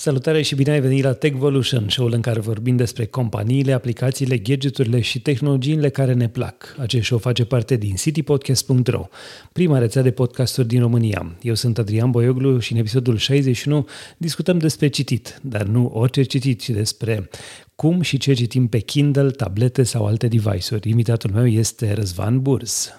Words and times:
Salutare 0.00 0.42
și 0.42 0.54
bine 0.54 0.70
ai 0.70 0.80
venit 0.80 1.02
la 1.02 1.12
Techvolution, 1.12 1.88
show-ul 1.88 2.12
în 2.12 2.20
care 2.20 2.40
vorbim 2.40 2.76
despre 2.76 3.06
companiile, 3.06 3.72
aplicațiile, 3.72 4.38
gadgeturile 4.38 5.00
și 5.00 5.20
tehnologiile 5.20 5.88
care 5.88 6.12
ne 6.12 6.28
plac. 6.28 6.76
Acest 6.78 7.04
show 7.04 7.18
face 7.18 7.44
parte 7.44 7.76
din 7.76 7.94
citypodcast.ro, 7.94 9.08
prima 9.52 9.78
rețea 9.78 10.02
de 10.02 10.10
podcasturi 10.10 10.68
din 10.68 10.80
România. 10.80 11.36
Eu 11.42 11.54
sunt 11.54 11.78
Adrian 11.78 12.10
Boioglu 12.10 12.58
și 12.58 12.72
în 12.72 12.78
episodul 12.78 13.16
61 13.16 13.86
discutăm 14.16 14.58
despre 14.58 14.88
citit, 14.88 15.38
dar 15.42 15.62
nu 15.62 15.90
orice 15.94 16.22
citit, 16.22 16.60
ci 16.60 16.70
despre 16.70 17.28
cum 17.74 18.00
și 18.00 18.18
ce 18.18 18.32
citim 18.32 18.68
pe 18.68 18.78
Kindle, 18.78 19.30
tablete 19.30 19.82
sau 19.82 20.06
alte 20.06 20.28
device-uri. 20.28 20.88
Invitatul 20.88 21.30
meu 21.30 21.46
este 21.46 21.92
Răzvan 21.92 22.42
Burs. 22.42 22.90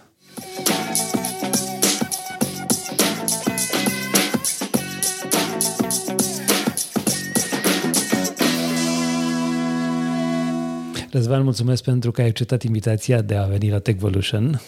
Răzvan, 11.11 11.43
mulțumesc 11.43 11.83
pentru 11.83 12.11
că 12.11 12.21
ai 12.21 12.27
acceptat 12.27 12.63
invitația 12.63 13.21
de 13.21 13.35
a 13.35 13.45
veni 13.45 13.69
la 13.69 13.79
Techvolution. 13.79 14.61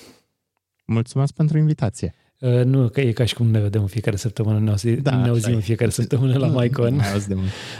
Mulțumesc 0.85 1.33
pentru 1.33 1.57
invitație. 1.57 2.13
Uh, 2.39 2.63
nu, 2.63 2.87
că 2.87 3.01
e 3.01 3.11
ca 3.11 3.25
și 3.25 3.33
cum 3.33 3.47
ne 3.51 3.59
vedem 3.59 3.81
în 3.81 3.87
fiecare 3.87 4.15
săptămână, 4.15 4.59
ne, 4.59 4.69
auzi, 4.69 4.91
da, 4.91 5.15
ne 5.15 5.27
auzim 5.27 5.53
în 5.53 5.59
fiecare 5.59 5.91
săptămână 5.91 6.37
la 6.37 6.47
MyCon. 6.55 7.01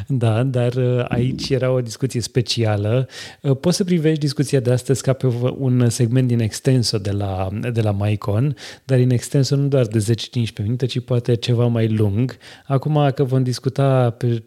Da, 0.08 0.44
dar 0.44 0.74
uh, 0.74 1.06
aici 1.08 1.50
era 1.50 1.72
o 1.72 1.82
discuție 1.82 2.22
specială. 2.22 3.08
Uh, 3.42 3.58
poți 3.58 3.78
să 3.78 3.84
privești 3.84 4.20
discuția 4.20 4.60
de 4.60 4.72
astăzi 4.72 5.02
ca 5.02 5.14
pe 5.14 5.28
un 5.58 5.90
segment 5.90 6.28
din 6.28 6.40
extenso 6.40 6.98
de 6.98 7.12
la, 7.12 7.50
de 7.74 7.82
la 7.82 7.92
MyCon, 7.92 8.56
dar 8.86 9.00
în 9.00 9.10
extenso 9.10 9.56
nu 9.56 9.68
doar 9.68 9.86
de 9.86 10.00
10-15 10.00 10.64
minute, 10.64 10.86
ci 10.86 11.00
poate 11.00 11.36
ceva 11.36 11.66
mai 11.66 11.88
lung. 11.88 12.38
Acum 12.66 13.12
că 13.16 13.24
vom 13.24 13.44
discuta 13.44 14.10
pe 14.10 14.44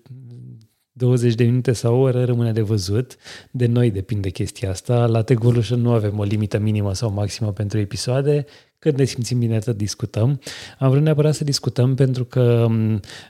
20 0.96 1.34
de 1.34 1.44
minute 1.44 1.72
sau 1.72 1.94
o 1.94 2.00
oră 2.00 2.24
rămâne 2.24 2.52
de 2.52 2.60
văzut. 2.60 3.16
De 3.50 3.66
noi 3.66 3.90
depinde 3.90 4.30
chestia 4.30 4.70
asta. 4.70 5.06
La 5.06 5.22
Tegolution 5.22 5.80
nu 5.80 5.92
avem 5.92 6.18
o 6.18 6.22
limită 6.22 6.58
minimă 6.58 6.94
sau 6.94 7.12
maximă 7.12 7.52
pentru 7.52 7.78
episoade. 7.78 8.44
Când 8.78 8.98
ne 8.98 9.04
simțim 9.04 9.38
bine, 9.38 9.56
atât 9.56 9.76
discutăm. 9.76 10.40
Am 10.78 10.90
vrut 10.90 11.02
neapărat 11.02 11.34
să 11.34 11.44
discutăm 11.44 11.94
pentru 11.94 12.24
că 12.24 12.66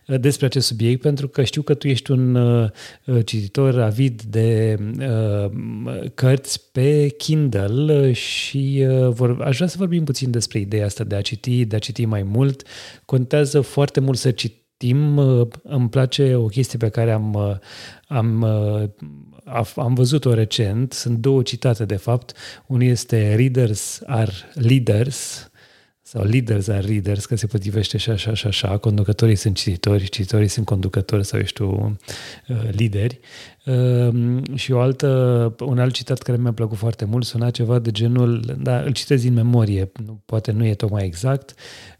despre 0.05 0.47
acest 0.47 0.67
subiect, 0.67 1.01
pentru 1.01 1.29
că 1.29 1.45
știu 1.45 1.63
că 1.63 1.75
tu 1.75 1.89
ești 1.89 2.11
un 2.11 2.35
uh, 2.35 2.71
cititor 3.25 3.81
avid 3.81 4.23
de 4.23 4.79
uh, 4.99 6.11
cărți 6.15 6.71
pe 6.73 7.09
Kindle 7.09 8.13
și 8.13 8.87
uh, 8.89 9.09
vor, 9.09 9.43
aș 9.43 9.57
vrea 9.57 9.69
să 9.69 9.77
vorbim 9.79 10.05
puțin 10.05 10.31
despre 10.31 10.59
ideea 10.59 10.85
asta 10.85 11.05
de 11.05 11.15
a 11.15 11.21
citi, 11.21 11.65
de 11.65 11.77
a 11.77 11.79
citi 11.79 12.05
mai 12.05 12.23
mult. 12.23 12.63
Contează 13.05 13.61
foarte 13.61 14.01
mult 14.01 14.19
să 14.19 14.31
citi 14.31 14.66
timp 14.77 15.19
uh, 15.19 15.47
îmi 15.63 15.89
place 15.89 16.35
o 16.35 16.47
chestie 16.47 16.79
pe 16.79 16.89
care 16.89 17.13
am, 17.13 17.35
uh, 17.35 17.57
am, 18.09 18.43
uh, 18.43 19.67
am 19.77 19.95
văzut-o 19.95 20.35
recent. 20.35 20.93
Sunt 20.93 21.19
două 21.19 21.43
citate, 21.43 21.85
de 21.85 21.97
fapt. 21.97 22.37
Unul 22.67 22.83
este 22.83 23.35
Readers 23.35 24.01
are 24.07 24.33
leaders 24.55 25.51
sau 26.03 26.25
leaders 26.25 26.69
are 26.69 26.87
readers, 26.87 27.27
că 27.27 27.37
se 27.37 27.47
potrivește 27.47 27.99
și 27.99 28.11
așa 28.11 28.35
și 28.35 28.47
așa, 28.47 28.79
conducătorii 28.79 29.35
sunt 29.35 29.57
cititori, 29.57 30.09
cititorii 30.09 30.49
sunt 30.49 30.67
conducători 30.67 31.25
sau, 31.25 31.39
eu 31.39 31.45
știu, 31.45 31.97
lideri. 32.71 33.21
Ehm, 33.65 34.55
și 34.55 34.73
o 34.73 34.81
altă, 34.81 35.55
un 35.61 35.79
alt 35.79 35.93
citat 35.93 36.19
care 36.19 36.39
mi-a 36.39 36.53
plăcut 36.53 36.77
foarte 36.77 37.05
mult 37.05 37.25
suna 37.25 37.51
ceva 37.51 37.79
de 37.79 37.91
genul, 37.91 38.57
da, 38.59 38.81
îl 38.81 38.93
citez 38.93 39.23
din 39.23 39.33
memorie, 39.33 39.93
poate 40.25 40.53
nu 40.53 40.67
e 40.67 40.75
tocmai 40.75 41.05
exact, 41.05 41.55
ehm, 41.55 41.96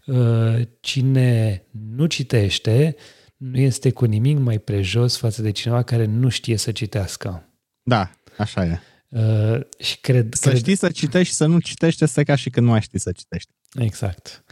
cine 0.79 1.63
nu 1.95 2.05
citește 2.05 2.95
nu 3.37 3.57
este 3.57 3.91
cu 3.91 4.05
nimic 4.05 4.37
mai 4.37 4.59
prejos 4.59 5.17
față 5.17 5.41
de 5.41 5.51
cineva 5.51 5.83
care 5.83 6.05
nu 6.05 6.29
știe 6.29 6.57
să 6.57 6.71
citească. 6.71 7.49
Da, 7.83 8.11
așa 8.37 8.65
e. 8.65 8.79
Uh, 9.09 9.59
și 9.79 9.99
cred, 9.99 10.33
să 10.33 10.49
cred... 10.49 10.61
știi 10.61 10.75
să 10.75 10.89
citești 10.89 11.27
și 11.27 11.35
să 11.35 11.45
nu 11.45 11.59
citești 11.59 12.03
este 12.03 12.23
ca 12.23 12.35
și 12.35 12.49
când 12.49 12.65
nu 12.65 12.71
mai 12.71 12.81
știi 12.81 12.99
să 12.99 13.11
citești. 13.11 13.51
Exact. 13.75 14.43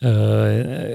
Uh, 0.00 0.10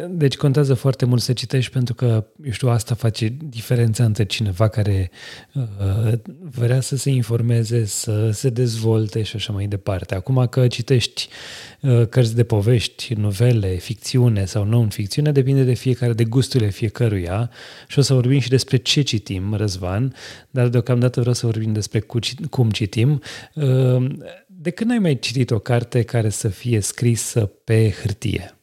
deci 0.09 0.37
contează 0.37 0.73
foarte 0.73 1.05
mult 1.05 1.21
să 1.21 1.33
citești 1.33 1.71
pentru 1.71 1.93
că, 1.93 2.25
eu 2.45 2.51
știu, 2.51 2.69
asta 2.69 2.95
face 2.95 3.35
diferența 3.43 4.03
între 4.03 4.25
cineva 4.25 4.67
care 4.67 5.11
uh, 5.53 6.13
vrea 6.41 6.81
să 6.81 6.95
se 6.95 7.09
informeze, 7.09 7.85
să 7.85 8.29
se 8.31 8.49
dezvolte 8.49 9.21
și 9.21 9.35
așa 9.35 9.53
mai 9.53 9.65
departe. 9.65 10.15
Acum 10.15 10.47
că 10.47 10.67
citești 10.67 11.27
uh, 11.81 12.07
cărți 12.07 12.35
de 12.35 12.43
povești, 12.43 13.13
novele, 13.13 13.75
ficțiune 13.75 14.45
sau 14.45 14.63
non-ficțiune, 14.63 15.31
depinde 15.31 15.63
de 15.63 15.73
fiecare, 15.73 16.13
de 16.13 16.23
gusturile 16.23 16.69
fiecăruia 16.69 17.49
și 17.87 17.99
o 17.99 18.01
să 18.01 18.13
vorbim 18.13 18.39
și 18.39 18.49
despre 18.49 18.77
ce 18.77 19.01
citim, 19.01 19.53
Răzvan, 19.53 20.13
dar 20.49 20.67
deocamdată 20.67 21.19
vreau 21.19 21.35
să 21.35 21.45
vorbim 21.45 21.73
despre 21.73 21.99
cum 22.49 22.69
citim. 22.69 23.21
De 24.61 24.69
când 24.69 24.91
ai 24.91 24.99
mai 24.99 25.19
citit 25.19 25.51
o 25.51 25.59
carte 25.59 26.03
care 26.03 26.29
să 26.29 26.49
fie 26.49 26.79
scrisă 26.79 27.45
pe 27.45 27.91
hârtie? 27.91 28.59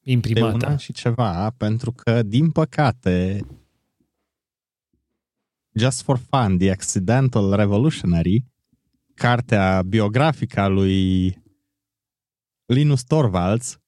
Imprimată? 0.00 0.56
De 0.56 0.64
un 0.64 0.70
an 0.70 0.76
și 0.76 0.92
ceva, 0.92 1.50
pentru 1.50 1.92
că, 1.92 2.22
din 2.22 2.50
păcate, 2.50 3.46
Just 5.74 6.02
for 6.02 6.18
Fun, 6.18 6.58
The 6.58 6.70
Accidental 6.70 7.56
Revolutionary, 7.56 8.44
cartea 9.14 9.82
biografică 9.82 10.60
a 10.60 10.66
lui 10.66 11.28
Linus 12.64 13.02
Torvalds, 13.02 13.78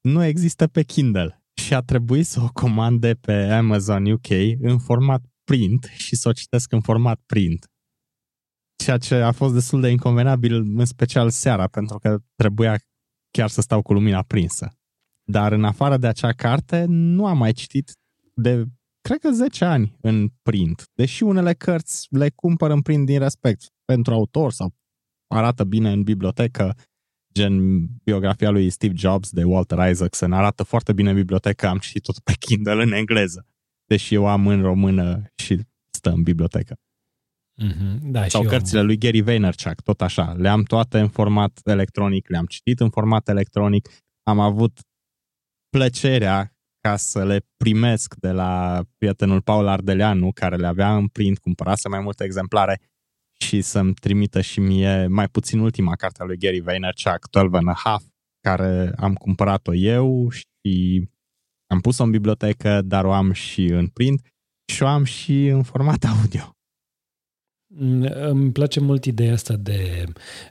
nu 0.00 0.24
există 0.24 0.66
pe 0.66 0.82
Kindle 0.82 1.42
și 1.54 1.74
a 1.74 1.80
trebuit 1.80 2.26
să 2.26 2.40
o 2.40 2.52
comande 2.52 3.14
pe 3.14 3.32
Amazon 3.32 4.10
UK 4.10 4.30
în 4.60 4.78
format 4.78 5.22
print 5.44 5.90
și 5.96 6.16
să 6.16 6.28
o 6.28 6.32
citesc 6.32 6.72
în 6.72 6.80
format 6.80 7.20
print 7.26 7.71
ceea 8.76 8.98
ce 8.98 9.14
a 9.14 9.32
fost 9.32 9.54
destul 9.54 9.80
de 9.80 9.88
inconvenabil, 9.88 10.54
în 10.54 10.84
special 10.84 11.30
seara, 11.30 11.66
pentru 11.66 11.98
că 11.98 12.18
trebuia 12.34 12.78
chiar 13.30 13.48
să 13.48 13.60
stau 13.60 13.82
cu 13.82 13.92
lumina 13.92 14.22
prinsă. 14.22 14.72
Dar 15.24 15.52
în 15.52 15.64
afară 15.64 15.96
de 15.96 16.06
acea 16.06 16.32
carte, 16.32 16.84
nu 16.88 17.26
am 17.26 17.38
mai 17.38 17.52
citit 17.52 17.92
de, 18.34 18.64
cred 19.00 19.18
că 19.18 19.30
10 19.30 19.64
ani 19.64 19.96
în 20.00 20.28
print. 20.42 20.84
Deși 20.94 21.22
unele 21.22 21.54
cărți 21.54 22.06
le 22.10 22.30
cumpăr 22.30 22.70
în 22.70 22.80
print 22.80 23.06
din 23.06 23.18
respect 23.18 23.66
pentru 23.84 24.12
autor 24.12 24.52
sau 24.52 24.74
arată 25.26 25.64
bine 25.64 25.92
în 25.92 26.02
bibliotecă, 26.02 26.76
gen 27.34 27.86
biografia 28.04 28.50
lui 28.50 28.70
Steve 28.70 28.94
Jobs 28.96 29.30
de 29.30 29.44
Walter 29.44 29.90
Isaacson, 29.90 30.32
arată 30.32 30.62
foarte 30.62 30.92
bine 30.92 31.10
în 31.10 31.16
bibliotecă, 31.16 31.66
am 31.66 31.78
citit 31.78 32.02
tot 32.02 32.18
pe 32.18 32.32
Kindle 32.38 32.82
în 32.82 32.92
engleză, 32.92 33.46
deși 33.84 34.14
eu 34.14 34.26
am 34.26 34.46
în 34.46 34.62
română 34.62 35.22
și 35.34 35.60
stă 35.90 36.10
în 36.10 36.22
bibliotecă. 36.22 36.74
Mm-hmm. 37.60 37.98
Da, 38.02 38.28
Sau 38.28 38.42
cărțile 38.42 38.78
eu. 38.78 38.84
lui 38.84 38.98
Gary 38.98 39.20
Vaynerchuk, 39.20 39.80
tot 39.80 40.00
așa. 40.02 40.32
Le-am 40.32 40.62
toate 40.62 40.98
în 40.98 41.08
format 41.08 41.60
electronic, 41.64 42.28
le-am 42.28 42.46
citit 42.46 42.80
în 42.80 42.90
format 42.90 43.28
electronic. 43.28 43.88
Am 44.22 44.40
avut 44.40 44.80
plăcerea 45.68 46.52
ca 46.80 46.96
să 46.96 47.24
le 47.24 47.46
primesc 47.56 48.14
de 48.14 48.30
la 48.30 48.82
prietenul 48.98 49.40
Paul 49.40 49.66
Ardeleanu, 49.66 50.32
care 50.32 50.56
le 50.56 50.66
avea 50.66 50.96
în 50.96 51.08
print, 51.08 51.38
cumpărase 51.38 51.88
mai 51.88 52.00
multe 52.00 52.24
exemplare 52.24 52.80
și 53.40 53.60
să-mi 53.60 53.94
trimită 53.94 54.40
și 54.40 54.60
mie 54.60 55.06
mai 55.06 55.28
puțin 55.28 55.58
ultima 55.58 55.94
carte 55.94 56.22
a 56.22 56.24
lui 56.24 56.38
Gary 56.38 56.60
Vaynerchuk, 56.60 57.30
12 57.30 57.56
and 57.56 57.68
a 57.68 57.80
Half, 57.88 58.02
care 58.40 58.92
am 58.96 59.14
cumpărat-o 59.14 59.74
eu 59.74 60.30
și 60.30 61.08
am 61.66 61.80
pus-o 61.80 62.02
în 62.02 62.10
bibliotecă, 62.10 62.82
dar 62.82 63.04
o 63.04 63.12
am 63.12 63.32
și 63.32 63.64
în 63.64 63.86
print 63.86 64.20
și 64.72 64.82
o 64.82 64.86
am 64.86 65.04
și 65.04 65.46
în 65.46 65.62
format 65.62 66.04
audio. 66.18 66.56
Mm, 67.74 68.08
îmi 68.14 68.52
place 68.52 68.80
mult 68.80 69.04
ideea 69.04 69.32
asta 69.32 69.54
de 69.54 70.04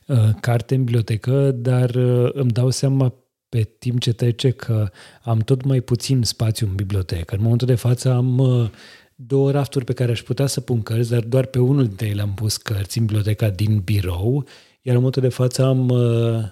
uh, 0.07 0.29
carte 0.39 0.75
în 0.75 0.83
bibliotecă, 0.83 1.51
dar 1.51 1.95
uh, 1.95 2.29
îmi 2.33 2.51
dau 2.51 2.69
seama 2.69 3.13
pe 3.49 3.63
timp 3.79 3.99
ce 3.99 4.13
trece 4.13 4.49
că 4.49 4.89
am 5.23 5.39
tot 5.39 5.63
mai 5.63 5.81
puțin 5.81 6.23
spațiu 6.23 6.67
în 6.67 6.75
bibliotecă. 6.75 7.35
În 7.35 7.41
momentul 7.41 7.67
de 7.67 7.75
față 7.75 8.11
am 8.11 8.37
uh, 8.37 8.69
două 9.15 9.51
rafturi 9.51 9.85
pe 9.85 9.93
care 9.93 10.11
aș 10.11 10.21
putea 10.21 10.45
să 10.45 10.61
pun 10.61 10.81
cărți, 10.81 11.09
dar 11.09 11.23
doar 11.23 11.45
pe 11.45 11.59
unul 11.59 11.85
dintre 11.85 12.07
ele 12.07 12.21
am 12.21 12.33
pus 12.33 12.57
cărți 12.57 12.97
în 12.97 13.05
biblioteca 13.05 13.49
din 13.49 13.79
birou, 13.79 14.45
iar 14.81 14.95
în 14.95 15.01
momentul 15.01 15.21
de 15.21 15.29
față 15.29 15.63
am 15.63 15.89
uh, 15.89 16.43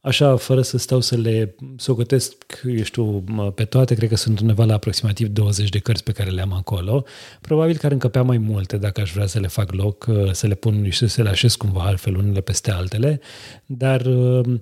așa, 0.00 0.36
fără 0.36 0.62
să 0.62 0.78
stau 0.78 1.00
să 1.00 1.16
le 1.16 1.54
socotesc, 1.76 2.60
eu 2.76 2.82
știu, 2.82 3.24
pe 3.54 3.64
toate, 3.64 3.94
cred 3.94 4.08
că 4.08 4.16
sunt 4.16 4.40
undeva 4.40 4.64
la 4.64 4.74
aproximativ 4.74 5.28
20 5.28 5.68
de 5.68 5.78
cărți 5.78 6.04
pe 6.04 6.12
care 6.12 6.30
le 6.30 6.40
am 6.40 6.52
acolo. 6.52 7.04
Probabil 7.40 7.76
că 7.76 7.86
ar 7.86 7.92
încăpea 7.92 8.22
mai 8.22 8.38
multe 8.38 8.76
dacă 8.76 9.00
aș 9.00 9.12
vrea 9.12 9.26
să 9.26 9.40
le 9.40 9.46
fac 9.46 9.72
loc, 9.72 10.06
uh, 10.08 10.32
să 10.32 10.46
le 10.46 10.54
pun 10.54 10.90
și 10.90 11.06
să 11.06 11.22
le 11.22 11.28
așez 11.28 11.54
cumva 11.54 11.82
altfel 11.82 12.16
unele 12.16 12.40
peste 12.40 12.70
altele, 12.70 13.20
dar 13.66 14.00
uh, 14.06 14.60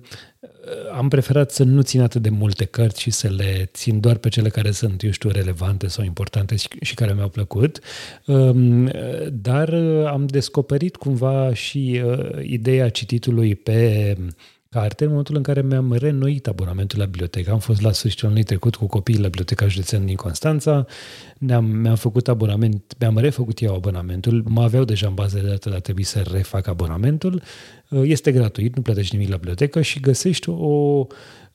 am 0.93 1.07
preferat 1.07 1.51
să 1.51 1.63
nu 1.63 1.81
țin 1.81 2.01
atât 2.01 2.21
de 2.21 2.29
multe 2.29 2.65
cărți 2.65 3.01
și 3.01 3.11
să 3.11 3.27
le 3.27 3.69
țin 3.73 3.99
doar 3.99 4.17
pe 4.17 4.29
cele 4.29 4.49
care 4.49 4.71
sunt, 4.71 5.03
eu 5.03 5.11
știu, 5.11 5.29
relevante 5.29 5.87
sau 5.87 6.03
importante 6.05 6.55
și 6.81 6.93
care 6.95 7.13
mi-au 7.13 7.29
plăcut. 7.29 7.79
Um, 8.25 8.91
dar 9.31 9.69
uh, 9.69 10.05
am 10.05 10.25
descoperit 10.25 10.95
cumva 10.95 11.53
și 11.53 12.01
ideea 12.41 12.89
cititului 12.89 13.55
pe 13.55 14.15
carte 14.69 15.03
în 15.03 15.09
momentul 15.09 15.35
în 15.35 15.43
care 15.43 15.61
mi-am 15.61 15.93
reînnoit 15.93 16.47
abonamentul 16.47 16.99
la 16.99 17.05
bibliotecă. 17.05 17.51
Am 17.51 17.59
fost 17.59 17.81
la 17.81 17.91
sfârșitul 17.91 18.25
anului 18.25 18.43
trecut 18.43 18.75
cu 18.75 18.85
copiii 18.85 19.19
la 19.19 19.27
Biblioteca 19.27 19.67
Județeană 19.67 20.05
din 20.05 20.15
Constanța, 20.15 20.85
ne-am, 21.37 21.65
mi-am 21.65 21.95
făcut 21.95 22.27
abonament, 22.27 22.95
mi-am 22.99 23.17
refăcut 23.17 23.61
eu 23.61 23.75
abonamentul, 23.75 24.43
mă 24.47 24.61
aveau 24.61 24.83
deja 24.83 25.07
în 25.07 25.13
bază 25.13 25.39
de 25.39 25.47
date, 25.47 25.69
dar 25.69 25.79
trebuie 25.79 26.05
să 26.05 26.23
refac 26.31 26.67
abonamentul. 26.67 27.41
Este 27.89 28.31
gratuit, 28.31 28.75
nu 28.75 28.81
plătești 28.81 29.15
nimic 29.15 29.29
la 29.29 29.37
bibliotecă 29.37 29.81
și 29.81 29.99
găsești 29.99 30.49
o 30.49 31.05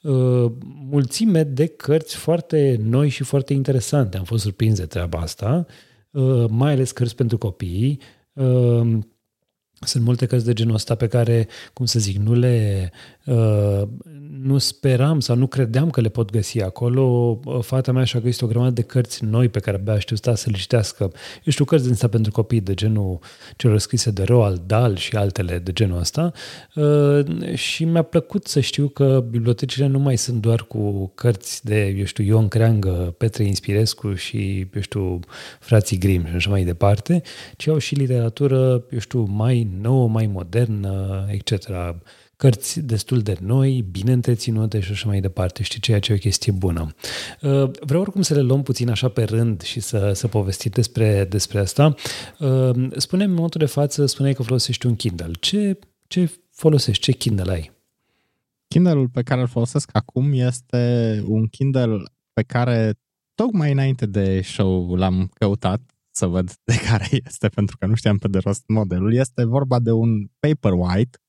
uh, 0.03 0.53
mulțime 0.91 1.43
de 1.43 1.67
cărți 1.67 2.17
foarte 2.17 2.81
noi 2.83 3.09
și 3.09 3.23
foarte 3.23 3.53
interesante. 3.53 4.17
Am 4.17 4.25
fost 4.25 4.43
surprins 4.43 4.79
de 4.79 4.87
treaba 4.87 5.19
asta, 5.19 5.67
uh, 6.11 6.45
mai 6.49 6.73
ales 6.73 6.93
cărți 6.93 7.17
pentru 7.17 7.39
copii. 7.39 8.01
Uh, 9.83 9.89
sunt 9.89 10.05
multe 10.05 10.27
cărți 10.27 10.45
de 10.45 10.53
genul 10.53 10.75
ăsta 10.75 10.95
pe 10.95 11.07
care, 11.07 11.49
cum 11.73 11.87
să 11.87 11.99
zic, 11.99 12.17
nu 12.17 12.35
le, 12.35 12.91
uh, 13.25 13.83
nu 14.41 14.59
speram 14.59 15.21
sau 15.21 15.37
nu 15.37 15.47
credeam 15.47 15.91
că 15.91 16.01
le 16.01 16.09
pot 16.09 16.31
găsi 16.31 16.63
acolo. 16.63 17.41
Fata 17.61 17.93
mea 17.93 18.05
și-a 18.05 18.21
găsit 18.21 18.43
o 18.43 18.47
grămadă 18.47 18.71
de 18.71 18.83
cărți 18.83 19.25
noi 19.25 19.49
pe 19.49 19.59
care 19.59 19.77
abia 19.77 19.93
aștepta 19.93 20.35
să 20.35 20.51
le 20.51 20.57
citească. 20.57 21.03
Eu 21.45 21.53
știu 21.53 21.65
cărți 21.65 21.85
din 21.85 21.93
asta 21.93 22.09
pentru 22.09 22.33
copii 22.33 22.61
de 22.61 22.75
genul 22.75 23.19
celor 23.57 23.79
scrise 23.79 24.11
de 24.11 24.23
Roald 24.23 24.61
Dahl 24.67 24.95
și 24.95 25.17
altele 25.17 25.59
de 25.59 25.73
genul 25.73 25.99
ăsta 25.99 26.33
uh, 26.75 27.55
și 27.55 27.85
mi-a 27.85 28.03
plăcut 28.03 28.47
să 28.47 28.61
știu 28.61 28.89
că 28.89 29.25
bibliotecile 29.31 29.87
nu 29.87 29.99
mai 29.99 30.17
sunt 30.17 30.41
doar 30.41 30.63
cu 30.63 31.13
cărți 31.15 31.65
de, 31.65 31.95
eu 31.99 32.05
știu, 32.05 32.25
Ion 32.25 32.49
Creangă, 32.49 33.15
Petre 33.19 33.45
Inspirescu 33.45 34.15
și, 34.15 34.69
eu 34.75 34.81
știu, 34.81 35.21
frații 35.61 35.99
Grimm 35.99 36.27
și 36.27 36.35
așa 36.35 36.51
mai 36.51 36.65
departe, 36.65 37.23
ci 37.57 37.67
au 37.67 37.79
și 37.79 37.95
literatură, 37.95 38.85
eu 38.91 38.99
știu, 38.99 39.23
mai 39.23 39.69
nouă, 39.81 40.09
mai 40.09 40.27
modernă, 40.27 41.25
etc 41.31 41.69
cărți 42.43 42.81
destul 42.81 43.21
de 43.21 43.37
noi, 43.41 43.85
bine 43.91 44.13
întreținute 44.13 44.81
și 44.81 44.91
așa 44.91 45.09
mai 45.09 45.21
departe, 45.21 45.63
știi, 45.63 45.81
ceea 45.81 45.99
ce 45.99 46.13
e 46.13 46.15
o 46.15 46.19
chestie 46.19 46.53
bună. 46.53 46.95
Uh, 47.43 47.71
vreau 47.81 48.01
oricum 48.01 48.23
să 48.23 48.35
le 48.35 48.41
luăm 48.41 48.63
puțin 48.63 48.91
așa 48.91 49.09
pe 49.09 49.23
rând 49.23 49.61
și 49.61 49.81
să, 49.81 50.13
să 50.13 50.29
povestim 50.29 50.71
despre, 50.75 51.25
despre 51.25 51.59
asta. 51.59 51.95
Uh, 52.39 52.91
spune 52.97 53.25
în 53.25 53.33
momentul 53.33 53.61
de 53.61 53.67
față, 53.67 54.07
spuneai 54.07 54.35
că 54.35 54.43
folosești 54.43 54.87
un 54.87 54.97
Kindle. 54.97 55.31
Ce, 55.41 55.79
ce 56.07 56.41
folosești? 56.51 57.03
Ce 57.03 57.13
Kindle 57.13 57.53
ai? 57.53 57.73
Kindle-ul 58.69 59.09
pe 59.09 59.23
care 59.23 59.41
îl 59.41 59.47
folosesc 59.47 59.91
acum 59.93 60.33
este 60.33 61.23
un 61.27 61.47
Kindle 61.47 62.03
pe 62.33 62.43
care 62.43 62.95
tocmai 63.35 63.73
înainte 63.73 64.07
de 64.07 64.41
show 64.41 64.95
l-am 64.95 65.31
căutat 65.35 65.81
să 66.11 66.27
văd 66.27 66.53
de 66.65 66.75
care 66.89 67.09
este, 67.11 67.49
pentru 67.49 67.77
că 67.77 67.87
nu 67.87 67.95
știam 67.95 68.19
pe 68.19 68.29
de 68.29 68.39
rost 68.39 68.63
modelul. 68.67 69.15
Este 69.15 69.45
vorba 69.45 69.79
de 69.79 69.91
un 69.91 70.27
Paperwhite 70.39 71.22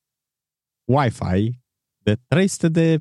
Wi-Fi 0.86 1.60
de 1.98 2.16
300 2.28 2.70
de 2.70 3.00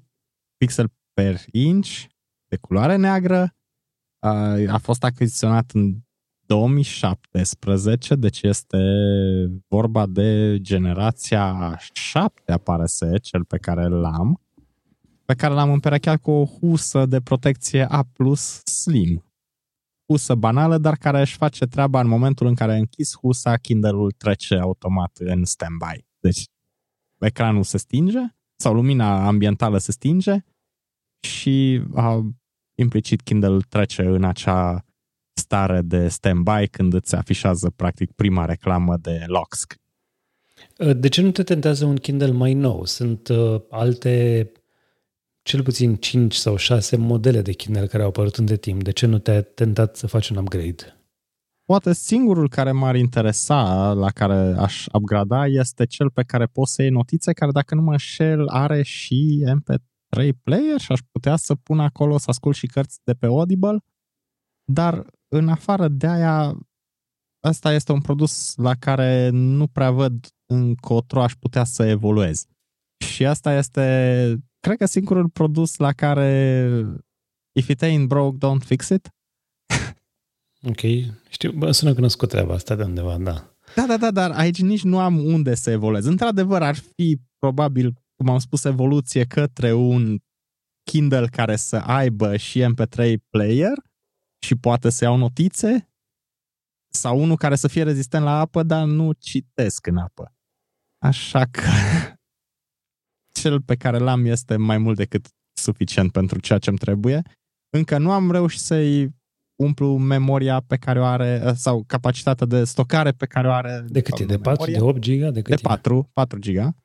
pixel 0.57 0.93
per 1.13 1.41
inch, 1.51 2.05
de 2.49 2.57
culoare 2.57 2.97
neagră. 2.97 3.55
A 4.69 4.79
fost 4.79 5.05
achiziționat 5.05 5.71
în 5.71 6.01
2017, 6.47 8.15
deci 8.15 8.43
este 8.43 8.79
vorba 9.69 10.07
de 10.07 10.59
generația 10.61 11.77
7, 11.93 12.53
apare 12.53 12.87
să 12.87 13.19
cel 13.19 13.45
pe 13.45 13.59
care 13.59 13.89
l-am, 13.89 14.41
pe 15.25 15.35
care 15.35 15.55
l-am 15.55 15.73
împerecheat 15.73 16.21
cu 16.21 16.31
o 16.31 16.45
husă 16.45 17.07
de 17.07 17.21
protecție 17.21 17.87
A+, 17.91 18.07
Slim. 18.65 19.25
Husă 20.07 20.35
banală, 20.35 20.79
dar 20.79 20.97
care 20.97 21.21
își 21.21 21.37
face 21.37 21.67
treaba 21.67 22.01
în 22.01 22.09
momentul 22.09 22.47
în 22.47 22.55
care 22.55 22.77
închis 22.77 23.17
husa, 23.17 23.57
Kindle-ul 23.57 24.11
trece 24.11 24.55
automat 24.55 25.17
în 25.19 25.45
standby. 25.45 26.07
Deci 26.21 26.45
ecranul 27.23 27.63
se 27.63 27.79
stinge 27.79 28.21
sau 28.57 28.75
lumina 28.75 29.27
ambientală 29.27 29.79
se 29.79 29.93
stinge 29.93 30.37
și 31.21 31.83
uh, 31.93 32.19
implicit 32.75 33.23
Kindle 33.23 33.59
trece 33.69 34.03
în 34.03 34.25
acea 34.25 34.85
stare 35.33 35.81
de 35.81 36.09
standby 36.09 36.69
când 36.71 36.95
îți 36.95 37.15
afișează 37.15 37.71
practic 37.71 38.13
prima 38.13 38.45
reclamă 38.45 38.97
de 38.97 39.25
lock 39.27 39.55
screen. 39.55 39.81
De 41.01 41.09
ce 41.09 41.23
nu 41.23 41.31
te 41.31 41.43
tentează 41.43 41.85
un 41.85 41.97
Kindle 41.97 42.31
mai 42.31 42.55
nou? 42.55 42.85
Sunt 42.85 43.29
uh, 43.29 43.61
alte 43.71 44.47
cel 45.43 45.63
puțin 45.63 45.97
5 45.97 46.35
sau 46.35 46.57
6 46.57 46.97
modele 46.97 47.43
de 47.43 47.53
Kindle 47.53 47.87
care 47.87 48.03
au 48.03 48.09
apărut 48.09 48.37
între 48.37 48.57
timp. 48.57 48.83
De 48.83 48.91
ce 48.91 49.07
nu 49.07 49.19
te-ai 49.19 49.43
tentat 49.43 49.97
să 49.97 50.07
faci 50.07 50.29
un 50.29 50.37
upgrade? 50.37 51.02
Poate 51.73 51.93
singurul 51.93 52.49
care 52.49 52.73
m-ar 52.73 52.97
interesa, 52.97 53.93
la 53.93 54.11
care 54.11 54.55
aș 54.59 54.87
upgrada, 54.93 55.47
este 55.47 55.87
cel 55.87 56.11
pe 56.11 56.23
care 56.23 56.47
poți 56.47 56.73
să 56.73 56.83
iei 56.83 56.91
notițe, 56.91 57.33
care 57.33 57.51
dacă 57.51 57.75
nu 57.75 57.83
mă 57.83 57.91
înșel 57.91 58.49
are 58.49 58.83
și 58.83 59.45
MP3 59.57 60.29
player 60.43 60.81
și 60.81 60.93
aș 60.93 61.01
putea 61.13 61.37
să 61.37 61.55
pun 61.55 61.81
acolo 61.81 62.19
să 62.19 62.25
ascult 62.29 62.57
și 62.57 62.67
cărți 62.67 62.99
de 63.05 63.13
pe 63.13 63.27
Audible, 63.27 63.79
dar 64.73 65.07
în 65.29 65.49
afară 65.49 65.89
de 65.89 66.07
aia, 66.07 66.59
ăsta 67.45 67.73
este 67.73 67.93
un 67.93 68.01
produs 68.01 68.55
la 68.57 68.75
care 68.75 69.29
nu 69.33 69.67
prea 69.67 69.91
văd 69.91 70.27
încotro 70.47 71.23
aș 71.23 71.33
putea 71.35 71.65
să 71.65 71.85
evoluez. 71.85 72.47
Și 73.05 73.27
asta 73.27 73.55
este, 73.55 74.37
cred 74.61 74.77
că 74.77 74.87
singurul 74.87 75.29
produs 75.29 75.77
la 75.77 75.93
care 75.93 76.69
if 77.59 77.69
it 77.69 77.83
ain't 77.85 78.07
broke, 78.07 78.37
don't 78.47 78.65
fix 78.65 78.89
it. 78.89 79.09
Ok, 80.69 80.81
știu, 81.29 81.53
bă, 81.53 81.71
sună 81.71 81.95
cunoscut 81.95 82.29
treaba 82.29 82.55
asta 82.55 82.75
de 82.75 82.83
undeva, 82.83 83.19
da. 83.19 83.57
Da, 83.75 83.87
da, 83.87 83.97
da, 83.97 84.11
dar 84.11 84.31
aici 84.31 84.61
nici 84.61 84.83
nu 84.83 84.99
am 84.99 85.25
unde 85.25 85.55
să 85.55 85.71
evoluez. 85.71 86.05
Într-adevăr, 86.05 86.63
ar 86.63 86.75
fi 86.75 87.21
probabil, 87.39 87.95
cum 88.17 88.29
am 88.29 88.39
spus, 88.39 88.65
evoluție 88.65 89.25
către 89.25 89.73
un 89.73 90.19
Kindle 90.91 91.27
care 91.27 91.57
să 91.57 91.77
aibă 91.77 92.37
și 92.37 92.67
MP3 92.75 93.15
player 93.29 93.73
și 94.39 94.55
poate 94.57 94.91
să 94.91 95.05
iau 95.05 95.17
notițe 95.17 95.91
sau 96.93 97.23
unul 97.23 97.37
care 97.37 97.57
să 97.57 97.69
fie 97.69 97.83
rezistent 97.83 98.25
la 98.25 98.39
apă, 98.39 98.63
dar 98.63 98.87
nu 98.87 99.13
citesc 99.13 99.87
în 99.87 99.97
apă. 99.97 100.35
Așa 100.99 101.45
că 101.45 101.69
cel 103.41 103.63
pe 103.63 103.77
care 103.77 103.99
l-am 103.99 104.25
este 104.25 104.57
mai 104.57 104.79
mult 104.79 104.97
decât 104.97 105.29
suficient 105.53 106.13
pentru 106.13 106.41
ceea 106.41 106.59
ce 106.59 106.69
îmi 106.69 106.79
trebuie. 106.79 107.23
Încă 107.77 107.99
nu 107.99 108.11
am 108.11 108.31
reușit 108.31 108.61
să-i 108.61 109.22
umplu 109.57 109.97
memoria 109.97 110.61
pe 110.61 110.77
care 110.77 111.01
o 111.01 111.05
are 111.05 111.43
uh, 111.45 111.53
sau 111.55 111.85
capacitatea 111.87 112.47
de 112.47 112.65
stocare 112.65 113.13
pe 113.13 113.27
care 113.27 113.49
o 113.49 113.53
are. 113.53 113.85
De 113.89 114.01
cât 114.01 114.19
e? 114.19 114.25
De 114.25 114.39
4, 114.39 114.71
de 114.71 114.81
8 114.81 114.99
giga? 114.99 115.31
De, 115.31 115.43
cât 115.43 115.57
de 115.57 115.63
4, 115.63 116.11
4 116.13 116.39
giga. 116.39 116.77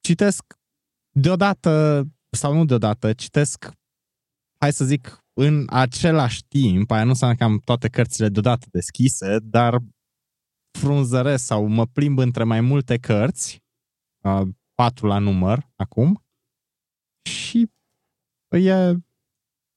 Citesc 0.00 0.54
deodată, 1.10 2.02
sau 2.30 2.54
nu 2.54 2.64
deodată, 2.64 3.12
citesc, 3.12 3.70
hai 4.58 4.72
să 4.72 4.84
zic, 4.84 5.24
în 5.32 5.64
același 5.68 6.44
timp, 6.44 6.90
aia 6.90 7.04
nu 7.04 7.08
înseamnă 7.08 7.36
că 7.36 7.44
am 7.44 7.58
toate 7.58 7.88
cărțile 7.88 8.28
deodată 8.28 8.66
deschise, 8.70 9.38
dar 9.38 9.78
frunzăresc 10.78 11.44
sau 11.44 11.66
mă 11.66 11.86
plimb 11.86 12.18
între 12.18 12.44
mai 12.44 12.60
multe 12.60 12.98
cărți, 12.98 13.62
uh, 14.24 14.48
patru 14.74 15.06
la 15.06 15.18
număr 15.18 15.70
acum, 15.76 16.24
și 17.30 17.70
e 18.48 18.94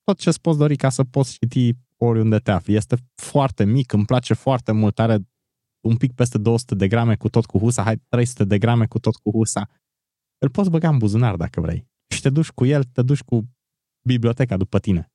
tot 0.07 0.19
ce-ți 0.19 0.41
poți 0.41 0.57
dori 0.57 0.75
ca 0.75 0.89
să 0.89 1.03
poți 1.03 1.37
citi 1.37 1.73
oriunde 1.97 2.37
te 2.39 2.51
afli. 2.51 2.75
Este 2.75 2.95
foarte 3.15 3.63
mic, 3.63 3.93
îmi 3.93 4.05
place 4.05 4.33
foarte 4.33 4.71
mult, 4.71 4.99
are 4.99 5.17
un 5.87 5.97
pic 5.97 6.13
peste 6.13 6.37
200 6.37 6.75
de 6.75 6.87
grame 6.87 7.15
cu 7.15 7.29
tot 7.29 7.45
cu 7.45 7.57
husa, 7.57 7.83
hai 7.83 7.97
300 8.07 8.43
de 8.43 8.57
grame 8.57 8.85
cu 8.85 8.99
tot 8.99 9.15
cu 9.15 9.31
husa. 9.31 9.69
Îl 10.37 10.49
poți 10.49 10.69
băga 10.69 10.89
în 10.89 10.97
buzunar 10.97 11.35
dacă 11.35 11.61
vrei. 11.61 11.87
Și 12.13 12.21
te 12.21 12.29
duci 12.29 12.49
cu 12.49 12.65
el, 12.65 12.83
te 12.83 13.01
duci 13.01 13.21
cu 13.21 13.49
biblioteca 14.07 14.57
după 14.57 14.79
tine. 14.79 15.11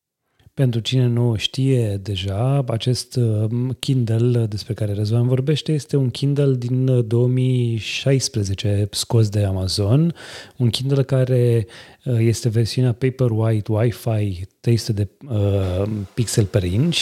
Pentru 0.55 0.81
cine 0.81 1.07
nu 1.07 1.37
știe 1.37 1.97
deja, 1.97 2.65
acest 2.69 3.17
um, 3.17 3.71
Kindle 3.71 4.47
despre 4.47 4.75
care 4.75 4.95
Răzvan 4.95 5.27
vorbește 5.27 5.73
este 5.73 5.97
un 5.97 6.11
Kindle 6.11 6.55
din 6.55 7.09
2016 7.09 8.79
uh, 8.81 8.87
scos 8.91 9.29
de 9.29 9.45
Amazon, 9.45 10.15
un 10.57 10.71
Kindle 10.71 11.03
care 11.03 11.67
uh, 12.05 12.17
este 12.19 12.49
versiunea 12.49 12.93
Paperwhite 12.93 13.73
Wi-Fi 13.73 14.47
300 14.61 14.93
de 14.93 15.09
uh, 15.29 15.83
pixel 16.15 16.45
per 16.45 16.63
inch, 16.63 16.99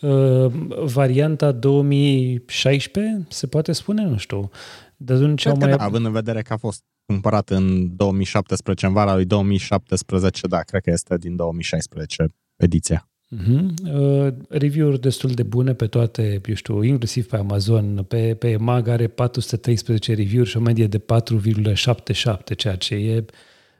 uh, 0.00 0.46
varianta 0.84 1.52
2016, 1.52 3.26
se 3.28 3.46
poate 3.46 3.72
spune, 3.72 4.04
nu 4.04 4.16
știu. 4.16 4.50
De 4.96 5.12
atunci 5.12 5.46
au 5.46 5.56
mai... 5.56 5.70
Da, 5.70 5.84
având 5.84 6.06
în 6.06 6.12
vedere 6.12 6.42
că 6.42 6.52
a 6.52 6.56
fost 6.56 6.82
cumpărat 7.06 7.50
în 7.50 7.96
2017, 7.96 8.86
în 8.86 8.92
vara 8.92 9.14
lui 9.14 9.24
2017, 9.24 10.46
da, 10.46 10.60
cred 10.60 10.82
că 10.82 10.90
este 10.90 11.16
din 11.16 11.36
2016 11.36 12.26
ediția. 12.56 13.08
Uh-huh. 13.36 13.64
Uh, 13.92 14.32
review-uri 14.48 15.00
destul 15.00 15.30
de 15.30 15.42
bune 15.42 15.74
pe 15.74 15.86
toate, 15.86 16.40
eu 16.46 16.54
știu, 16.54 16.82
inclusiv 16.82 17.26
pe 17.26 17.36
Amazon, 17.36 18.04
pe, 18.08 18.34
pe 18.34 18.56
Mag 18.56 18.88
are 18.88 19.06
413 19.06 20.14
review-uri 20.14 20.48
și 20.48 20.56
o 20.56 20.60
medie 20.60 20.86
de 20.86 20.98
4,77, 20.98 22.56
ceea 22.56 22.76
ce 22.76 22.94
e 22.94 23.24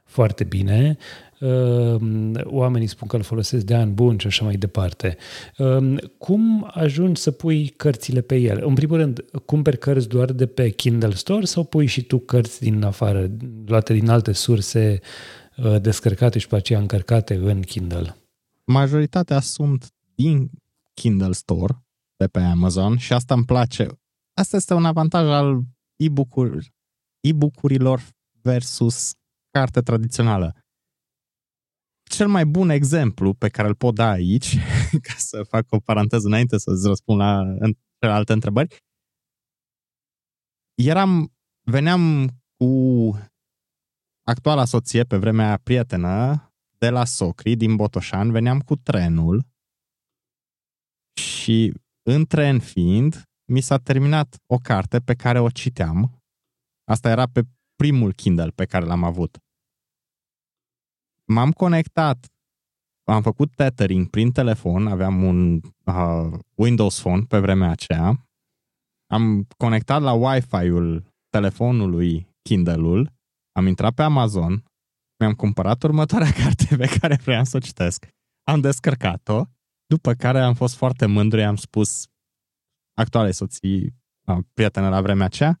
foarte 0.03 0.43
bine, 0.43 0.97
Ehm, 1.39 2.41
oamenii 2.43 2.87
spun 2.87 3.07
că 3.07 3.15
îl 3.15 3.21
folosesc 3.21 3.65
de 3.65 3.73
ani 3.73 3.91
buni 3.91 4.19
și 4.19 4.27
așa 4.27 4.43
mai 4.45 4.55
departe. 4.55 5.17
Ehm, 5.57 6.11
cum 6.17 6.71
ajungi 6.73 7.21
să 7.21 7.31
pui 7.31 7.67
cărțile 7.67 8.21
pe 8.21 8.35
el? 8.35 8.63
În 8.65 8.73
primul 8.73 8.97
rând, 8.97 9.25
cumperi 9.45 9.77
cărți 9.77 10.07
doar 10.07 10.31
de 10.31 10.45
pe 10.45 10.69
Kindle 10.69 11.13
Store 11.13 11.45
sau 11.45 11.63
pui 11.63 11.85
și 11.85 12.01
tu 12.01 12.17
cărți 12.17 12.61
din 12.61 12.83
afară, 12.83 13.31
luate 13.65 13.93
din 13.93 14.09
alte 14.09 14.31
surse, 14.31 14.99
eh, 15.55 15.81
descărcate 15.81 16.39
și 16.39 16.47
pe 16.47 16.55
aceea 16.55 16.79
încărcate 16.79 17.39
în 17.43 17.61
Kindle? 17.61 18.15
Majoritatea 18.67 19.39
sunt 19.39 19.93
din 20.15 20.49
Kindle 20.93 21.31
Store, 21.31 21.85
de 22.15 22.27
pe 22.27 22.39
Amazon 22.39 22.97
și 22.97 23.13
asta 23.13 23.33
îmi 23.33 23.45
place. 23.45 23.87
Asta 24.33 24.55
este 24.55 24.73
un 24.73 24.85
avantaj 24.85 25.27
al 25.27 25.61
e-book-urilor, 25.95 26.63
e-book-urilor 27.19 28.01
versus 28.41 29.13
carte 29.51 29.81
tradițională 29.81 30.55
cel 32.07 32.27
mai 32.27 32.45
bun 32.45 32.69
exemplu 32.69 33.33
pe 33.33 33.49
care 33.49 33.67
îl 33.67 33.75
pot 33.75 33.95
da 33.95 34.09
aici, 34.09 34.57
ca 35.07 35.13
să 35.17 35.43
fac 35.43 35.71
o 35.71 35.79
paranteză 35.79 36.27
înainte 36.27 36.57
să-ți 36.57 36.87
răspund 36.87 37.19
la 37.19 37.43
alte 37.99 38.33
întrebări, 38.33 38.77
eram, 40.75 41.33
veneam 41.61 42.27
cu 42.57 42.71
actuala 44.23 44.65
soție, 44.65 45.03
pe 45.03 45.17
vremea 45.17 45.57
prietenă, 45.63 46.46
de 46.77 46.89
la 46.89 47.05
Socri, 47.05 47.55
din 47.55 47.75
Botoșan, 47.75 48.31
veneam 48.31 48.59
cu 48.59 48.75
trenul 48.75 49.45
și 51.21 51.73
în 52.09 52.25
tren 52.25 52.59
fiind, 52.59 53.23
mi 53.51 53.61
s-a 53.61 53.77
terminat 53.77 54.35
o 54.45 54.57
carte 54.57 54.99
pe 54.99 55.13
care 55.13 55.39
o 55.39 55.49
citeam. 55.49 56.21
Asta 56.83 57.09
era 57.09 57.27
pe 57.27 57.41
primul 57.75 58.13
Kindle 58.13 58.49
pe 58.49 58.65
care 58.65 58.85
l-am 58.85 59.03
avut. 59.03 59.37
M-am 61.25 61.51
conectat, 61.51 62.25
am 63.03 63.21
făcut 63.21 63.55
tethering 63.55 64.09
prin 64.09 64.31
telefon, 64.31 64.87
aveam 64.87 65.23
un 65.23 65.61
uh, 65.85 66.39
Windows 66.55 66.99
Phone 66.99 67.23
pe 67.23 67.39
vremea 67.39 67.69
aceea, 67.69 68.27
am 69.09 69.47
conectat 69.57 70.01
la 70.01 70.13
Wi-Fi-ul 70.13 71.05
telefonului 71.29 72.27
Kindle-ul, 72.41 73.11
am 73.51 73.67
intrat 73.67 73.93
pe 73.93 74.01
Amazon, 74.01 74.63
mi-am 75.19 75.33
cumpărat 75.33 75.83
următoarea 75.83 76.31
carte 76.43 76.75
pe 76.75 76.97
care 76.99 77.15
vreau 77.15 77.43
să 77.43 77.57
o 77.57 77.59
citesc. 77.59 78.07
Am 78.43 78.61
descărcat-o, 78.61 79.43
după 79.85 80.13
care 80.13 80.39
am 80.39 80.53
fost 80.53 80.75
foarte 80.75 81.05
mândru, 81.05 81.41
am 81.41 81.55
spus 81.55 82.07
actuale 82.93 83.31
soții, 83.31 83.95
prietenă 84.53 84.89
la 84.89 85.01
vremea 85.01 85.25
aceea, 85.25 85.59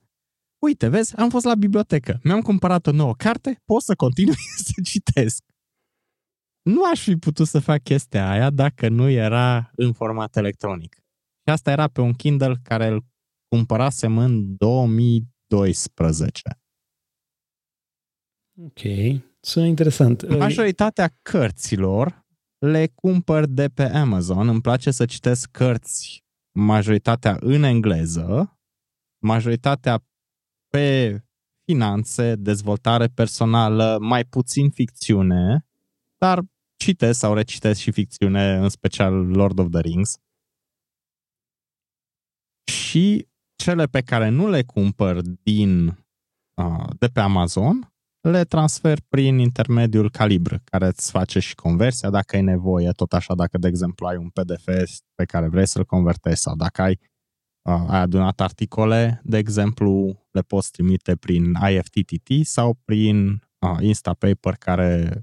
uite, 0.63 0.87
vezi, 0.87 1.15
am 1.15 1.29
fost 1.29 1.45
la 1.45 1.55
bibliotecă, 1.55 2.19
mi-am 2.23 2.41
cumpărat 2.41 2.87
o 2.87 2.91
nouă 2.91 3.15
carte, 3.15 3.61
pot 3.65 3.81
să 3.81 3.95
continui 3.95 4.35
să 4.73 4.81
citesc 4.83 5.43
nu 6.67 6.83
aș 6.83 7.03
fi 7.03 7.15
putut 7.15 7.47
să 7.47 7.59
fac 7.59 7.83
chestia 7.83 8.29
aia 8.29 8.49
dacă 8.49 8.89
nu 8.89 9.09
era 9.09 9.71
în 9.75 9.93
format 9.93 10.35
electronic. 10.35 10.95
Și 11.43 11.49
asta 11.51 11.71
era 11.71 11.87
pe 11.87 12.01
un 12.01 12.13
Kindle 12.13 12.55
care 12.63 12.87
îl 12.87 13.05
cumpărasem 13.47 14.17
în 14.17 14.55
2012. 14.57 16.41
Ok, 18.59 18.81
sună 19.47 19.65
interesant. 19.65 20.37
Majoritatea 20.37 21.15
cărților 21.21 22.25
le 22.57 22.87
cumpăr 22.87 23.45
de 23.45 23.67
pe 23.67 23.83
Amazon. 23.83 24.47
Îmi 24.47 24.61
place 24.61 24.91
să 24.91 25.05
citesc 25.05 25.51
cărți, 25.51 26.23
majoritatea 26.51 27.37
în 27.39 27.63
engleză, 27.63 28.57
majoritatea 29.23 30.03
pe 30.67 31.17
finanțe, 31.63 32.35
dezvoltare 32.35 33.07
personală, 33.07 33.97
mai 34.01 34.25
puțin 34.25 34.69
ficțiune, 34.69 35.65
dar 36.17 36.43
citesc 36.75 37.19
sau 37.19 37.33
recitesc 37.33 37.79
și 37.79 37.91
ficțiune, 37.91 38.55
în 38.55 38.69
special 38.69 39.13
Lord 39.13 39.59
of 39.59 39.67
the 39.71 39.81
Rings. 39.81 40.17
Și 42.71 43.27
cele 43.55 43.85
pe 43.85 44.01
care 44.01 44.29
nu 44.29 44.49
le 44.49 44.63
cumpăr 44.63 45.21
din 45.21 45.87
uh, 46.53 46.89
de 46.99 47.07
pe 47.07 47.19
Amazon, 47.19 47.96
le 48.29 48.43
transfer 48.43 48.99
prin 49.09 49.37
intermediul 49.37 50.11
Calibr, 50.11 50.55
care 50.63 50.87
îți 50.87 51.11
face 51.11 51.39
și 51.39 51.55
conversia 51.55 52.09
dacă 52.09 52.37
e 52.37 52.41
nevoie, 52.41 52.91
tot 52.91 53.13
așa 53.13 53.35
dacă, 53.35 53.57
de 53.57 53.67
exemplu, 53.67 54.07
ai 54.07 54.17
un 54.17 54.29
PDF 54.29 54.65
pe 55.15 55.25
care 55.25 55.47
vrei 55.47 55.67
să-l 55.67 55.85
convertezi 55.85 56.41
sau 56.41 56.55
dacă 56.55 56.81
ai, 56.81 56.99
uh, 57.61 57.85
ai 57.87 57.99
adunat 57.99 58.41
articole, 58.41 59.21
de 59.23 59.37
exemplu, 59.37 60.19
le 60.31 60.41
poți 60.41 60.71
trimite 60.71 61.15
prin 61.15 61.53
IFTTT 61.69 62.45
sau 62.45 62.77
prin 62.85 63.41
uh, 63.59 63.77
Instapaper, 63.79 64.53
care 64.53 65.21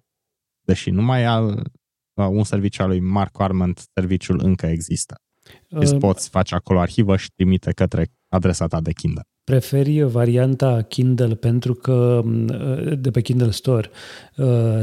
deși 0.61 0.91
nu 0.91 1.03
mai 1.03 1.25
al, 1.25 1.73
un 2.15 2.45
serviciu 2.45 2.83
al 2.83 2.89
lui 2.89 3.01
Mark 3.01 3.41
Arment, 3.41 3.85
serviciul 3.95 4.41
încă 4.43 4.67
există. 4.67 5.21
Îți 5.69 5.95
uh, 5.95 6.01
poți 6.01 6.29
face 6.29 6.55
acolo 6.55 6.81
arhivă 6.81 7.17
și 7.17 7.33
trimite 7.35 7.73
către 7.73 8.07
adresa 8.29 8.67
ta 8.67 8.81
de 8.81 8.93
Kindle. 8.93 9.23
Preferi 9.45 10.03
varianta 10.03 10.83
Kindle 10.83 11.35
pentru 11.35 11.75
că 11.75 12.23
uh, 12.25 12.99
de 12.99 13.11
pe 13.11 13.21
Kindle 13.21 13.51
Store 13.51 13.91
uh, 14.37 14.83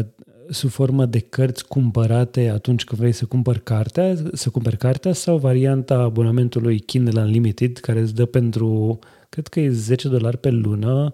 sub 0.50 0.70
formă 0.70 1.06
de 1.06 1.20
cărți 1.20 1.68
cumpărate 1.68 2.50
atunci 2.50 2.84
când 2.84 3.02
vrei 3.02 3.12
să 3.12 3.26
cumpări 3.26 3.64
cartea, 3.64 4.16
să 4.34 4.50
cumperi 4.50 4.78
cartea 4.78 5.14
sau 5.14 5.38
varianta 5.38 5.96
abonamentului 5.96 6.80
Kindle 6.80 7.22
Unlimited 7.22 7.78
care 7.78 8.00
îți 8.00 8.16
dă 8.16 8.26
pentru, 8.26 9.00
cred 9.30 9.48
că 9.48 9.60
e 9.60 9.70
10 9.70 10.08
dolari 10.08 10.38
pe 10.38 10.50
lună, 10.50 11.14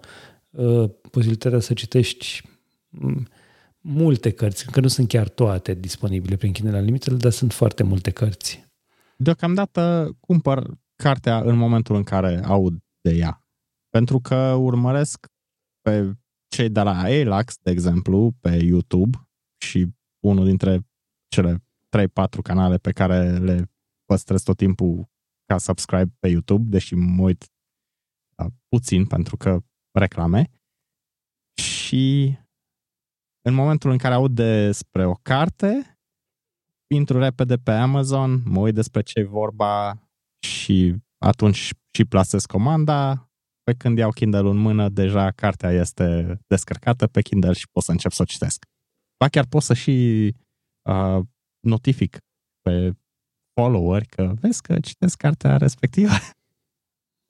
posibilitatea 1.10 1.60
să 1.60 1.72
citești 1.72 2.42
multe 3.80 4.30
cărți, 4.30 4.70
că 4.70 4.80
nu 4.80 4.88
sunt 4.88 5.08
chiar 5.08 5.28
toate 5.28 5.74
disponibile 5.74 6.36
prin 6.36 6.52
Kindle 6.52 6.78
Unlimited, 6.78 7.12
dar 7.12 7.32
sunt 7.32 7.52
foarte 7.52 7.82
multe 7.82 8.10
cărți. 8.10 8.66
Deocamdată 9.16 10.16
cumpăr 10.20 10.70
cartea 10.96 11.40
în 11.40 11.56
momentul 11.56 11.96
în 11.96 12.02
care 12.02 12.40
aud 12.44 12.78
de 13.08 13.16
ea. 13.16 13.44
Pentru 13.88 14.18
că 14.20 14.52
urmăresc 14.52 15.26
pe 15.80 16.16
cei 16.48 16.70
de 16.70 16.80
la 16.80 17.10
Elax, 17.10 17.56
de 17.58 17.70
exemplu, 17.70 18.32
pe 18.40 18.56
YouTube 18.56 19.18
și 19.64 19.86
unul 20.24 20.44
dintre 20.44 20.86
cele 21.28 21.64
3-4 21.96 22.42
canale 22.42 22.76
pe 22.76 22.92
care 22.92 23.38
le 23.38 23.70
păstrez 24.04 24.42
tot 24.42 24.56
timpul 24.56 25.08
ca 25.44 25.58
subscribe 25.58 26.16
pe 26.18 26.28
YouTube, 26.28 26.70
deși 26.70 26.94
mă 26.94 27.22
uit 27.22 27.52
uh, 28.36 28.46
puțin 28.68 29.06
pentru 29.06 29.36
că 29.36 29.58
reclame. 29.98 30.50
Și 31.62 32.36
în 33.46 33.54
momentul 33.54 33.90
în 33.90 33.98
care 33.98 34.14
aud 34.14 34.34
despre 34.34 35.06
o 35.06 35.14
carte, 35.14 35.98
intru 36.94 37.18
repede 37.18 37.56
pe 37.56 37.70
Amazon, 37.70 38.42
mă 38.44 38.60
uit 38.60 38.74
despre 38.74 39.02
ce 39.02 39.18
e 39.18 39.24
vorba 39.24 40.02
și 40.38 40.94
atunci 41.18 41.72
și 41.90 42.04
plasez 42.04 42.44
comanda. 42.44 43.30
Pe 43.62 43.74
când 43.74 43.98
iau 43.98 44.10
Kindle 44.10 44.38
în 44.38 44.56
mână, 44.56 44.88
deja 44.88 45.30
cartea 45.30 45.70
este 45.70 46.38
descărcată 46.46 47.06
pe 47.06 47.22
Kindle 47.22 47.52
și 47.52 47.68
pot 47.72 47.82
să 47.82 47.90
încep 47.90 48.12
să 48.12 48.22
o 48.22 48.24
citesc. 48.24 48.64
Ba 49.18 49.28
chiar 49.28 49.46
pot 49.46 49.62
să 49.62 49.74
și 49.74 50.34
uh, 50.90 51.20
notific 51.60 52.18
pe 52.60 52.96
followeri 53.60 54.06
că 54.06 54.34
vezi 54.40 54.62
că 54.62 54.80
citesc 54.80 55.16
cartea 55.16 55.56
respectivă. 55.56 56.12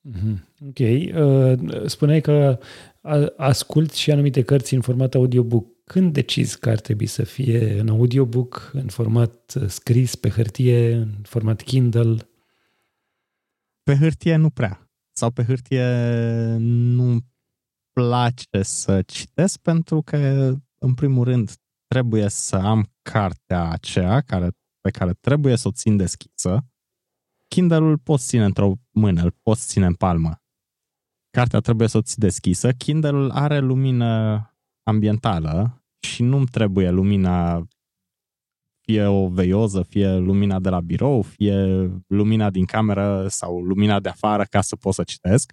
Mhm. 0.00 0.48
Ok. 0.68 0.78
Uh, 0.78 1.86
spuneai 1.86 2.20
că 2.20 2.58
ascult 3.36 3.92
și 3.92 4.10
anumite 4.10 4.42
cărți 4.42 4.74
în 4.74 4.80
format 4.80 5.14
audiobook. 5.14 5.66
Când 5.84 6.12
decizi 6.12 6.58
că 6.58 6.70
ar 6.70 6.80
trebui 6.80 7.06
să 7.06 7.24
fie 7.24 7.80
în 7.80 7.88
audiobook, 7.88 8.70
în 8.72 8.86
format 8.86 9.54
uh, 9.60 9.68
scris, 9.68 10.14
pe 10.14 10.28
hârtie, 10.28 10.94
în 10.94 11.14
format 11.22 11.62
Kindle? 11.62 12.16
Pe 13.88 13.96
hârtie 13.96 14.36
nu 14.36 14.50
prea. 14.50 14.90
Sau 15.12 15.30
pe 15.30 15.44
hârtie 15.44 15.86
nu 16.58 17.18
place 17.92 18.62
să 18.62 19.02
citesc 19.02 19.58
pentru 19.58 20.02
că, 20.02 20.16
în 20.78 20.94
primul 20.94 21.24
rând, 21.24 21.52
trebuie 21.86 22.28
să 22.28 22.56
am 22.56 22.92
cartea 23.02 23.70
aceea 23.70 24.20
care, 24.20 24.50
pe 24.80 24.90
care 24.90 25.12
trebuie 25.12 25.56
să 25.56 25.68
o 25.68 25.70
țin 25.70 25.96
deschisă. 25.96 26.66
Kindle-ul 27.48 27.98
poți 27.98 28.26
ține 28.26 28.44
într-o 28.44 28.72
mână, 28.90 29.22
îl 29.22 29.34
poți 29.42 29.66
ține 29.66 29.86
în 29.86 29.94
palmă. 29.94 30.42
Cartea 31.30 31.60
trebuie 31.60 31.88
să 31.88 31.96
o 31.96 32.02
ții 32.02 32.20
deschisă. 32.20 32.72
Kindle-ul 32.72 33.30
are 33.30 33.58
lumină 33.58 34.42
ambientală 34.82 35.84
și 36.00 36.22
nu-mi 36.22 36.46
trebuie 36.46 36.90
lumina 36.90 37.68
fie 38.88 39.06
o 39.06 39.28
veioză, 39.28 39.82
fie 39.82 40.16
lumina 40.16 40.58
de 40.58 40.68
la 40.68 40.80
birou, 40.80 41.22
fie 41.22 41.54
lumina 42.06 42.50
din 42.50 42.64
cameră 42.64 43.26
sau 43.28 43.60
lumina 43.60 44.00
de 44.00 44.08
afară 44.08 44.44
ca 44.44 44.60
să 44.60 44.76
pot 44.76 44.94
să 44.94 45.02
citesc. 45.02 45.52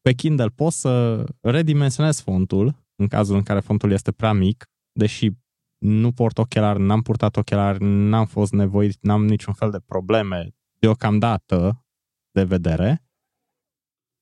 Pe 0.00 0.12
Kindle 0.12 0.48
pot 0.48 0.72
să 0.72 1.24
redimensionez 1.40 2.20
fontul 2.20 2.84
în 2.96 3.06
cazul 3.06 3.36
în 3.36 3.42
care 3.42 3.60
fontul 3.60 3.90
este 3.90 4.12
prea 4.12 4.32
mic, 4.32 4.64
deși 4.92 5.30
nu 5.78 6.12
port 6.12 6.38
ochelari, 6.38 6.80
n-am 6.80 7.02
purtat 7.02 7.36
ochelari, 7.36 7.84
n-am 7.84 8.26
fost 8.26 8.52
nevoit, 8.52 8.96
n-am 9.00 9.24
niciun 9.24 9.54
fel 9.54 9.70
de 9.70 9.80
probleme 9.86 10.48
deocamdată 10.78 11.84
de 12.30 12.44
vedere, 12.44 13.04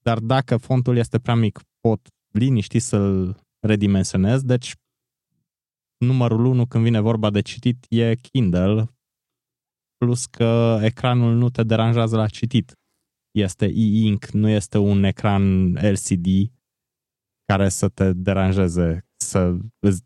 dar 0.02 0.18
dacă 0.18 0.56
fontul 0.56 0.96
este 0.96 1.18
prea 1.18 1.34
mic, 1.34 1.60
pot 1.80 2.08
liniști 2.32 2.78
să-l 2.78 3.40
redimensionez, 3.66 4.42
deci 4.42 4.74
numărul 5.98 6.44
1 6.44 6.66
când 6.66 6.84
vine 6.84 7.00
vorba 7.00 7.30
de 7.30 7.40
citit 7.40 7.86
e 7.88 8.14
Kindle, 8.14 8.96
plus 9.96 10.26
că 10.26 10.78
ecranul 10.82 11.34
nu 11.34 11.50
te 11.50 11.62
deranjează 11.62 12.16
la 12.16 12.26
citit. 12.26 12.72
Este 13.30 13.64
e-ink, 13.64 14.26
nu 14.26 14.48
este 14.48 14.78
un 14.78 15.04
ecran 15.04 15.72
LCD 15.72 16.26
care 17.44 17.68
să 17.68 17.88
te 17.88 18.12
deranjeze, 18.12 19.06
să 19.16 19.56
îți 19.78 20.02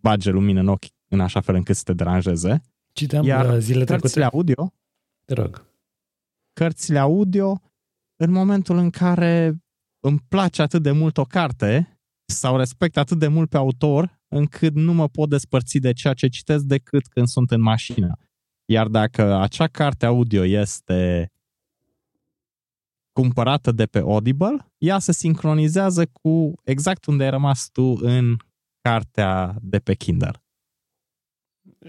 bage 0.00 0.30
lumină 0.30 0.60
în 0.60 0.68
ochi 0.68 0.86
în 1.10 1.20
așa 1.20 1.40
fel 1.40 1.54
încât 1.54 1.76
să 1.76 1.82
te 1.82 1.92
deranjeze. 1.92 2.62
Citeam 2.92 3.24
Iar 3.24 3.58
zile 3.58 3.84
cărțile 3.84 4.24
audio, 4.24 4.72
te 5.24 5.34
rog. 5.34 5.66
Cărțile 6.52 6.98
audio, 6.98 7.60
în 8.16 8.30
momentul 8.30 8.76
în 8.76 8.90
care 8.90 9.62
îmi 10.00 10.18
place 10.28 10.62
atât 10.62 10.82
de 10.82 10.90
mult 10.90 11.18
o 11.18 11.24
carte 11.24 11.98
sau 12.32 12.56
respect 12.56 12.96
atât 12.96 13.18
de 13.18 13.28
mult 13.28 13.50
pe 13.50 13.56
autor, 13.56 14.20
încât 14.34 14.74
nu 14.74 14.92
mă 14.92 15.08
pot 15.08 15.28
despărți 15.28 15.78
de 15.78 15.92
ceea 15.92 16.14
ce 16.14 16.28
citesc 16.28 16.64
decât 16.64 17.06
când 17.06 17.26
sunt 17.26 17.50
în 17.50 17.60
mașină. 17.60 18.18
Iar 18.64 18.88
dacă 18.88 19.34
acea 19.34 19.66
carte 19.66 20.06
audio 20.06 20.44
este 20.44 21.32
cumpărată 23.12 23.72
de 23.72 23.86
pe 23.86 23.98
Audible, 23.98 24.72
ea 24.78 24.98
se 24.98 25.12
sincronizează 25.12 26.06
cu 26.06 26.52
exact 26.64 27.06
unde 27.06 27.24
ai 27.24 27.30
rămas 27.30 27.68
tu 27.72 27.96
în 28.00 28.36
cartea 28.80 29.56
de 29.60 29.78
pe 29.78 29.94
Kindle. 29.94 30.43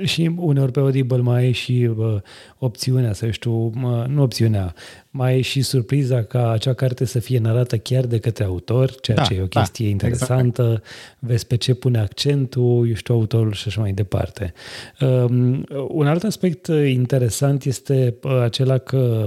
Și 0.03 0.31
uneori 0.37 0.71
pe 0.71 0.79
Audible 0.79 1.17
mai 1.17 1.43
ai 1.43 1.51
și 1.51 1.89
uh, 1.97 2.15
opțiunea, 2.57 3.13
să 3.13 3.31
știu, 3.31 3.53
uh, 3.53 4.05
nu 4.07 4.21
opțiunea, 4.21 4.73
mai 5.09 5.31
ai 5.31 5.41
și 5.41 5.61
surpriza 5.61 6.23
ca 6.23 6.49
acea 6.49 6.73
carte 6.73 7.05
să 7.05 7.19
fie 7.19 7.39
narată 7.39 7.77
chiar 7.77 8.05
de 8.05 8.19
către 8.19 8.43
autor, 8.43 8.95
ceea 8.99 9.17
da, 9.17 9.23
ce 9.23 9.33
e 9.33 9.41
o 9.41 9.45
da, 9.45 9.59
chestie 9.59 9.85
da, 9.85 9.91
interesantă, 9.91 10.61
exact. 10.61 10.83
vezi 11.19 11.47
pe 11.47 11.55
ce 11.55 11.73
pune 11.73 11.99
accentul, 11.99 12.87
eu 12.87 12.93
știu, 12.93 13.13
autorul 13.13 13.53
și 13.53 13.67
așa 13.67 13.81
mai 13.81 13.91
departe. 13.91 14.53
Um, 14.99 15.65
un 15.87 16.07
alt 16.07 16.23
aspect 16.23 16.67
interesant 16.67 17.63
este 17.63 18.15
uh, 18.23 18.41
acela 18.41 18.77
că, 18.77 19.25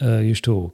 uh, 0.00 0.26
eu 0.26 0.32
știu, 0.32 0.72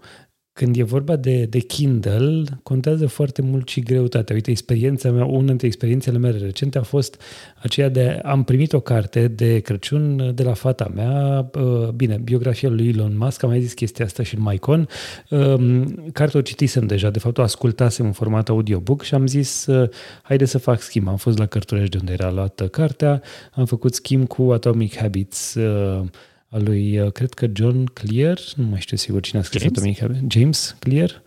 când 0.59 0.77
e 0.77 0.83
vorba 0.83 1.17
de, 1.17 1.45
de 1.45 1.59
Kindle, 1.59 2.43
contează 2.62 3.07
foarte 3.07 3.43
mult 3.43 3.69
și 3.69 3.81
greutatea. 3.81 4.35
Uite, 4.35 4.50
experiența 4.50 5.11
mea, 5.11 5.25
una 5.25 5.47
dintre 5.47 5.67
experiențele 5.67 6.19
mele 6.19 6.38
recente 6.38 6.79
a 6.79 6.83
fost 6.83 7.21
aceea 7.62 7.88
de 7.88 8.21
am 8.25 8.43
primit 8.43 8.73
o 8.73 8.81
carte 8.81 9.29
de 9.29 9.59
Crăciun 9.59 10.33
de 10.35 10.43
la 10.43 10.53
fata 10.53 10.91
mea, 10.95 11.50
uh, 11.55 11.88
bine, 11.88 12.21
biografia 12.25 12.69
lui 12.69 12.88
Elon 12.88 13.17
Musk, 13.17 13.43
am 13.43 13.49
mai 13.49 13.61
zis 13.61 13.73
chestia 13.73 14.05
asta 14.05 14.23
și 14.23 14.35
în 14.35 14.43
Maicon. 14.43 14.88
Um, 15.31 15.85
cartea 16.12 16.41
o 16.41 16.43
citisem 16.43 16.87
deja, 16.87 17.11
de 17.11 17.19
fapt 17.19 17.38
o 17.38 17.43
ascultasem 17.43 18.07
în 18.07 18.12
format 18.12 18.49
audiobook 18.49 19.03
și 19.03 19.15
am 19.15 19.27
zis, 19.27 19.67
uh, 19.67 19.88
haide 20.23 20.45
să 20.45 20.59
fac 20.59 20.81
schimb. 20.81 21.09
Am 21.09 21.17
fost 21.17 21.38
la 21.38 21.47
Cărturești 21.47 21.91
de 21.91 21.99
unde 22.00 22.12
era 22.12 22.31
luată 22.31 22.69
cartea, 22.69 23.23
am 23.53 23.65
făcut 23.65 23.95
schimb 23.95 24.27
cu 24.27 24.43
Atomic 24.43 24.97
Habits, 24.97 25.55
uh, 25.55 26.07
al 26.49 26.62
lui, 26.62 27.00
uh, 27.00 27.12
cred 27.12 27.35
că 27.35 27.47
John 27.52 27.85
Clear, 27.85 28.40
nu 28.57 28.67
mai 28.67 28.81
știu 28.81 28.97
sigur 28.97 29.21
cine 29.21 29.40
a 29.40 29.43
scris 29.43 29.62
James? 29.62 29.78
Atomic 29.78 29.99
Habits. 29.99 30.35
James 30.35 30.76
Clear? 30.78 31.23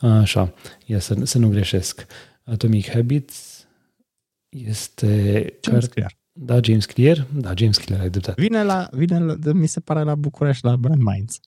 Așa, 0.00 0.54
ia 0.86 0.98
să, 0.98 1.16
să 1.22 1.38
nu 1.38 1.48
greșesc. 1.48 2.06
Atomic 2.44 2.90
Habits 2.90 3.66
este... 4.48 5.52
James 5.62 5.86
Clear. 5.86 6.16
Da, 6.32 6.60
James 6.62 6.84
Clear. 6.84 7.26
Da, 7.34 7.52
James 7.56 7.76
Clear, 7.76 8.00
ai 8.00 8.10
dreptate. 8.10 8.40
Vine, 8.40 8.62
la, 8.62 8.88
vine 8.92 9.18
la, 9.18 9.52
mi 9.52 9.66
se 9.66 9.80
pare, 9.80 10.02
la 10.02 10.14
București, 10.14 10.66
la 10.66 10.76
Brand 10.76 11.02
Minds. 11.02 11.40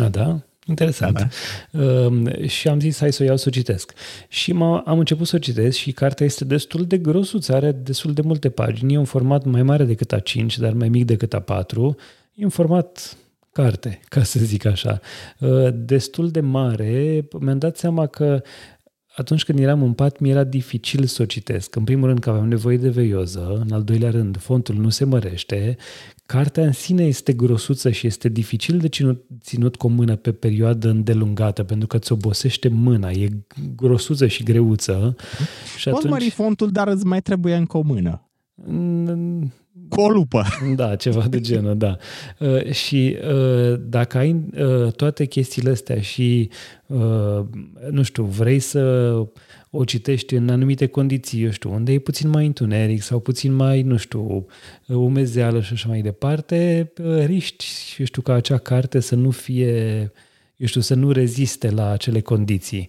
A, 0.00 0.08
da? 0.08 0.42
Interesant. 0.66 1.12
Da, 1.12 1.28
da. 1.70 1.84
Uh, 1.84 2.48
și 2.48 2.68
am 2.68 2.80
zis, 2.80 2.98
hai 2.98 3.12
să 3.12 3.22
o 3.22 3.26
iau 3.26 3.36
să 3.36 3.44
o 3.48 3.50
citesc. 3.50 3.92
Și 4.28 4.52
m- 4.52 4.84
am 4.84 4.98
început 4.98 5.26
să 5.26 5.36
o 5.36 5.38
citesc 5.38 5.76
și 5.76 5.92
cartea 5.92 6.26
este 6.26 6.44
destul 6.44 6.86
de 6.86 6.98
grosuță, 6.98 7.54
are 7.54 7.72
destul 7.72 8.12
de 8.12 8.22
multe 8.22 8.50
pagini, 8.50 8.94
e 8.94 8.98
un 8.98 9.04
format 9.04 9.44
mai 9.44 9.62
mare 9.62 9.84
decât 9.84 10.14
A5, 10.14 10.56
dar 10.56 10.72
mai 10.72 10.88
mic 10.88 11.04
decât 11.04 11.34
A4 11.36 11.96
E 12.38 12.44
un 12.44 12.50
format 12.50 13.16
carte, 13.52 14.00
ca 14.08 14.22
să 14.22 14.38
zic 14.38 14.64
așa, 14.64 15.00
uh, 15.38 15.68
destul 15.74 16.30
de 16.30 16.40
mare. 16.40 17.28
Mi-am 17.40 17.58
dat 17.58 17.76
seama 17.76 18.06
că 18.06 18.42
atunci 19.16 19.44
când 19.44 19.58
eram 19.58 19.82
în 19.82 19.92
pat, 19.92 20.18
mi 20.18 20.30
era 20.30 20.44
dificil 20.44 21.04
să 21.04 21.22
o 21.22 21.24
citesc. 21.24 21.76
În 21.76 21.84
primul 21.84 22.06
rând 22.06 22.18
că 22.18 22.30
aveam 22.30 22.48
nevoie 22.48 22.76
de 22.76 22.88
veioză, 22.88 23.62
în 23.66 23.72
al 23.72 23.82
doilea 23.82 24.10
rând 24.10 24.36
fontul 24.36 24.74
nu 24.74 24.88
se 24.88 25.04
mărește, 25.04 25.76
cartea 26.26 26.64
în 26.64 26.72
sine 26.72 27.04
este 27.04 27.32
grosuță 27.32 27.90
și 27.90 28.06
este 28.06 28.28
dificil 28.28 28.78
de 28.78 28.88
ținut, 28.88 29.24
ținut 29.40 29.76
cu 29.76 29.86
o 29.86 29.90
mână 29.90 30.16
pe 30.16 30.32
perioadă 30.32 30.88
îndelungată, 30.88 31.64
pentru 31.64 31.86
că 31.86 31.96
îți 31.96 32.12
obosește 32.12 32.68
mâna, 32.68 33.10
e 33.10 33.28
grosuță 33.76 34.26
și 34.26 34.42
greuță. 34.42 35.16
Și 35.78 35.88
atunci... 35.88 36.10
mări 36.10 36.30
fontul, 36.30 36.70
dar 36.70 36.88
îți 36.88 37.06
mai 37.06 37.22
trebuie 37.22 37.54
încă 37.54 37.76
o 37.76 37.82
mână. 37.82 38.27
Cu 39.88 40.00
o 40.00 40.08
lupă. 40.08 40.44
Da, 40.76 40.96
ceva 40.96 41.26
de 41.28 41.40
genul, 41.40 41.76
da. 41.76 41.96
Uh, 42.38 42.70
și 42.70 43.16
uh, 43.30 43.80
dacă 43.80 44.18
ai 44.18 44.44
uh, 44.58 44.92
toate 44.92 45.24
chestiile 45.24 45.70
astea 45.70 46.00
și, 46.00 46.50
uh, 46.86 47.40
nu 47.90 48.02
știu, 48.02 48.24
vrei 48.24 48.58
să 48.58 49.12
o 49.70 49.84
citești 49.84 50.34
în 50.34 50.48
anumite 50.48 50.86
condiții, 50.86 51.42
eu 51.42 51.50
știu, 51.50 51.72
unde 51.72 51.92
e 51.92 51.98
puțin 51.98 52.28
mai 52.28 52.46
întuneric 52.46 53.02
sau 53.02 53.20
puțin 53.20 53.52
mai, 53.52 53.82
nu 53.82 53.96
știu, 53.96 54.46
umezeală 54.86 55.60
și 55.60 55.72
așa 55.72 55.88
mai 55.88 56.00
departe, 56.00 56.92
uh, 57.02 57.24
riști, 57.24 57.66
eu 57.98 58.04
știu, 58.04 58.22
ca 58.22 58.32
acea 58.32 58.58
carte 58.58 59.00
să 59.00 59.14
nu 59.14 59.30
fie 59.30 60.12
eu 60.58 60.66
știu, 60.66 60.80
să 60.80 60.94
nu 60.94 61.10
reziste 61.10 61.70
la 61.70 61.90
acele 61.90 62.20
condiții. 62.20 62.88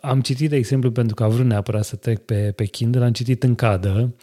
Am 0.00 0.20
citit, 0.20 0.50
de 0.50 0.56
exemplu, 0.56 0.92
pentru 0.92 1.14
că 1.14 1.22
a 1.22 1.28
vrut 1.28 1.46
neapărat 1.46 1.84
să 1.84 1.96
trec 1.96 2.18
pe, 2.18 2.52
pe 2.56 2.64
Kindle, 2.64 3.04
am 3.04 3.12
citit 3.12 3.42
în 3.42 3.54
cadă 3.54 4.14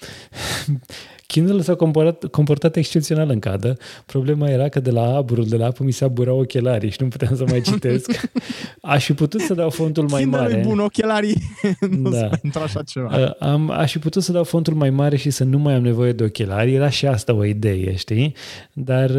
Kindle 1.32 1.62
s-a 1.62 1.76
comportat, 1.76 2.26
comportat 2.32 2.76
excepțional 2.76 3.30
în 3.30 3.40
cadă. 3.40 3.78
Problema 4.06 4.50
era 4.50 4.70
că 4.70 4.80
de 4.80 4.92
la 4.92 5.16
aburul 5.16 5.46
de 5.46 5.56
la 5.58 5.66
apă 5.66 5.84
mi 5.84 5.92
se 5.92 6.04
aburau 6.04 6.40
ochelarii 6.40 6.90
și 6.90 6.98
nu 7.00 7.08
puteam 7.08 7.36
să 7.36 7.44
mai 7.48 7.62
citesc. 7.62 8.12
Aș 8.82 9.06
fi 9.06 9.14
putut 9.14 9.42
să 9.42 9.54
dau 9.54 9.70
fontul 9.70 10.08
mai 10.10 10.22
Kindle 10.22 10.40
mare. 10.40 10.64
bun, 10.66 10.80
ochelarii 10.80 11.42
nu 12.02 12.10
da. 12.10 12.30
într 12.44 12.58
așa 12.58 12.82
ceva. 12.84 13.36
Am, 13.40 13.70
aș 13.70 13.92
fi 13.92 14.00
putut 14.00 14.24
să 14.24 14.32
dau 14.32 14.44
fontul 14.44 14.74
mai 14.74 14.90
mare 14.90 15.16
și 15.16 15.30
să 15.30 15.44
nu 15.44 15.58
mai 15.58 15.74
am 15.74 15.82
nevoie 15.82 16.12
de 16.12 16.24
ochelari. 16.24 16.74
Era 16.74 16.90
și 16.90 17.08
asta 17.08 17.34
o 17.34 17.46
idee, 17.46 17.96
știi? 17.96 18.36
Dar 18.74 19.12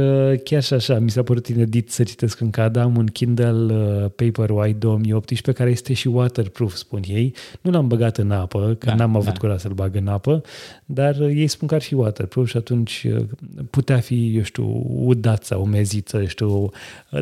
chiar 0.44 0.62
și 0.62 0.74
așa, 0.74 0.98
mi 0.98 1.10
s-a 1.10 1.22
părut 1.22 1.46
inedit 1.46 1.90
să 1.90 2.02
citesc 2.02 2.40
în 2.40 2.50
cadă. 2.50 2.80
Am 2.80 2.96
un 2.96 3.06
Kindle 3.06 3.74
Paperwhite 4.16 4.78
2018 4.78 5.52
care 5.52 5.70
este 5.70 5.92
și 5.92 6.08
waterproof, 6.08 6.74
spun 6.74 7.00
ei. 7.08 7.34
Nu 7.60 7.70
l-am 7.70 7.88
băgat 7.88 8.18
în 8.18 8.30
apă, 8.30 8.76
că 8.78 8.86
da, 8.86 8.94
n-am 8.94 9.16
avut 9.16 9.32
da. 9.32 9.38
curaj 9.38 9.60
să-l 9.60 9.72
bag 9.72 9.96
în 9.96 10.08
apă, 10.08 10.42
dar 10.84 11.20
ei 11.20 11.46
spun 11.46 11.68
că 11.68 11.74
ar 11.74 11.82
fi 11.82 11.98
waterproof 12.00 12.48
și 12.48 12.56
atunci 12.56 13.06
uh, 13.08 13.24
putea 13.70 14.00
fi, 14.00 14.36
eu 14.36 14.42
știu, 14.42 14.84
udat 14.86 15.44
sau 15.44 15.62
umeziță, 15.62 16.16
eu 16.18 16.26
știu, 16.26 16.70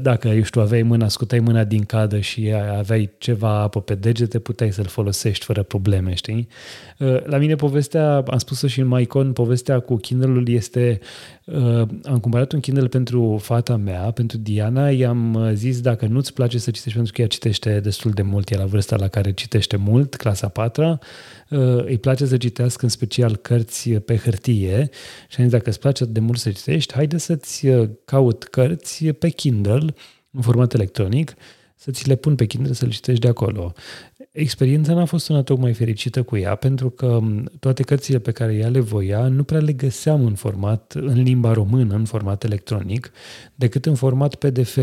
dacă, 0.03 0.29
eu 0.29 0.43
știu, 0.43 0.61
aveai 0.61 0.83
mâna, 0.83 1.09
scutai 1.09 1.39
mâna 1.39 1.65
din 1.65 1.83
cadă 1.83 2.21
și 2.21 2.53
aveai 2.77 3.11
ceva 3.19 3.61
apă 3.61 3.81
pe 3.81 3.95
degete, 3.95 4.39
puteai 4.39 4.73
să-l 4.73 4.85
folosești 4.85 5.45
fără 5.45 5.63
probleme, 5.63 6.15
știi? 6.15 6.49
Uh, 6.99 7.25
la 7.25 7.39
mine 7.39 7.55
povestea, 7.55 8.25
am 8.27 8.39
spus-o 8.39 8.67
și 8.67 8.81
în 8.81 8.87
Maicon, 8.87 9.33
povestea 9.33 9.79
cu 9.79 9.97
Kindle-ul 9.97 10.49
este, 10.49 10.99
uh, 11.01 11.38
am 12.05 12.19
cumpărat 12.21 12.53
un 12.53 12.61
Kindle 12.61 12.89
pentru 12.89 13.39
fata 13.43 13.77
mea, 13.77 14.11
pentru 14.11 14.39
Diana, 14.39 14.91
i-am 14.91 15.51
zis 15.55 15.81
dacă 15.81 16.07
nu-ți 16.07 16.33
place 16.33 16.59
să 16.59 16.71
citești 16.71 16.95
pentru 16.95 17.13
că 17.13 17.21
ea 17.21 17.27
citește 17.27 17.81
destul 17.81 18.11
de 18.11 18.23
mult, 18.23 18.51
e 18.51 18.57
la 18.57 18.65
vârsta 18.65 18.97
la 18.97 19.09
care 19.09 19.33
citește 19.33 19.77
mult, 19.77 20.15
clasa 20.15 20.49
4 20.49 20.99
îi 21.85 21.99
place 21.99 22.27
să 22.27 22.37
citească 22.37 22.85
în 22.85 22.91
special 22.91 23.37
cărți 23.37 23.91
pe 23.91 24.17
hârtie 24.17 24.89
și 25.29 25.37
am 25.41 25.45
zis, 25.45 25.53
dacă 25.53 25.69
îți 25.69 25.81
place 25.81 26.05
de 26.05 26.21
mult 26.21 26.39
să 26.39 26.51
citești, 26.51 26.95
haide 26.95 27.19
să-ți 27.19 27.67
uh, 27.67 27.89
caut 28.05 28.45
cărți 28.45 29.07
pe 29.07 29.29
Kindle 29.29 29.95
în 30.31 30.41
format 30.41 30.75
electronic, 30.75 31.35
să 31.75 31.91
ți 31.91 32.09
le 32.09 32.17
pun 32.17 32.35
pe 32.35 32.47
Kindle 32.47 32.73
să 32.73 32.85
le 32.85 32.91
citești 32.91 33.21
de 33.21 33.29
acolo. 33.29 33.73
Experiența 34.41 34.95
n-a 34.95 35.05
fost 35.05 35.29
una 35.29 35.43
tocmai 35.43 35.73
fericită 35.73 36.23
cu 36.23 36.37
ea, 36.37 36.55
pentru 36.55 36.91
că 36.91 37.07
um, 37.07 37.51
toate 37.61 37.83
cărțile 37.83 38.19
pe 38.19 38.33
care 38.33 38.55
ea 38.55 38.69
le 38.69 38.81
voia 38.81 39.29
nu 39.29 39.45
prea 39.45 39.61
le 39.61 39.73
găseam 39.73 40.25
în 40.25 40.35
format, 40.35 40.93
în 40.97 41.23
limba 41.23 41.53
română, 41.53 41.95
în 41.95 42.05
format 42.05 42.45
electronic, 42.45 43.11
decât 43.55 43.87
în 43.87 43.95
format 43.95 44.35
PDF. 44.35 44.79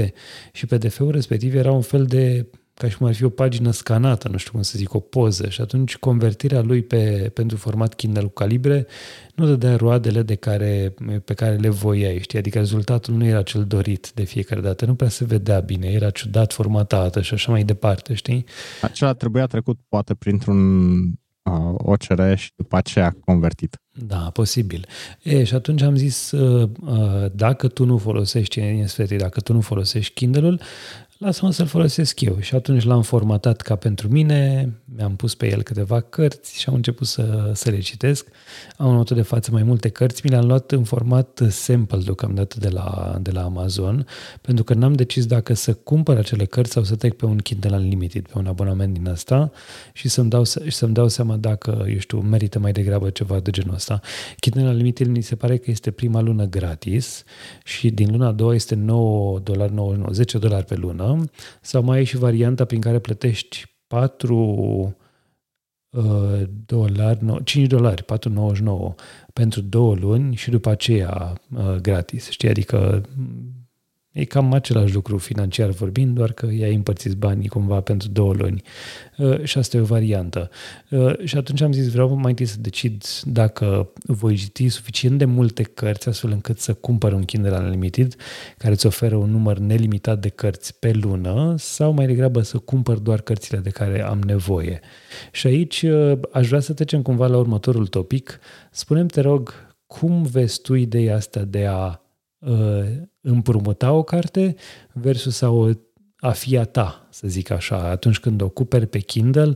Și 0.52 0.66
PDF-ul 0.66 1.12
respectiv 1.12 1.56
era 1.56 1.72
un 1.72 1.82
fel 1.82 2.06
de 2.06 2.46
ca 2.78 2.90
și 2.90 2.98
cum 2.98 3.08
ar 3.08 3.14
fi 3.14 3.24
o 3.24 3.30
pagină 3.30 3.72
scanată, 3.72 4.28
nu 4.28 4.38
știu 4.38 4.52
cum 4.52 4.62
să 4.62 4.78
zic, 4.78 4.94
o 4.94 5.00
poză 5.00 5.50
și 5.50 5.62
atunci 5.62 5.98
convertirea 5.98 6.62
lui 6.62 6.84
pe, 6.84 7.32
pentru 7.34 7.58
format 7.58 7.94
Kindle 7.94 8.22
cu 8.22 8.28
calibre 8.28 8.88
nu 9.36 9.46
dădea 9.46 9.76
roadele 9.76 10.22
de 10.22 10.36
care, 10.36 10.94
pe 11.26 11.34
care 11.34 11.56
le 11.56 11.70
voiai, 11.70 12.20
știi? 12.20 12.38
Adică 12.38 12.58
rezultatul 12.58 13.14
nu 13.14 13.26
era 13.26 13.42
cel 13.42 13.66
dorit 13.66 14.12
de 14.14 14.24
fiecare 14.24 14.62
dată, 14.62 14.86
nu 14.86 14.96
prea 14.96 15.10
se 15.10 15.26
vedea 15.26 15.60
bine, 15.60 15.88
era 15.88 16.10
ciudat 16.10 16.54
formatată 16.54 17.22
și 17.22 17.34
așa 17.34 17.52
mai 17.52 17.64
departe, 17.64 18.14
știi? 18.14 18.46
Acela 18.82 19.14
trebuia 19.14 19.46
trecut 19.46 19.80
poate 19.90 20.14
printr-un 20.14 20.98
uh, 20.98 21.74
OCR 21.78 22.36
și 22.36 22.52
după 22.56 22.78
aceea 22.78 23.16
convertit. 23.26 23.80
Da, 23.92 24.30
posibil. 24.34 24.88
E, 25.24 25.44
și 25.44 25.56
atunci 25.56 25.82
am 25.82 25.96
zis, 25.96 26.32
uh, 26.32 26.70
uh, 26.82 27.32
dacă 27.32 27.68
tu 27.68 27.86
nu 27.86 27.98
folosești, 27.98 28.60
în 28.60 28.88
sfert, 28.88 29.18
dacă 29.18 29.40
tu 29.40 29.54
nu 29.54 29.62
folosești 29.62 30.14
Kindle-ul, 30.14 30.62
lasă-mă 31.18 31.52
să-l 31.52 31.66
folosesc 31.66 32.22
eu. 32.22 32.40
Și 32.40 32.56
atunci 32.56 32.84
l-am 32.84 33.02
formatat 33.02 33.62
ca 33.62 33.76
pentru 33.76 34.08
mine, 34.08 34.70
mi-am 34.96 35.16
pus 35.16 35.36
pe 35.36 35.52
el 35.52 35.64
câteva 35.64 36.02
cărți 36.02 36.60
și 36.60 36.70
am 36.70 36.76
început 36.76 37.08
să, 37.08 37.52
să 37.54 37.70
le 37.70 37.80
citesc. 37.80 38.28
Am 38.78 38.90
în 38.90 39.04
de 39.16 39.22
față 39.22 39.52
mai 39.52 39.64
multe 39.64 39.90
cărți, 39.90 40.22
mi 40.24 40.30
le-am 40.30 40.46
luat 40.46 40.72
în 40.72 40.84
format 40.84 41.42
sample 41.50 42.00
deocamdată 42.04 42.56
de 42.60 42.70
la, 42.70 43.18
de 43.22 43.32
la 43.32 43.44
Amazon, 43.44 44.08
pentru 44.42 44.64
că 44.64 44.74
n-am 44.74 44.94
decis 44.94 45.26
dacă 45.26 45.54
să 45.54 45.74
cumpăr 45.74 46.18
acele 46.18 46.46
cărți 46.46 46.72
sau 46.72 46.84
să 46.84 46.96
trec 46.96 47.14
pe 47.14 47.26
un 47.26 47.38
Kindle 47.38 47.76
Unlimited, 47.76 48.28
pe 48.28 48.38
un 48.38 48.48
abonament 48.48 48.94
din 48.94 49.08
asta 49.08 49.52
și 49.94 50.08
să-mi 50.08 50.30
dau, 50.30 50.44
și 50.44 50.72
să-mi 50.72 50.94
dau 50.94 51.08
seama 51.08 51.36
dacă, 51.36 51.86
eu 51.90 51.98
știu, 51.98 52.20
merită 52.20 52.60
mai 52.60 52.72
degrabă 52.72 53.10
ceva 53.10 53.40
de 53.40 53.52
genul 53.52 53.74
ăsta. 53.74 54.00
Kindle 54.40 54.70
Unlimited 54.70 55.08
mi 55.08 55.22
se 55.22 55.36
pare 55.36 55.58
că 55.58 55.72
este 55.72 55.92
prima 55.92 56.22
lună 56.22 56.46
gratis 56.46 57.24
și 57.64 57.90
din 57.90 58.12
luna 58.12 58.28
a 58.28 58.32
doua 58.32 58.54
este 58.54 58.76
9,99 58.76 60.12
10 60.12 60.38
dolari 60.38 60.66
pe 60.66 60.76
lună 60.76 61.05
sau 61.62 61.84
mai 61.84 62.00
e 62.00 62.04
și 62.04 62.18
varianta 62.18 62.66
prin 62.66 62.82
care 62.82 63.00
plătești 63.00 63.76
4 63.88 64.96
uh, 65.90 66.42
dolari, 66.66 67.44
5 67.44 67.68
dolari, 67.68 68.04
4,99 68.04 68.96
pentru 69.34 69.62
două 69.62 69.96
luni 69.96 70.36
și 70.36 70.50
după 70.50 70.70
aceea 70.70 71.42
uh, 71.56 71.76
gratis, 71.76 72.30
știi? 72.30 72.50
Adică 72.50 73.02
E 74.16 74.24
cam 74.24 74.54
același 74.54 74.94
lucru 74.94 75.18
financiar 75.18 75.70
vorbind, 75.70 76.16
doar 76.16 76.32
că 76.32 76.50
i-ai 76.52 76.74
împărțit 76.76 77.14
banii 77.14 77.48
cumva 77.48 77.82
pentru 77.82 78.08
două 78.08 78.34
luni. 78.34 78.62
Uh, 79.18 79.44
și 79.44 79.58
asta 79.58 79.78
e 79.78 79.80
o 79.80 79.84
variantă. 79.84 80.50
Uh, 80.90 81.20
și 81.24 81.38
atunci 81.38 81.62
am 81.62 81.72
zis, 81.72 81.92
vreau 81.92 82.16
mai 82.16 82.30
întâi 82.30 82.46
să 82.46 82.56
decid 82.60 83.04
dacă 83.24 83.90
voi 84.04 84.36
citi 84.36 84.70
suficient 84.70 85.18
de 85.18 85.26
multe 85.26 85.64
cărți 85.64 86.10
astfel 86.10 86.32
încât 86.32 86.60
să 86.60 86.74
cumpăr 86.74 87.14
un 87.14 87.24
Kindle 87.24 87.58
Unlimited 87.58 88.16
care 88.58 88.74
îți 88.74 88.86
oferă 88.86 89.16
un 89.16 89.32
număr 89.32 89.58
nelimitat 89.58 90.20
de 90.20 90.30
cărți 90.30 90.80
pe 90.80 90.92
lună 90.92 91.56
sau 91.58 91.92
mai 91.92 92.06
degrabă 92.06 92.42
să 92.42 92.58
cumpăr 92.58 92.98
doar 92.98 93.22
cărțile 93.22 93.58
de 93.58 93.70
care 93.70 94.04
am 94.04 94.20
nevoie. 94.20 94.80
Și 95.32 95.48
aici 95.48 95.82
uh, 95.82 96.20
aș 96.32 96.48
vrea 96.48 96.60
să 96.60 96.74
trecem 96.74 97.02
cumva 97.02 97.28
la 97.28 97.38
următorul 97.38 97.88
topic. 97.88 98.40
Spunem 98.72 99.08
te 99.08 99.22
rog, 99.22 99.54
cum 99.88 100.24
vezi 100.24 100.62
tu 100.62 100.74
ideea 100.74 101.16
asta 101.16 101.40
de 101.40 101.66
a 101.66 101.86
uh, 101.86 102.04
împrumuta 103.22 103.92
o 103.92 104.04
carte 104.04 104.56
versus 104.94 105.42
a, 105.42 105.50
o, 105.50 105.70
a 106.20 106.32
fi 106.32 106.58
a 106.58 106.64
ta, 106.64 107.08
să 107.10 107.28
zic 107.28 107.50
așa. 107.50 107.90
Atunci 107.90 108.20
când 108.20 108.42
o 108.42 108.50
cumperi 108.50 108.88
pe 108.88 109.00
Kindle, 109.00 109.52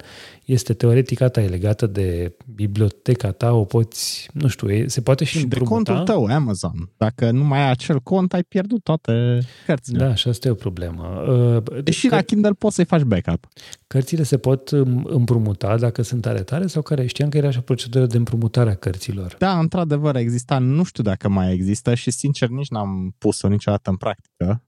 este 0.46 0.74
teoretic 0.74 1.22
a 1.22 1.28
ta, 1.30 1.42
e 1.42 1.48
legată 1.48 1.88
de 1.88 2.36
biblioteca 2.56 3.32
ta, 3.32 3.52
o 3.54 3.64
poți, 3.64 4.30
nu 4.34 4.48
știu, 4.48 4.88
se 4.88 5.02
poate 5.02 5.24
și, 5.24 5.38
și 5.38 5.44
împrumuta. 5.44 5.76
de 5.76 5.92
contul 5.92 6.14
tău, 6.14 6.26
Amazon. 6.26 6.92
Dacă 6.98 7.32
nu 7.32 7.44
mai 7.44 7.60
ai 7.60 7.70
acel 7.70 8.00
cont, 8.00 8.34
ai 8.34 8.44
pierdut 8.44 8.84
toate 8.84 9.40
cărțile. 9.66 9.98
Da, 9.98 10.16
și 10.16 10.28
asta 10.28 10.48
e 10.48 10.52
o 10.52 10.56
problemă. 10.56 11.04
Uh, 11.04 11.84
Deși 11.84 12.08
că... 12.08 12.16
la 12.16 12.22
Kindle 12.22 12.52
poți 12.52 12.76
să-i 12.76 12.86
faci 12.86 13.02
backup. 13.02 13.48
Cărțile 13.88 14.24
se 14.24 14.38
pot 14.38 14.70
împrumuta 15.04 15.78
dacă 15.78 16.02
sunt 16.02 16.22
tare 16.22 16.42
tare 16.42 16.68
sau 16.68 16.82
care 16.82 17.06
știam 17.06 17.30
că 17.30 17.38
era 17.38 17.48
așa 17.48 17.62
procedură 17.62 18.06
de 18.06 18.18
împrumutare 18.18 18.70
a 18.70 18.76
cărților. 18.76 19.36
Da, 19.38 19.60
într-adevăr 19.60 20.16
exista, 20.16 20.58
nu 20.58 20.84
știu 20.84 21.04
dacă 21.04 21.30
mai 21.30 21.54
există 21.54 21.94
și 21.94 22.12
sincer 22.12 22.50
nici 22.50 22.70
n-am 22.70 23.16
pus-o 23.18 23.48
niciodată 23.48 23.90
în 23.90 23.96
practică 23.96 24.64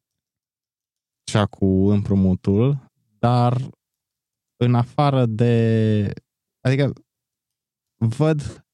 cea 1.31 1.45
cu 1.45 1.65
împrumutul, 1.65 2.85
dar 3.19 3.69
în 4.57 4.75
afară 4.75 5.25
de... 5.25 6.13
Adică 6.61 6.93
văd 7.95 8.65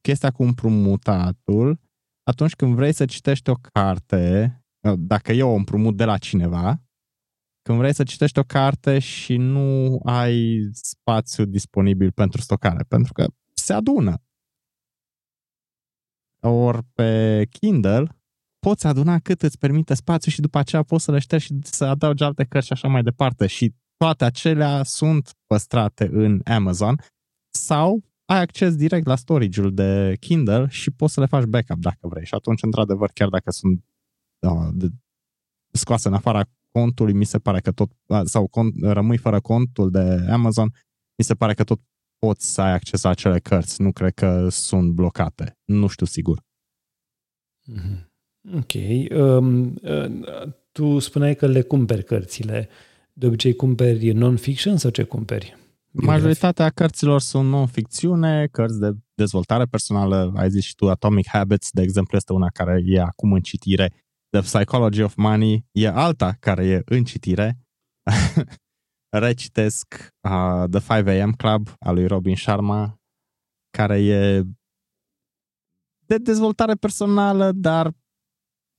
chestia 0.00 0.30
cu 0.30 0.42
împrumutatul 0.42 1.80
atunci 2.22 2.54
când 2.54 2.74
vrei 2.74 2.92
să 2.92 3.04
citești 3.04 3.50
o 3.50 3.54
carte, 3.54 4.52
dacă 4.98 5.32
eu 5.32 5.50
o 5.50 5.54
împrumut 5.54 5.96
de 5.96 6.04
la 6.04 6.18
cineva, 6.18 6.82
când 7.62 7.78
vrei 7.78 7.94
să 7.94 8.02
citești 8.02 8.38
o 8.38 8.42
carte 8.42 8.98
și 8.98 9.36
nu 9.36 10.00
ai 10.04 10.68
spațiu 10.72 11.44
disponibil 11.44 12.12
pentru 12.12 12.40
stocare, 12.40 12.84
pentru 12.88 13.12
că 13.12 13.26
se 13.54 13.72
adună. 13.72 14.22
Ori 16.40 16.82
pe 16.92 17.44
Kindle 17.50 18.17
poți 18.58 18.86
aduna 18.86 19.18
cât 19.18 19.42
îți 19.42 19.58
permite 19.58 19.94
spațiu 19.94 20.30
și 20.30 20.40
după 20.40 20.58
aceea 20.58 20.82
poți 20.82 21.04
să 21.04 21.10
le 21.10 21.18
ștergi 21.18 21.44
și 21.44 21.58
să 21.62 21.84
adaugi 21.84 22.22
alte 22.22 22.44
cărți 22.44 22.66
și 22.66 22.72
așa 22.72 22.88
mai 22.88 23.02
departe. 23.02 23.46
Și 23.46 23.74
toate 23.96 24.24
acelea 24.24 24.82
sunt 24.82 25.34
păstrate 25.46 26.08
în 26.12 26.40
Amazon 26.44 27.00
sau 27.50 28.04
ai 28.24 28.40
acces 28.40 28.76
direct 28.76 29.06
la 29.06 29.16
storage-ul 29.16 29.74
de 29.74 30.16
Kindle 30.20 30.66
și 30.68 30.90
poți 30.90 31.12
să 31.12 31.20
le 31.20 31.26
faci 31.26 31.44
backup 31.44 31.78
dacă 31.78 32.08
vrei. 32.08 32.24
Și 32.24 32.34
atunci, 32.34 32.62
într-adevăr, 32.62 33.10
chiar 33.10 33.28
dacă 33.28 33.50
sunt 33.50 33.84
da, 34.38 34.70
de, 34.72 34.88
scoase 35.72 36.08
în 36.08 36.14
afara 36.14 36.44
contului, 36.70 37.12
mi 37.12 37.24
se 37.24 37.38
pare 37.38 37.60
că 37.60 37.72
tot, 37.72 37.90
sau 38.24 38.46
cont, 38.46 38.74
rămâi 38.82 39.16
fără 39.16 39.40
contul 39.40 39.90
de 39.90 40.26
Amazon, 40.30 40.74
mi 41.18 41.24
se 41.24 41.34
pare 41.34 41.54
că 41.54 41.64
tot 41.64 41.80
poți 42.18 42.52
să 42.52 42.60
ai 42.60 42.72
acces 42.72 43.02
la 43.02 43.10
acele 43.10 43.38
cărți. 43.38 43.82
Nu 43.82 43.92
cred 43.92 44.14
că 44.14 44.48
sunt 44.48 44.92
blocate. 44.92 45.58
Nu 45.64 45.86
știu 45.86 46.06
sigur. 46.06 46.42
Mm-hmm. 47.72 48.07
Ok. 48.56 48.72
Um, 49.10 49.74
uh, 49.82 50.52
tu 50.72 50.98
spuneai 50.98 51.34
că 51.34 51.46
le 51.46 51.62
cumperi 51.62 52.04
cărțile. 52.04 52.68
De 53.12 53.26
obicei 53.26 53.54
cumperi 53.54 54.10
non-fiction 54.10 54.76
sau 54.76 54.90
ce 54.90 55.02
cumperi? 55.02 55.56
Majoritatea 55.90 56.70
cărților 56.70 57.20
sunt 57.20 57.48
non-ficțiune, 57.48 58.46
cărți 58.46 58.78
de 58.78 58.90
dezvoltare 59.14 59.64
personală, 59.64 60.32
ai 60.36 60.50
zis 60.50 60.64
și 60.64 60.74
tu 60.74 60.90
Atomic 60.90 61.28
Habits, 61.28 61.70
de 61.70 61.82
exemplu, 61.82 62.16
este 62.16 62.32
una 62.32 62.48
care 62.48 62.82
e 62.84 63.00
acum 63.00 63.32
în 63.32 63.40
citire. 63.40 63.92
The 64.30 64.40
Psychology 64.40 65.02
of 65.02 65.14
Money 65.14 65.66
e 65.72 65.88
alta 65.88 66.36
care 66.40 66.66
e 66.66 66.82
în 66.84 67.04
citire. 67.04 67.58
Recitesc 69.26 70.14
uh, 70.20 70.64
The 70.70 71.02
5am 71.02 71.30
Club 71.36 71.68
al 71.78 71.94
lui 71.94 72.06
Robin 72.06 72.36
Sharma, 72.36 73.00
care 73.70 74.02
e 74.04 74.42
de 76.06 76.18
dezvoltare 76.18 76.74
personală, 76.74 77.52
dar 77.52 77.92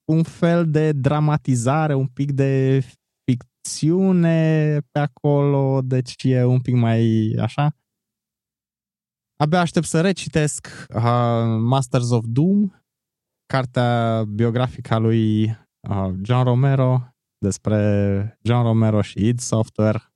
un 0.10 0.24
fel 0.24 0.72
de 0.72 0.91
dramatizare, 0.91 1.93
un 1.93 2.08
pic 2.08 2.32
de 2.32 2.84
ficțiune 3.24 4.80
pe 4.91 5.00
acolo, 5.00 5.82
deci 5.82 6.24
e 6.24 6.43
un 6.43 6.62
pic 6.62 6.76
mai 6.76 7.34
așa. 7.39 7.76
Abia 9.36 9.60
aștept 9.60 9.86
să 9.86 10.02
recitesc 10.02 10.67
uh, 10.95 11.02
Masters 11.60 12.10
of 12.10 12.26
Doom, 12.28 12.69
cartea 13.45 14.24
biografică 14.24 14.93
a 14.93 14.98
lui 14.98 15.43
uh, 15.45 16.13
John 16.22 16.43
Romero 16.43 17.13
despre 17.38 18.39
John 18.41 18.63
Romero 18.63 19.02
și 19.02 19.28
id 19.28 19.39
Software. 19.39 20.13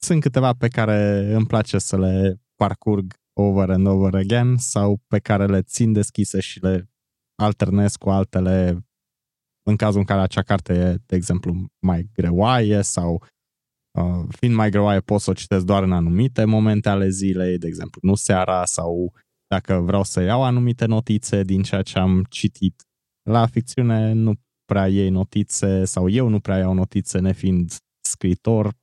Sunt 0.00 0.20
câteva 0.20 0.52
pe 0.52 0.68
care 0.68 1.32
îmi 1.34 1.46
place 1.46 1.78
să 1.78 1.98
le 1.98 2.40
parcurg 2.54 3.14
over 3.38 3.70
and 3.70 3.86
over 3.86 4.14
again 4.14 4.56
sau 4.56 5.00
pe 5.06 5.18
care 5.18 5.46
le 5.46 5.62
țin 5.62 5.92
deschise 5.92 6.40
și 6.40 6.62
le 6.62 6.90
alternez 7.42 7.96
cu 7.96 8.10
altele 8.10 8.86
în 9.68 9.76
cazul 9.76 9.98
în 9.98 10.04
care 10.04 10.20
acea 10.20 10.42
carte 10.42 10.72
e, 10.72 11.02
de 11.06 11.16
exemplu, 11.16 11.66
mai 11.86 12.08
greoaie 12.12 12.82
sau 12.82 13.22
uh, 13.98 14.24
fiind 14.28 14.54
mai 14.54 14.70
greoaie 14.70 15.00
pot 15.00 15.20
să 15.20 15.30
o 15.30 15.34
citesc 15.34 15.64
doar 15.64 15.82
în 15.82 15.92
anumite 15.92 16.44
momente 16.44 16.88
ale 16.88 17.08
zilei, 17.08 17.58
de 17.58 17.66
exemplu, 17.66 18.00
nu 18.02 18.14
seara 18.14 18.64
sau 18.64 19.12
dacă 19.46 19.74
vreau 19.74 20.02
să 20.02 20.20
iau 20.20 20.42
anumite 20.42 20.86
notițe 20.86 21.42
din 21.42 21.62
ceea 21.62 21.82
ce 21.82 21.98
am 21.98 22.24
citit. 22.28 22.82
La 23.30 23.46
ficțiune 23.46 24.12
nu 24.12 24.34
prea 24.64 24.88
iei 24.88 25.08
notițe 25.08 25.84
sau 25.84 26.08
eu 26.08 26.28
nu 26.28 26.40
prea 26.40 26.58
iau 26.58 26.72
notițe 26.72 27.18
nefiind 27.18 27.76
scritor, 28.00 28.74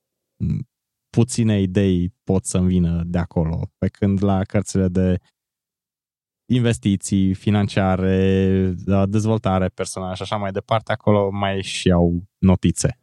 puține 1.16 1.62
idei 1.62 2.14
pot 2.24 2.46
să-mi 2.46 2.68
vină 2.68 3.04
de 3.06 3.18
acolo. 3.18 3.72
Pe 3.78 3.88
când 3.88 4.24
la 4.24 4.44
cărțile 4.44 4.88
de 4.88 5.20
investiții 6.46 7.34
financiare, 7.34 8.74
dezvoltare 9.08 9.68
personală 9.68 10.16
și 10.16 10.22
așa 10.22 10.36
mai 10.36 10.52
departe, 10.52 10.92
acolo 10.92 11.30
mai 11.32 11.62
și 11.62 11.92
au 11.92 12.24
notițe. 12.38 13.00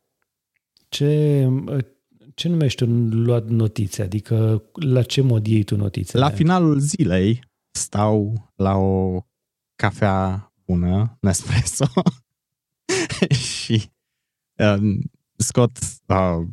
Ce, 0.89 1.49
ce 2.35 2.49
numești 2.49 2.83
un 2.83 3.23
luat 3.25 3.49
notițe? 3.49 4.03
Adică 4.03 4.63
la 4.73 5.03
ce 5.03 5.21
mod 5.21 5.47
iei 5.47 5.63
tu 5.63 5.77
notițe? 5.77 6.19
La 6.19 6.31
finalul 6.31 6.79
zilei 6.79 7.45
stau 7.71 8.51
la 8.57 8.77
o 8.77 9.25
cafea 9.77 10.53
bună, 10.65 11.19
Nespresso, 11.21 11.87
și 13.55 13.91
uh, 14.57 14.99
scot 15.37 15.79
uh, 16.07 16.47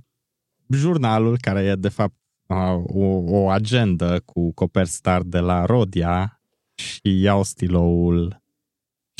jurnalul, 0.71 1.37
care 1.41 1.63
e 1.63 1.75
de 1.75 1.89
fapt 1.89 2.15
uh, 2.47 2.83
o, 2.85 3.05
o 3.37 3.49
agendă 3.49 4.21
cu 4.25 4.53
Coperstar 4.53 5.21
de 5.21 5.39
la 5.39 5.65
Rodia 5.65 6.41
și 6.75 7.21
iau 7.21 7.43
stiloul 7.43 8.41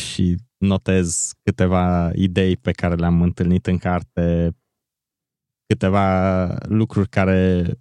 și 0.02 0.36
notez 0.58 1.32
câteva 1.44 2.12
idei 2.14 2.58
pe 2.58 2.72
care 2.72 2.96
le-am 2.96 3.22
întâlnit 3.22 3.68
în 3.68 3.78
carte, 3.78 4.56
câteva 5.66 6.48
lucruri 6.64 7.10
care 7.10 7.72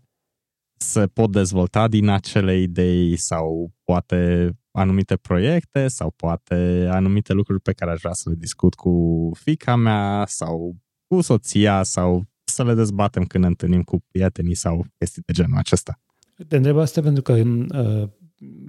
se 0.76 1.06
pot 1.06 1.32
dezvolta 1.32 1.88
din 1.88 2.08
acele 2.08 2.56
idei 2.56 3.16
sau 3.16 3.72
poate 3.84 4.50
anumite 4.70 5.16
proiecte 5.16 5.88
sau 5.88 6.10
poate 6.10 6.88
anumite 6.90 7.32
lucruri 7.32 7.60
pe 7.60 7.72
care 7.72 7.90
aș 7.90 8.00
vrea 8.00 8.12
să 8.12 8.30
le 8.30 8.34
discut 8.38 8.74
cu 8.74 9.30
fica 9.34 9.76
mea 9.76 10.24
sau 10.26 10.76
cu 11.06 11.20
soția 11.20 11.82
sau 11.82 12.24
să 12.48 12.64
le 12.64 12.74
dezbatem 12.74 13.24
când 13.24 13.44
ne 13.44 13.50
întâlnim 13.50 13.82
cu 13.82 14.04
prietenii 14.10 14.54
sau 14.54 14.86
chestii 14.98 15.22
de 15.26 15.32
genul 15.32 15.58
acesta. 15.58 16.00
Te 16.48 16.56
întreb 16.56 16.78
asta 16.78 17.00
pentru 17.00 17.22
că, 17.22 17.32
uh, 17.32 18.08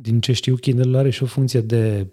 din 0.01 0.19
ce 0.19 0.31
știu, 0.31 0.55
Kindle 0.55 0.97
are 0.97 1.09
și 1.09 1.23
o 1.23 1.25
funcție 1.25 1.61
de 1.61 2.07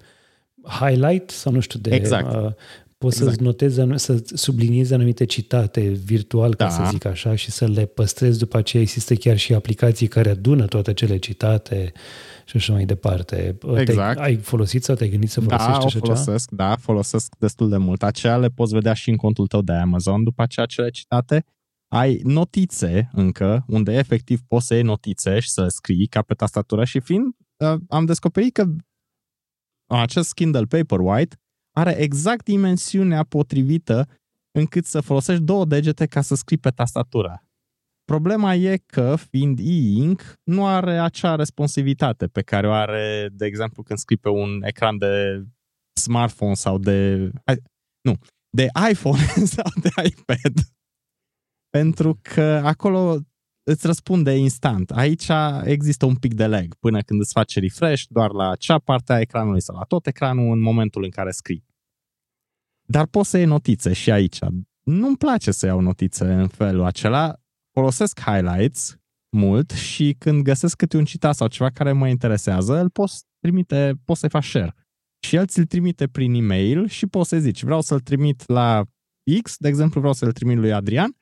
highlight 0.63 1.31
sau 1.31 1.53
nu 1.53 1.61
știu, 1.61 1.79
de 1.79 1.95
exact. 1.95 2.35
Uh, 2.35 2.53
poți 2.99 3.17
exact. 3.17 3.37
să 3.37 3.43
notezi, 3.43 3.81
să 3.95 4.23
subliniezi 4.25 4.95
anumite 4.95 5.25
citate 5.25 5.81
virtual, 5.81 6.55
ca 6.55 6.65
da. 6.65 6.71
să 6.71 6.89
zic 6.91 7.05
așa, 7.05 7.35
și 7.35 7.51
să 7.51 7.67
le 7.67 7.85
păstrezi 7.85 8.39
după 8.39 8.57
aceea. 8.57 8.83
Există 8.83 9.15
chiar 9.15 9.37
și 9.37 9.55
aplicații 9.55 10.07
care 10.07 10.31
adună 10.31 10.65
toate 10.65 10.93
cele 10.93 11.17
citate 11.17 11.93
și 12.45 12.57
așa 12.57 12.73
mai 12.73 12.85
departe. 12.85 13.59
Exact. 13.77 14.19
ai 14.19 14.37
folosit 14.37 14.85
sau 14.85 14.95
te-ai 14.95 15.09
gândit 15.09 15.31
să 15.31 15.41
folosești 15.41 15.71
da, 15.71 15.77
așa 15.77 15.99
folosesc, 15.99 16.49
ceva? 16.49 16.69
Da, 16.69 16.77
folosesc 16.77 17.35
destul 17.39 17.69
de 17.69 17.77
mult. 17.77 18.03
Aceea 18.03 18.37
le 18.37 18.49
poți 18.49 18.75
vedea 18.75 18.93
și 18.93 19.11
în 19.11 19.17
contul 19.17 19.47
tău 19.47 19.63
de 19.63 19.73
Amazon 19.73 20.25
după 20.25 20.43
aceea 20.43 20.67
cele 20.67 20.91
citate. 20.91 21.45
Ai 21.95 22.21
notițe 22.23 23.11
încă, 23.13 23.65
unde 23.69 23.93
efectiv 23.93 24.41
poți 24.49 24.67
să 24.67 24.75
iei 24.75 24.83
notițe 24.83 25.41
și 25.41 25.51
să 25.51 25.63
le 25.63 25.69
scrii 25.69 26.07
ca 26.07 26.23
pe 26.23 26.35
tastatură 26.35 26.85
și 26.85 27.01
fiind, 27.01 27.35
uh, 27.57 27.81
am 27.89 28.05
descoperit 28.05 28.53
că 28.53 28.67
acest 29.87 30.35
Kindle 30.35 30.65
Paperwhite 30.65 31.37
are 31.77 31.97
exact 31.97 32.45
dimensiunea 32.45 33.23
potrivită 33.23 34.09
încât 34.51 34.85
să 34.85 35.01
folosești 35.01 35.43
două 35.43 35.65
degete 35.65 36.07
ca 36.07 36.21
să 36.21 36.35
scrii 36.35 36.59
pe 36.59 36.71
tastatură. 36.71 37.47
Problema 38.05 38.55
e 38.55 38.77
că, 38.77 39.17
fiind 39.31 39.59
e-ink, 39.59 40.35
nu 40.43 40.67
are 40.67 40.99
acea 40.99 41.35
responsivitate 41.35 42.27
pe 42.27 42.43
care 42.43 42.69
o 42.69 42.73
are, 42.73 43.29
de 43.33 43.47
exemplu, 43.47 43.83
când 43.83 43.99
scrii 43.99 44.19
pe 44.19 44.29
un 44.29 44.63
ecran 44.63 44.99
de 44.99 45.45
smartphone 46.01 46.55
sau 46.55 46.79
de... 46.79 47.31
Nu, 48.01 48.19
de 48.51 48.67
iPhone 48.91 49.23
sau 49.57 49.71
de 49.81 49.89
iPad. 49.89 50.55
Pentru 51.79 52.19
că 52.23 52.61
acolo 52.65 53.19
îți 53.63 53.87
răspunde 53.87 54.37
instant. 54.37 54.91
Aici 54.91 55.29
există 55.65 56.07
un 56.07 56.15
pic 56.15 56.35
de 56.35 56.47
lag 56.47 56.75
până 56.75 57.01
când 57.01 57.21
îți 57.21 57.33
face 57.33 57.61
refresh 57.61 58.05
doar 58.09 58.31
la 58.31 58.51
acea 58.51 58.79
parte 58.79 59.13
a 59.13 59.21
ecranului 59.21 59.61
sau 59.61 59.77
la 59.77 59.83
tot 59.83 60.07
ecranul 60.07 60.53
în 60.53 60.61
momentul 60.61 61.05
în 61.05 61.11
care 61.11 61.31
scrii. 61.31 61.65
Dar 62.83 63.07
poți 63.07 63.31
să 63.31 63.37
iei 63.37 63.47
notițe 63.47 63.93
și 63.93 64.11
aici. 64.11 64.39
Nu-mi 64.83 65.17
place 65.17 65.51
să 65.51 65.67
iau 65.67 65.81
notițe 65.81 66.25
în 66.33 66.49
felul 66.49 66.85
acela. 66.85 67.41
Folosesc 67.73 68.21
highlights 68.21 68.97
mult 69.37 69.71
și 69.71 70.17
când 70.19 70.43
găsesc 70.43 70.77
câte 70.77 70.97
un 70.97 71.05
citat 71.05 71.35
sau 71.35 71.49
ceva 71.49 71.71
care 71.71 71.93
mă 71.93 72.09
interesează, 72.09 72.81
îl 72.81 72.91
poți 72.91 73.25
trimite, 73.41 73.95
poți 74.05 74.21
să-i 74.21 74.29
faci 74.29 74.45
share. 74.45 74.75
Și 75.27 75.37
el 75.37 75.47
ți-l 75.47 75.65
trimite 75.65 76.07
prin 76.07 76.35
e-mail 76.35 76.89
și 76.89 77.07
poți 77.07 77.29
să 77.29 77.39
zici, 77.39 77.63
vreau 77.63 77.81
să-l 77.81 78.01
trimit 78.01 78.49
la 78.49 78.85
X, 79.43 79.57
de 79.57 79.69
exemplu, 79.69 79.99
vreau 79.99 80.15
să-l 80.15 80.33
trimit 80.33 80.57
lui 80.57 80.73
Adrian, 80.73 81.17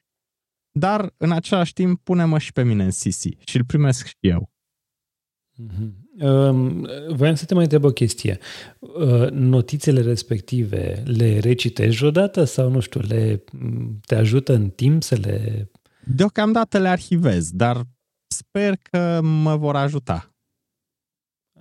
dar 0.73 1.15
în 1.17 1.33
același 1.33 1.73
timp 1.73 2.01
pune-mă 2.05 2.39
și 2.39 2.53
pe 2.53 2.63
mine 2.63 2.85
în 2.85 2.91
CC 2.91 3.49
și 3.49 3.57
îl 3.57 3.65
primesc 3.65 4.07
și 4.07 4.17
eu. 4.21 4.51
Mm-hmm. 5.63 6.03
Uh, 6.21 7.15
voiam 7.15 7.35
să 7.35 7.45
te 7.45 7.55
mai 7.55 7.63
întreb 7.63 7.85
o 7.85 7.91
chestie. 7.91 8.39
Uh, 8.79 9.31
notițele 9.31 10.01
respective 10.01 11.03
le 11.07 11.39
recitești 11.39 12.05
odată 12.05 12.45
sau, 12.45 12.71
nu 12.71 12.81
știu, 12.81 13.01
le, 13.01 13.45
te 14.07 14.15
ajută 14.15 14.55
în 14.55 14.71
timp 14.71 15.03
să 15.03 15.15
le... 15.15 15.71
Deocamdată 16.05 16.79
le 16.79 16.89
arhivez, 16.89 17.51
dar 17.51 17.83
sper 18.27 18.77
că 18.91 19.21
mă 19.23 19.57
vor 19.57 19.77
ajuta. 19.77 20.32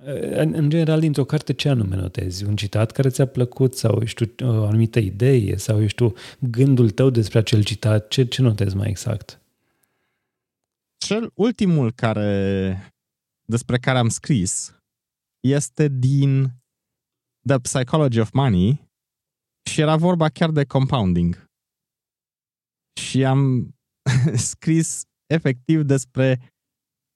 În, 0.04 0.54
în 0.54 0.70
general, 0.70 1.00
dintr-o 1.00 1.26
carte, 1.26 1.54
ce 1.54 1.70
anume 1.70 1.96
notezi? 1.96 2.44
Un 2.44 2.56
citat 2.56 2.92
care 2.92 3.10
ți-a 3.10 3.26
plăcut 3.26 3.76
sau, 3.76 4.06
știu, 4.06 4.34
o 4.40 4.66
anumită 4.66 5.00
idee 5.00 5.58
sau, 5.58 5.88
știu, 5.88 6.14
gândul 6.40 6.90
tău 6.90 7.10
despre 7.10 7.40
acel 7.40 7.64
citat? 7.64 8.08
Ce, 8.08 8.26
ce 8.26 8.42
notezi 8.42 8.76
mai 8.76 8.90
exact? 8.90 9.42
Cel 10.98 11.32
ultimul 11.34 11.92
care, 11.92 12.94
despre 13.46 13.78
care 13.78 13.98
am 13.98 14.10
scris 14.10 14.76
este 15.40 15.88
din 15.88 16.50
The 17.48 17.60
Psychology 17.60 18.20
of 18.20 18.32
Money 18.32 18.90
și 19.70 19.82
era 19.82 19.96
vorba 19.96 20.30
chiar 20.30 20.50
de 20.50 20.66
compounding. 20.66 21.50
Și 23.02 23.26
am 23.26 23.76
scris 24.52 25.04
efectiv 25.26 25.82
despre 25.82 26.54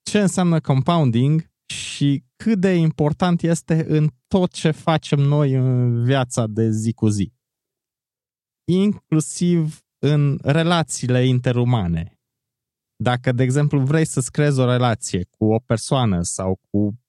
ce 0.04 0.20
înseamnă 0.20 0.62
compounding 0.62 1.54
și 1.74 2.24
cât 2.36 2.60
de 2.60 2.74
important 2.74 3.42
este 3.42 3.86
în 3.88 4.10
tot 4.28 4.52
ce 4.52 4.72
facem 4.72 5.20
noi 5.20 5.54
în 5.54 6.04
viața 6.04 6.48
de 6.48 6.70
zi 6.70 6.94
cu 6.94 7.08
zi. 7.08 7.34
Inclusiv 8.72 9.80
în 10.00 10.40
relațiile 10.44 11.26
interumane. 11.26 12.20
Dacă, 13.04 13.32
de 13.32 13.44
exemplu, 13.44 13.80
vrei 13.80 14.06
să-ți 14.06 14.32
creezi 14.32 14.60
o 14.60 14.66
relație 14.66 15.26
cu 15.30 15.54
o 15.54 15.60
persoană 15.60 16.22
sau 16.22 16.60
cu 16.70 17.00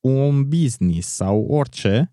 un 0.00 0.48
business 0.48 1.08
sau 1.08 1.46
orice, 1.46 2.12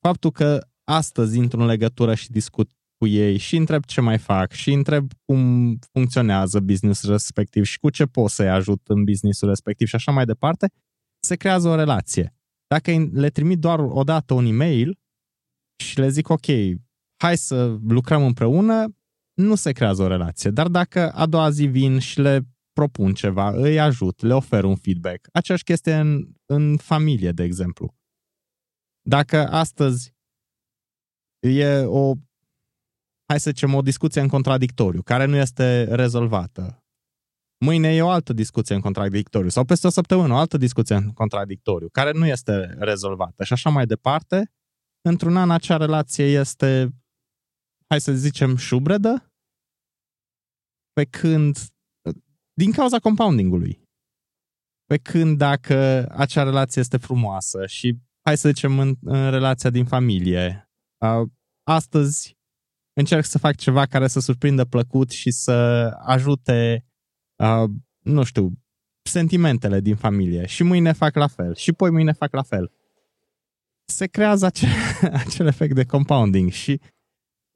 faptul 0.00 0.30
că 0.30 0.66
astăzi 0.84 1.38
intru 1.38 1.60
în 1.60 1.66
legătură 1.66 2.14
și 2.14 2.30
discut 2.30 2.70
cu 2.98 3.06
ei 3.06 3.36
și 3.36 3.56
întreb 3.56 3.84
ce 3.84 4.00
mai 4.00 4.18
fac 4.18 4.52
și 4.52 4.72
întreb 4.72 5.10
cum 5.24 5.74
funcționează 5.92 6.60
businessul 6.60 7.10
respectiv 7.10 7.64
și 7.64 7.78
cu 7.78 7.90
ce 7.90 8.04
pot 8.04 8.30
să-i 8.30 8.50
ajut 8.50 8.80
în 8.86 9.04
businessul 9.04 9.48
respectiv 9.48 9.86
și 9.86 9.94
așa 9.94 10.12
mai 10.12 10.24
departe, 10.24 10.72
se 11.26 11.36
creează 11.36 11.68
o 11.68 11.74
relație. 11.74 12.34
Dacă 12.66 12.90
le 13.12 13.30
trimit 13.30 13.58
doar 13.58 13.78
o 13.78 14.02
dată 14.02 14.34
un 14.34 14.46
e-mail 14.46 14.98
și 15.84 15.98
le 15.98 16.08
zic, 16.08 16.28
ok, 16.28 16.46
hai 17.22 17.36
să 17.36 17.78
lucrăm 17.88 18.24
împreună, 18.24 18.96
nu 19.34 19.54
se 19.54 19.72
creează 19.72 20.02
o 20.02 20.06
relație. 20.06 20.50
Dar 20.50 20.68
dacă 20.68 21.12
a 21.12 21.26
doua 21.26 21.50
zi 21.50 21.64
vin 21.64 21.98
și 21.98 22.20
le 22.20 22.40
propun 22.72 23.14
ceva, 23.14 23.50
îi 23.50 23.80
ajut, 23.80 24.20
le 24.20 24.34
ofer 24.34 24.64
un 24.64 24.76
feedback, 24.76 25.28
aceeași 25.32 25.64
chestie 25.64 25.94
în, 25.94 26.28
în 26.46 26.76
familie, 26.76 27.32
de 27.32 27.42
exemplu. 27.42 27.94
Dacă 29.08 29.48
astăzi 29.48 30.14
e 31.40 31.84
o, 31.84 32.14
hai 33.28 33.40
să 33.40 33.50
zicem, 33.50 33.74
o 33.74 33.82
discuție 33.82 34.20
în 34.20 34.28
contradictoriu, 34.28 35.02
care 35.02 35.24
nu 35.24 35.36
este 35.36 35.94
rezolvată, 35.94 36.81
Mâine 37.64 37.94
e 37.94 38.02
o 38.02 38.08
altă 38.08 38.32
discuție 38.32 38.74
în 38.74 38.80
contradictoriu 38.80 39.48
sau 39.48 39.64
peste 39.64 39.86
o 39.86 39.90
săptămână 39.90 40.34
o 40.34 40.36
altă 40.36 40.56
discuție 40.56 40.94
în 40.94 41.12
contradictoriu 41.12 41.88
care 41.88 42.12
nu 42.12 42.26
este 42.26 42.74
rezolvată 42.78 43.44
și 43.44 43.52
așa 43.52 43.70
mai 43.70 43.86
departe. 43.86 44.52
Într-un 45.08 45.36
an 45.36 45.50
acea 45.50 45.76
relație 45.76 46.24
este, 46.24 46.88
hai 47.88 48.00
să 48.00 48.12
zicem, 48.12 48.56
șubredă, 48.56 49.32
pe 50.92 51.04
când, 51.04 51.56
din 52.52 52.72
cauza 52.72 52.98
compoundingului. 52.98 53.82
Pe 54.84 54.98
când 54.98 55.38
dacă 55.38 56.08
acea 56.10 56.42
relație 56.42 56.80
este 56.80 56.96
frumoasă 56.96 57.66
și, 57.66 57.98
hai 58.26 58.36
să 58.36 58.48
zicem, 58.48 58.78
în, 58.78 58.96
în 59.02 59.30
relația 59.30 59.70
din 59.70 59.84
familie, 59.84 60.70
astăzi 61.68 62.36
încerc 62.92 63.24
să 63.24 63.38
fac 63.38 63.56
ceva 63.56 63.86
care 63.86 64.06
să 64.06 64.20
surprindă 64.20 64.64
plăcut 64.64 65.10
și 65.10 65.30
să 65.30 65.52
ajute 66.00 66.86
uh, 67.42 67.70
nu 68.02 68.22
știu, 68.22 68.52
sentimentele 69.02 69.80
din 69.80 69.96
familie 69.96 70.46
și 70.46 70.62
mâine 70.62 70.92
fac 70.92 71.14
la 71.14 71.26
fel 71.26 71.54
și 71.54 71.72
poi 71.72 71.90
mâine 71.90 72.12
fac 72.12 72.32
la 72.32 72.42
fel. 72.42 72.72
Se 73.84 74.06
creează 74.06 74.46
acel, 74.46 74.68
acel 75.26 75.46
efect 75.46 75.74
de 75.74 75.84
compounding 75.84 76.50
și 76.50 76.80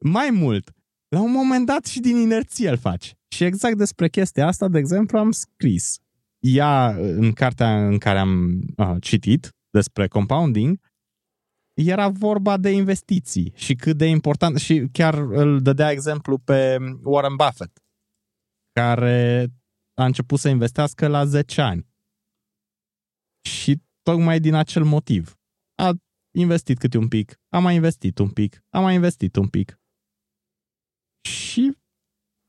mai 0.05 0.29
mult, 0.29 0.71
la 1.07 1.21
un 1.21 1.31
moment 1.31 1.65
dat 1.65 1.85
și 1.85 1.99
din 1.99 2.15
inerție 2.15 2.69
îl 2.69 2.77
faci. 2.77 3.15
Și 3.27 3.43
exact 3.43 3.77
despre 3.77 4.09
chestia 4.09 4.47
asta, 4.47 4.67
de 4.67 4.77
exemplu, 4.77 5.17
am 5.17 5.31
scris. 5.31 5.97
Ea, 6.39 6.95
în 6.97 7.33
cartea 7.33 7.87
în 7.87 7.97
care 7.97 8.19
am 8.19 8.61
uh, 8.77 8.95
citit 8.99 9.49
despre 9.69 10.07
compounding, 10.07 10.79
era 11.73 12.09
vorba 12.09 12.57
de 12.57 12.69
investiții 12.69 13.53
și 13.55 13.75
cât 13.75 13.97
de 13.97 14.05
important, 14.05 14.57
și 14.57 14.87
chiar 14.91 15.13
îl 15.13 15.61
dădea 15.61 15.91
exemplu 15.91 16.37
pe 16.37 16.77
Warren 17.03 17.35
Buffett, 17.35 17.79
care 18.71 19.47
a 19.97 20.05
început 20.05 20.39
să 20.39 20.49
investească 20.49 21.07
la 21.07 21.25
10 21.25 21.61
ani. 21.61 21.87
Și 23.41 23.81
tocmai 24.01 24.39
din 24.39 24.53
acel 24.53 24.83
motiv. 24.83 25.35
A 25.75 25.93
investit 26.35 26.77
câte 26.77 26.97
un 26.97 27.07
pic, 27.07 27.39
a 27.49 27.59
mai 27.59 27.75
investit 27.75 28.17
un 28.17 28.29
pic, 28.29 28.63
a 28.69 28.79
mai 28.79 28.93
investit 28.93 29.35
un 29.35 29.47
pic. 29.47 29.79
Și 31.21 31.77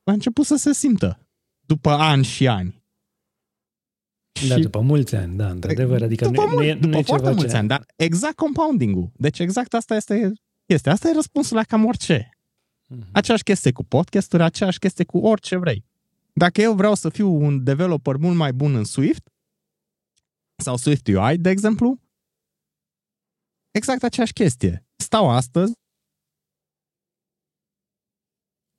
a 0.04 0.12
început 0.12 0.46
să 0.46 0.56
se 0.56 0.72
simtă 0.72 1.28
după 1.66 1.90
ani 1.90 2.24
și 2.24 2.48
ani. 2.48 2.84
Da, 4.48 4.54
și... 4.54 4.62
după 4.62 4.80
mulți 4.80 5.14
ani, 5.14 5.36
da, 5.36 5.50
într-adevăr. 5.50 6.02
Adică 6.02 6.24
după 6.24 6.40
nu, 6.40 6.46
mult, 6.46 6.58
nu 6.58 6.64
e, 6.64 6.74
după 6.74 6.86
nu 6.86 6.98
e 6.98 7.02
foarte 7.02 7.24
ceva 7.24 7.36
mulți 7.36 7.52
ce... 7.52 7.56
ani, 7.56 7.68
dar 7.68 7.86
exact 7.96 8.36
compounding-ul. 8.36 9.10
Deci 9.14 9.38
exact 9.38 9.74
asta 9.74 9.94
este 9.94 10.32
chestia. 10.66 10.92
Asta 10.92 11.08
e 11.08 11.12
răspunsul 11.12 11.56
la 11.56 11.64
cam 11.64 11.84
orice. 11.84 12.28
Mm-hmm. 12.28 13.10
Aceeași 13.12 13.42
chestie 13.42 13.72
cu 13.72 13.84
podcasturi, 13.84 14.42
aceeași 14.42 14.78
chestie 14.78 15.04
cu 15.04 15.18
orice 15.18 15.56
vrei. 15.56 15.87
Dacă 16.38 16.60
eu 16.60 16.74
vreau 16.74 16.94
să 16.94 17.08
fiu 17.08 17.28
un 17.28 17.64
developer 17.64 18.16
mult 18.16 18.36
mai 18.36 18.52
bun 18.52 18.74
în 18.74 18.84
Swift, 18.84 19.28
sau 20.62 20.76
Swift 20.76 21.06
UI, 21.06 21.38
de 21.38 21.50
exemplu, 21.50 22.00
exact 23.70 24.02
aceeași 24.02 24.32
chestie. 24.32 24.86
Stau 24.96 25.30
astăzi, 25.30 25.72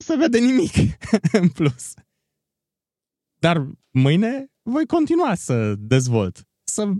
se 0.06 0.16
vede 0.16 0.40
nimic 0.40 0.74
în 1.42 1.50
plus. 1.50 1.94
Dar 3.40 3.58
mâine 3.90 4.52
voi 4.62 4.86
continua 4.86 5.36
să 5.36 5.76
dezvolt, 5.76 6.48
să 6.64 6.94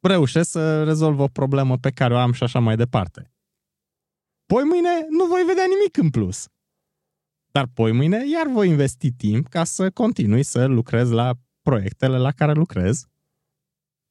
reușesc 0.00 0.50
să 0.50 0.84
rezolv 0.84 1.18
o 1.18 1.28
problemă 1.28 1.78
pe 1.78 1.90
care 1.90 2.14
o 2.14 2.18
am 2.18 2.32
și 2.32 2.42
așa 2.42 2.58
mai 2.58 2.76
departe. 2.76 3.32
Poi 4.46 4.64
mâine 4.64 5.06
nu 5.08 5.26
voi 5.26 5.42
vedea 5.42 5.64
nimic 5.66 5.96
în 5.96 6.10
plus. 6.10 6.51
Dar 7.52 7.66
poi 7.74 7.92
mâine 7.92 8.28
iar 8.28 8.46
voi 8.46 8.68
investi 8.68 9.12
timp 9.12 9.48
ca 9.48 9.64
să 9.64 9.90
continui 9.90 10.42
să 10.42 10.66
lucrez 10.66 11.10
la 11.10 11.34
proiectele 11.62 12.18
la 12.18 12.32
care 12.32 12.52
lucrez 12.52 13.06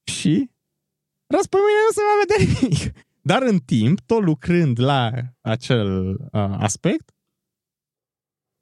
și 0.03 0.51
răspoi 1.27 1.59
mâine 1.59 1.79
nu 1.85 1.91
se 1.91 2.01
va 2.01 2.23
vedea 2.25 2.61
nimic. 2.61 2.97
Dar 3.31 3.41
în 3.41 3.59
timp, 3.59 3.99
tot 3.99 4.23
lucrând 4.23 4.79
la 4.79 5.11
acel 5.41 6.09
uh, 6.09 6.29
aspect, 6.57 7.15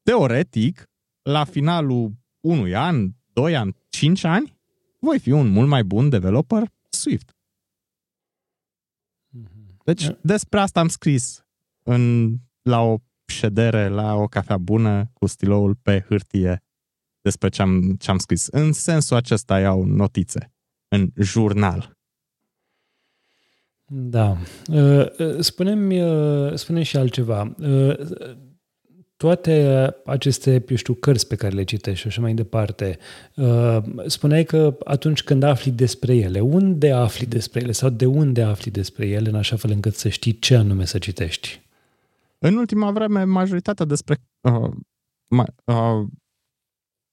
teoretic, 0.03 0.89
la 1.21 1.43
finalul 1.43 2.13
unui 2.39 2.75
an, 2.75 3.09
doi 3.33 3.55
ani, 3.55 3.75
cinci 3.89 4.23
ani, 4.23 4.57
voi 4.99 5.19
fi 5.19 5.31
un 5.31 5.47
mult 5.47 5.67
mai 5.67 5.83
bun 5.83 6.09
developer 6.09 6.71
Swift. 6.89 7.37
Mhm. 9.29 9.77
Deci 9.83 10.07
despre 10.21 10.59
asta 10.59 10.79
am 10.79 10.87
scris 10.87 11.45
în, 11.83 12.35
la 12.61 12.81
o 12.81 12.97
ședere, 13.29 13.87
la 13.87 14.15
o 14.15 14.27
cafea 14.27 14.57
bună, 14.57 15.09
cu 15.13 15.25
stiloul 15.25 15.75
pe 15.75 16.05
hârtie, 16.07 16.63
despre 17.21 17.49
ce 17.49 17.61
am, 17.61 17.95
ce 17.95 18.11
am 18.11 18.17
scris. 18.17 18.47
În 18.47 18.71
sensul 18.71 19.17
acesta 19.17 19.59
iau 19.59 19.83
notițe, 19.83 20.51
în 20.87 21.11
jurnal. 21.15 21.97
Da. 23.85 24.37
Uh, 24.67 25.05
uh, 25.19 25.39
spune-mi, 25.39 26.01
uh, 26.03 26.53
spune 26.53 26.83
și 26.83 26.97
altceva 26.97 27.55
toate 29.19 29.87
aceste, 30.05 30.63
eu 30.69 30.75
știu, 30.75 30.93
cărți 30.93 31.27
pe 31.27 31.35
care 31.35 31.55
le 31.55 31.63
citești 31.63 32.01
și 32.01 32.07
așa 32.07 32.21
mai 32.21 32.33
departe, 32.33 32.97
uh, 33.35 33.77
spuneai 34.05 34.43
că 34.43 34.77
atunci 34.83 35.23
când 35.23 35.43
afli 35.43 35.71
despre 35.71 36.15
ele, 36.15 36.39
unde 36.39 36.91
afli 36.91 37.25
despre 37.25 37.61
ele 37.61 37.71
sau 37.71 37.89
de 37.89 38.05
unde 38.05 38.41
afli 38.41 38.71
despre 38.71 39.07
ele 39.07 39.29
în 39.29 39.35
așa 39.35 39.55
fel 39.55 39.71
încât 39.71 39.95
să 39.95 40.09
știi 40.09 40.39
ce 40.39 40.55
anume 40.55 40.85
să 40.85 40.97
citești? 40.97 41.61
În 42.41 42.55
ultima 42.55 42.91
vreme, 42.91 43.23
majoritatea 43.23 43.85
despre... 43.85 44.15
Uh, 44.41 44.71
ma, 45.27 45.45
uh, 45.65 46.07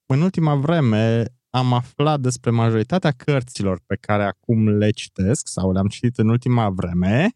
în 0.05 0.21
ultima 0.21 0.55
vreme 0.55 1.25
am 1.49 1.73
aflat 1.73 2.19
despre 2.19 2.49
majoritatea 2.49 3.11
cărților 3.11 3.81
pe 3.85 3.95
care 3.95 4.23
acum 4.23 4.69
le 4.69 4.89
citesc 4.89 5.47
sau 5.47 5.71
le-am 5.71 5.87
citit 5.87 6.17
în 6.17 6.29
ultima 6.29 6.69
vreme 6.69 7.29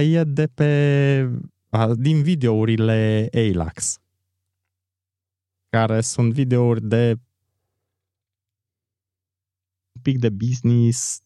e 0.00 0.24
de 0.24 0.46
pe 0.46 1.30
din 1.94 2.22
videourile 2.22 3.28
ALAX, 3.32 3.98
care 5.68 6.00
sunt 6.00 6.32
videouri 6.32 6.82
de 6.82 7.18
un 9.92 10.02
pic 10.02 10.18
de 10.18 10.30
business. 10.30 11.22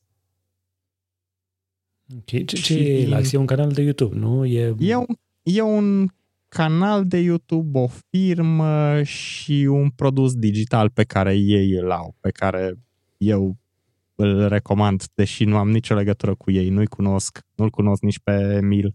Ok, 2.14 2.24
ce, 2.24 2.42
ce 2.44 2.74
e 2.74 3.04
ALAX? 3.04 3.32
E 3.32 3.36
un 3.36 3.46
canal 3.46 3.72
de 3.72 3.82
YouTube, 3.82 4.16
nu? 4.16 4.44
E... 4.44 4.74
E, 4.78 4.94
un, 4.94 5.06
e 5.42 5.60
un 5.60 6.08
canal 6.48 7.06
de 7.06 7.18
YouTube, 7.18 7.78
o 7.78 7.86
firmă 8.10 9.02
și 9.02 9.52
un 9.70 9.90
produs 9.90 10.34
digital 10.34 10.90
pe 10.90 11.04
care 11.04 11.34
ei 11.34 11.70
îl 11.70 11.90
au, 11.90 12.16
pe 12.20 12.30
care 12.30 12.78
eu 13.16 13.56
îl 14.14 14.48
recomand, 14.48 15.04
deși 15.14 15.44
nu 15.44 15.56
am 15.56 15.70
nicio 15.70 15.94
legătură 15.94 16.34
cu 16.34 16.50
ei, 16.50 16.68
nu-i 16.68 16.86
cunosc, 16.86 17.46
nu-l 17.54 17.70
cunosc 17.70 18.02
nici 18.02 18.18
pe 18.18 18.32
Emil 18.32 18.94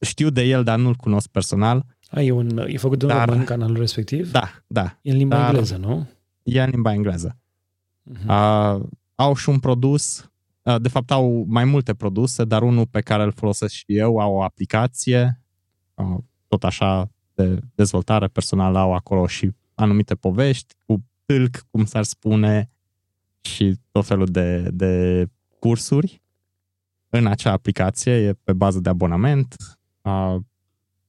știu 0.00 0.30
de 0.30 0.42
el, 0.42 0.64
dar 0.64 0.78
nu-l 0.78 0.94
cunosc 0.94 1.28
personal. 1.28 1.84
A, 2.10 2.20
e, 2.20 2.30
un, 2.30 2.64
e 2.66 2.76
făcut 2.76 2.98
de 2.98 3.06
un 3.06 3.24
român 3.24 3.44
canalul 3.44 3.76
respectiv? 3.76 4.30
Da, 4.30 4.50
da. 4.66 4.98
E 5.02 5.10
în 5.10 5.16
limba 5.16 5.36
dar, 5.36 5.48
engleză, 5.48 5.76
nu? 5.76 6.06
E 6.42 6.62
în 6.62 6.70
limba 6.70 6.92
engleză. 6.92 7.36
Uh-huh. 8.12 8.26
Uh, 8.26 8.86
au 9.14 9.34
și 9.34 9.48
un 9.48 9.58
produs, 9.58 10.18
uh, 10.18 10.26
de 10.76 10.88
fapt 10.88 11.10
au 11.10 11.44
mai 11.48 11.64
multe 11.64 11.94
produse, 11.94 12.44
dar 12.44 12.62
unul 12.62 12.86
pe 12.86 13.00
care 13.00 13.22
îl 13.22 13.32
folosesc 13.32 13.74
și 13.74 13.84
eu, 13.86 14.18
au 14.18 14.34
o 14.34 14.42
aplicație, 14.42 15.42
uh, 15.94 16.18
tot 16.48 16.64
așa 16.64 17.10
de 17.34 17.58
dezvoltare 17.74 18.26
personală, 18.26 18.78
au 18.78 18.94
acolo 18.94 19.26
și 19.26 19.50
anumite 19.74 20.14
povești 20.14 20.74
cu 20.84 21.04
tâlc, 21.24 21.66
cum 21.70 21.84
s-ar 21.84 22.04
spune, 22.04 22.70
și 23.40 23.76
tot 23.90 24.06
felul 24.06 24.26
de, 24.26 24.68
de 24.72 25.24
cursuri. 25.58 26.22
În 27.08 27.26
acea 27.26 27.52
aplicație, 27.52 28.12
e 28.12 28.32
pe 28.32 28.52
bază 28.52 28.80
de 28.80 28.88
abonament, 28.88 29.56
a, 30.00 30.38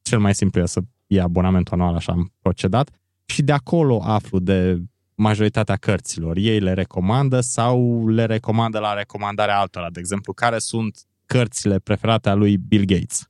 cel 0.02 0.20
mai 0.20 0.36
simplu 0.36 0.62
e 0.62 0.66
să 0.66 0.82
iei 1.08 1.22
abonamentul 1.22 1.74
anual, 1.74 1.96
așa 1.96 2.12
am 2.12 2.34
procedat, 2.42 2.90
și 3.26 3.42
de 3.42 3.52
acolo 3.52 4.02
aflu 4.04 4.40
de 4.40 4.84
majoritatea 5.20 5.76
cărților. 5.76 6.38
Ei 6.38 6.60
le 6.60 6.74
recomandă 6.74 7.40
sau 7.40 8.08
le 8.08 8.26
recomandă 8.26 8.80
la 8.80 8.94
recomandarea 8.94 9.60
altora, 9.60 9.90
de 9.90 10.00
exemplu, 10.00 10.34
care 10.34 10.60
sunt 10.60 11.00
cărțile 11.26 11.80
preferate 11.80 12.30
a 12.30 12.34
lui 12.34 12.58
Bill 12.58 12.86
Gates. 12.86 13.30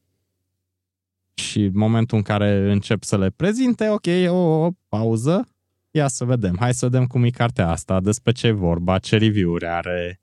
Și 1.33 1.63
în 1.63 1.71
momentul 1.73 2.17
în 2.17 2.23
care 2.23 2.71
încep 2.71 3.03
să 3.03 3.17
le 3.17 3.29
prezinte, 3.29 3.89
ok, 3.89 4.05
o, 4.27 4.35
o 4.35 4.69
pauză, 4.87 5.47
ia 5.91 6.07
să 6.07 6.25
vedem, 6.25 6.55
hai 6.59 6.73
să 6.73 6.85
vedem 6.85 7.05
cum 7.05 7.23
e 7.23 7.29
cartea 7.29 7.69
asta, 7.69 7.99
despre 7.99 8.31
ce 8.31 8.47
e 8.47 8.51
vorba, 8.51 8.99
ce 8.99 9.17
review-uri 9.17 9.67
are, 9.67 10.19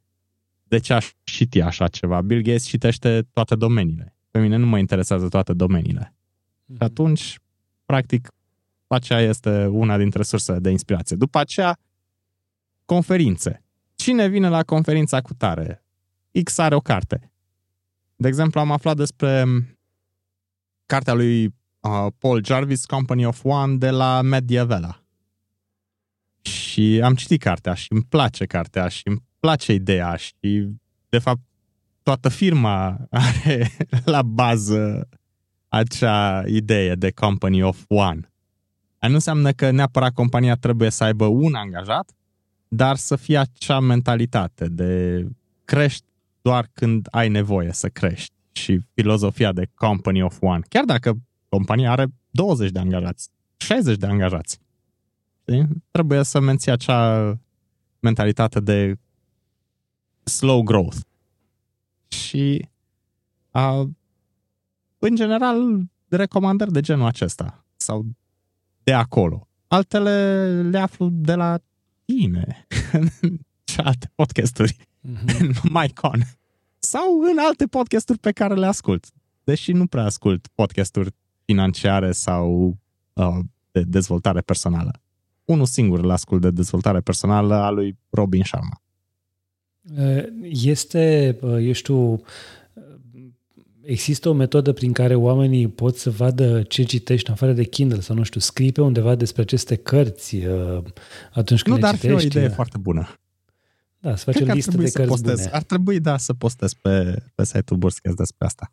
de 0.62 0.78
ce 0.78 0.92
aș 0.92 1.10
citi 1.22 1.60
așa 1.60 1.88
ceva. 1.88 2.20
Bill 2.20 2.42
Gates 2.42 2.64
citește 2.64 3.26
toate 3.32 3.54
domeniile 3.54 4.16
pe 4.36 4.42
mine 4.42 4.56
nu 4.56 4.66
mă 4.66 4.78
interesează 4.78 5.28
toate 5.28 5.52
domeniile. 5.52 6.14
Mm-hmm. 6.14 6.76
Și 6.76 6.82
atunci, 6.82 7.38
practic, 7.84 8.28
aceea 8.94 9.20
este 9.20 9.66
una 9.66 9.96
dintre 9.96 10.22
sursele 10.22 10.58
de 10.58 10.70
inspirație. 10.70 11.16
După 11.16 11.38
aceea, 11.38 11.78
conferințe. 12.84 13.64
Cine 13.94 14.28
vine 14.28 14.48
la 14.48 14.62
conferința 14.62 15.20
cu 15.20 15.34
tare? 15.34 15.84
X 16.44 16.58
are 16.58 16.74
o 16.74 16.80
carte. 16.80 17.32
De 18.16 18.28
exemplu, 18.28 18.60
am 18.60 18.70
aflat 18.70 18.96
despre 18.96 19.44
cartea 20.86 21.14
lui 21.14 21.44
uh, 21.44 22.06
Paul 22.18 22.44
Jarvis, 22.44 22.84
Company 22.84 23.24
of 23.24 23.44
One, 23.44 23.76
de 23.76 23.90
la 23.90 24.22
Mediavela. 24.22 25.04
Și 26.42 27.00
am 27.04 27.14
citit 27.14 27.40
cartea 27.40 27.74
și 27.74 27.92
îmi 27.92 28.04
place 28.08 28.46
cartea 28.46 28.88
și 28.88 29.02
îmi 29.04 29.22
place 29.40 29.72
ideea 29.72 30.16
și, 30.16 30.68
de 31.08 31.18
fapt, 31.18 31.40
toată 32.02 32.28
firma 32.28 32.98
are 33.10 33.70
la 34.04 34.22
bază 34.22 35.08
acea 35.68 36.44
idee 36.46 36.94
de 36.94 37.10
company 37.10 37.62
of 37.62 37.84
one. 37.88 38.30
Aia 39.06 39.14
nu 39.14 39.20
înseamnă 39.20 39.52
că 39.52 39.70
neapărat 39.70 40.12
compania 40.12 40.54
trebuie 40.54 40.90
să 40.90 41.04
aibă 41.04 41.24
un 41.26 41.54
angajat, 41.54 42.10
dar 42.68 42.96
să 42.96 43.16
fie 43.16 43.38
acea 43.38 43.80
mentalitate 43.80 44.68
de 44.68 45.22
crești 45.64 46.04
doar 46.42 46.68
când 46.72 47.06
ai 47.10 47.28
nevoie 47.28 47.72
să 47.72 47.88
crești 47.88 48.32
și 48.52 48.80
filozofia 48.94 49.52
de 49.52 49.68
company 49.74 50.22
of 50.22 50.36
one. 50.40 50.60
Chiar 50.68 50.84
dacă 50.84 51.18
compania 51.48 51.90
are 51.90 52.06
20 52.30 52.70
de 52.70 52.78
angajați, 52.78 53.30
60 53.56 53.96
de 53.96 54.06
angajați. 54.06 54.58
Știi? 55.40 55.68
Trebuie 55.90 56.22
să 56.22 56.40
menții 56.40 56.70
acea 56.70 57.32
mentalitate 58.00 58.60
de 58.60 58.98
slow 60.24 60.62
growth 60.62 60.96
și 62.08 62.68
a, 63.50 63.88
în 64.98 65.14
general 65.14 65.82
recomandări 66.08 66.72
de 66.72 66.80
genul 66.80 67.06
acesta 67.06 67.64
sau 67.76 68.06
de 68.86 68.92
acolo. 68.92 69.48
Altele 69.66 70.62
le 70.62 70.78
aflu 70.78 71.08
de 71.12 71.34
la 71.34 71.58
tine 72.04 72.66
și 73.72 73.80
alte 73.80 74.10
podcasturi 74.14 74.76
mm-hmm. 75.08 75.38
în 75.38 75.52
MyCon 75.62 76.22
sau 76.78 77.20
în 77.20 77.38
alte 77.38 77.66
podcasturi 77.66 78.18
pe 78.18 78.32
care 78.32 78.54
le 78.54 78.66
ascult. 78.66 79.06
Deși 79.44 79.72
nu 79.72 79.86
prea 79.86 80.04
ascult 80.04 80.46
podcasturi 80.54 81.14
financiare 81.44 82.12
sau 82.12 82.76
uh, 83.12 83.38
de 83.70 83.82
dezvoltare 83.82 84.40
personală. 84.40 84.90
Unul 85.44 85.66
singur 85.66 85.98
îl 85.98 86.10
ascult 86.10 86.40
de 86.40 86.50
dezvoltare 86.50 87.00
personală 87.00 87.54
a 87.54 87.70
lui 87.70 87.98
Robin 88.10 88.42
Sharma. 88.42 88.82
Este, 90.42 91.36
eu 91.42 91.72
știu, 91.72 92.22
există 93.86 94.28
o 94.28 94.32
metodă 94.32 94.72
prin 94.72 94.92
care 94.92 95.14
oamenii 95.14 95.68
pot 95.68 95.96
să 95.96 96.10
vadă 96.10 96.62
ce 96.62 96.82
citești 96.82 97.28
în 97.28 97.34
afară 97.34 97.52
de 97.52 97.64
Kindle 97.64 98.00
sau, 98.00 98.16
nu 98.16 98.22
știu, 98.22 98.40
scrii 98.40 98.72
pe 98.72 98.80
undeva 98.80 99.14
despre 99.14 99.42
aceste 99.42 99.76
cărți 99.76 100.36
atunci 101.32 101.62
când 101.62 101.74
nu, 101.74 101.74
le 101.74 101.80
dar 101.80 101.94
citești? 101.94 102.06
Nu, 102.06 102.12
dar 102.12 102.20
fi 102.20 102.26
o 102.26 102.38
idee 102.38 102.48
foarte 102.48 102.78
bună. 102.78 103.14
Da, 103.98 104.16
să 104.16 104.30
faci 104.30 104.48
o 104.48 104.52
listă 104.52 104.76
de 104.76 104.90
cărți 104.90 105.08
postez, 105.08 105.34
bune. 105.34 105.50
Ar 105.52 105.62
trebui, 105.62 106.00
da, 106.00 106.16
să 106.16 106.32
postez 106.32 106.72
pe, 106.72 107.22
pe 107.34 107.44
site-ul 107.44 107.78
Burscast 107.78 108.16
despre 108.16 108.46
asta. 108.46 108.72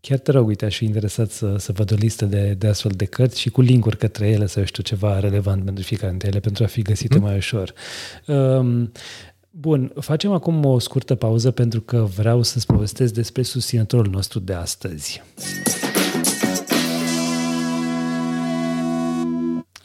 Chiar 0.00 0.18
te 0.18 0.30
rog, 0.30 0.46
uite, 0.46 0.64
aș 0.64 0.76
fi 0.76 0.84
interesat 0.84 1.30
să, 1.30 1.56
să 1.56 1.72
văd 1.72 1.92
o 1.92 1.94
listă 1.94 2.24
de, 2.24 2.54
de 2.54 2.66
astfel 2.66 2.92
de 2.96 3.04
cărți 3.04 3.40
și 3.40 3.50
cu 3.50 3.60
linkuri 3.60 3.96
către 3.96 4.28
ele, 4.28 4.46
să 4.46 4.64
știu 4.64 4.82
ceva 4.82 5.20
relevant 5.20 5.64
pentru 5.64 5.84
fiecare 5.84 6.10
dintre 6.10 6.28
ele, 6.28 6.40
pentru 6.40 6.64
a 6.64 6.66
fi 6.66 6.82
găsite 6.82 7.18
mm. 7.18 7.24
mai 7.24 7.36
ușor. 7.36 7.72
Um, 8.26 8.92
Bun, 9.60 9.92
facem 10.00 10.32
acum 10.32 10.64
o 10.64 10.78
scurtă 10.78 11.14
pauză 11.14 11.50
pentru 11.50 11.80
că 11.80 12.06
vreau 12.16 12.42
să-ți 12.42 12.66
povestesc 12.66 13.14
despre 13.14 13.42
susținătorul 13.42 14.10
nostru 14.12 14.38
de 14.38 14.52
astăzi. 14.52 15.22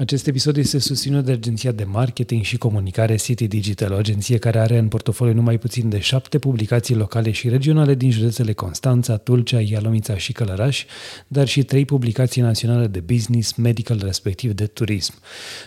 Acest 0.03 0.27
episod 0.27 0.57
este 0.57 0.79
susținut 0.79 1.25
de 1.25 1.31
agenția 1.31 1.71
de 1.71 1.83
marketing 1.83 2.43
și 2.43 2.57
comunicare 2.57 3.15
City 3.15 3.47
Digital, 3.47 3.91
o 3.91 3.95
agenție 3.95 4.37
care 4.37 4.59
are 4.59 4.77
în 4.77 4.87
portofoliu 4.87 5.33
numai 5.33 5.57
puțin 5.57 5.89
de 5.89 5.99
șapte 5.99 6.39
publicații 6.39 6.95
locale 6.95 7.31
și 7.31 7.49
regionale 7.49 7.95
din 7.95 8.11
județele 8.11 8.53
Constanța, 8.53 9.17
Tulcea, 9.17 9.59
Ialomița 9.59 10.17
și 10.17 10.31
Călăraș, 10.31 10.85
dar 11.27 11.47
și 11.47 11.63
trei 11.63 11.85
publicații 11.85 12.41
naționale 12.41 12.87
de 12.87 12.99
business, 12.99 13.53
medical, 13.53 14.01
respectiv 14.03 14.51
de 14.51 14.65
turism. 14.65 15.13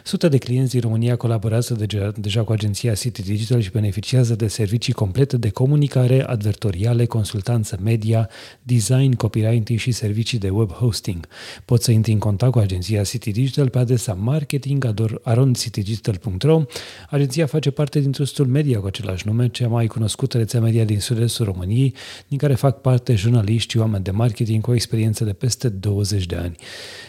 Sute 0.04 0.28
de 0.28 0.38
clienți 0.38 0.70
din 0.70 0.80
România 0.80 1.16
colaborează 1.16 1.74
deja, 1.74 2.12
deja 2.16 2.42
cu 2.42 2.52
agenția 2.52 2.94
City 2.94 3.22
Digital 3.22 3.60
și 3.60 3.70
beneficiază 3.70 4.34
de 4.34 4.48
servicii 4.48 4.92
complete 4.92 5.36
de 5.36 5.48
comunicare, 5.48 6.22
advertoriale, 6.26 7.04
consultanță 7.04 7.78
media, 7.82 8.28
design, 8.62 9.12
copywriting 9.12 9.78
și 9.78 9.92
servicii 9.92 10.38
de 10.38 10.48
web 10.48 10.70
hosting. 10.70 11.26
Poți 11.64 11.84
să 11.84 11.90
intri 11.90 12.12
în 12.12 12.18
contact 12.18 12.52
cu 12.52 12.58
agenția 12.58 13.02
City 13.02 13.30
Digital 13.30 13.68
pe 13.68 13.78
adresa 13.78 14.14
marketing.arondcitydigital.ro. 14.26 16.62
Agenția 17.10 17.46
face 17.46 17.70
parte 17.70 18.00
din 18.00 18.12
trustul 18.12 18.46
media 18.46 18.80
cu 18.80 18.86
același 18.86 19.26
nume, 19.26 19.48
cea 19.48 19.68
mai 19.68 19.86
cunoscută 19.86 20.38
rețea 20.38 20.60
media 20.60 20.84
din 20.84 21.00
sud-estul 21.00 21.44
României, 21.44 21.94
din 22.28 22.38
care 22.38 22.54
fac 22.54 22.80
parte 22.80 23.14
jurnaliști 23.14 23.70
și 23.70 23.78
oameni 23.78 24.04
de 24.04 24.10
marketing 24.10 24.62
cu 24.62 24.70
o 24.70 24.74
experiență 24.74 25.24
de 25.24 25.32
peste 25.32 25.68
20 25.68 26.26
de 26.26 26.36
ani. 26.36 26.56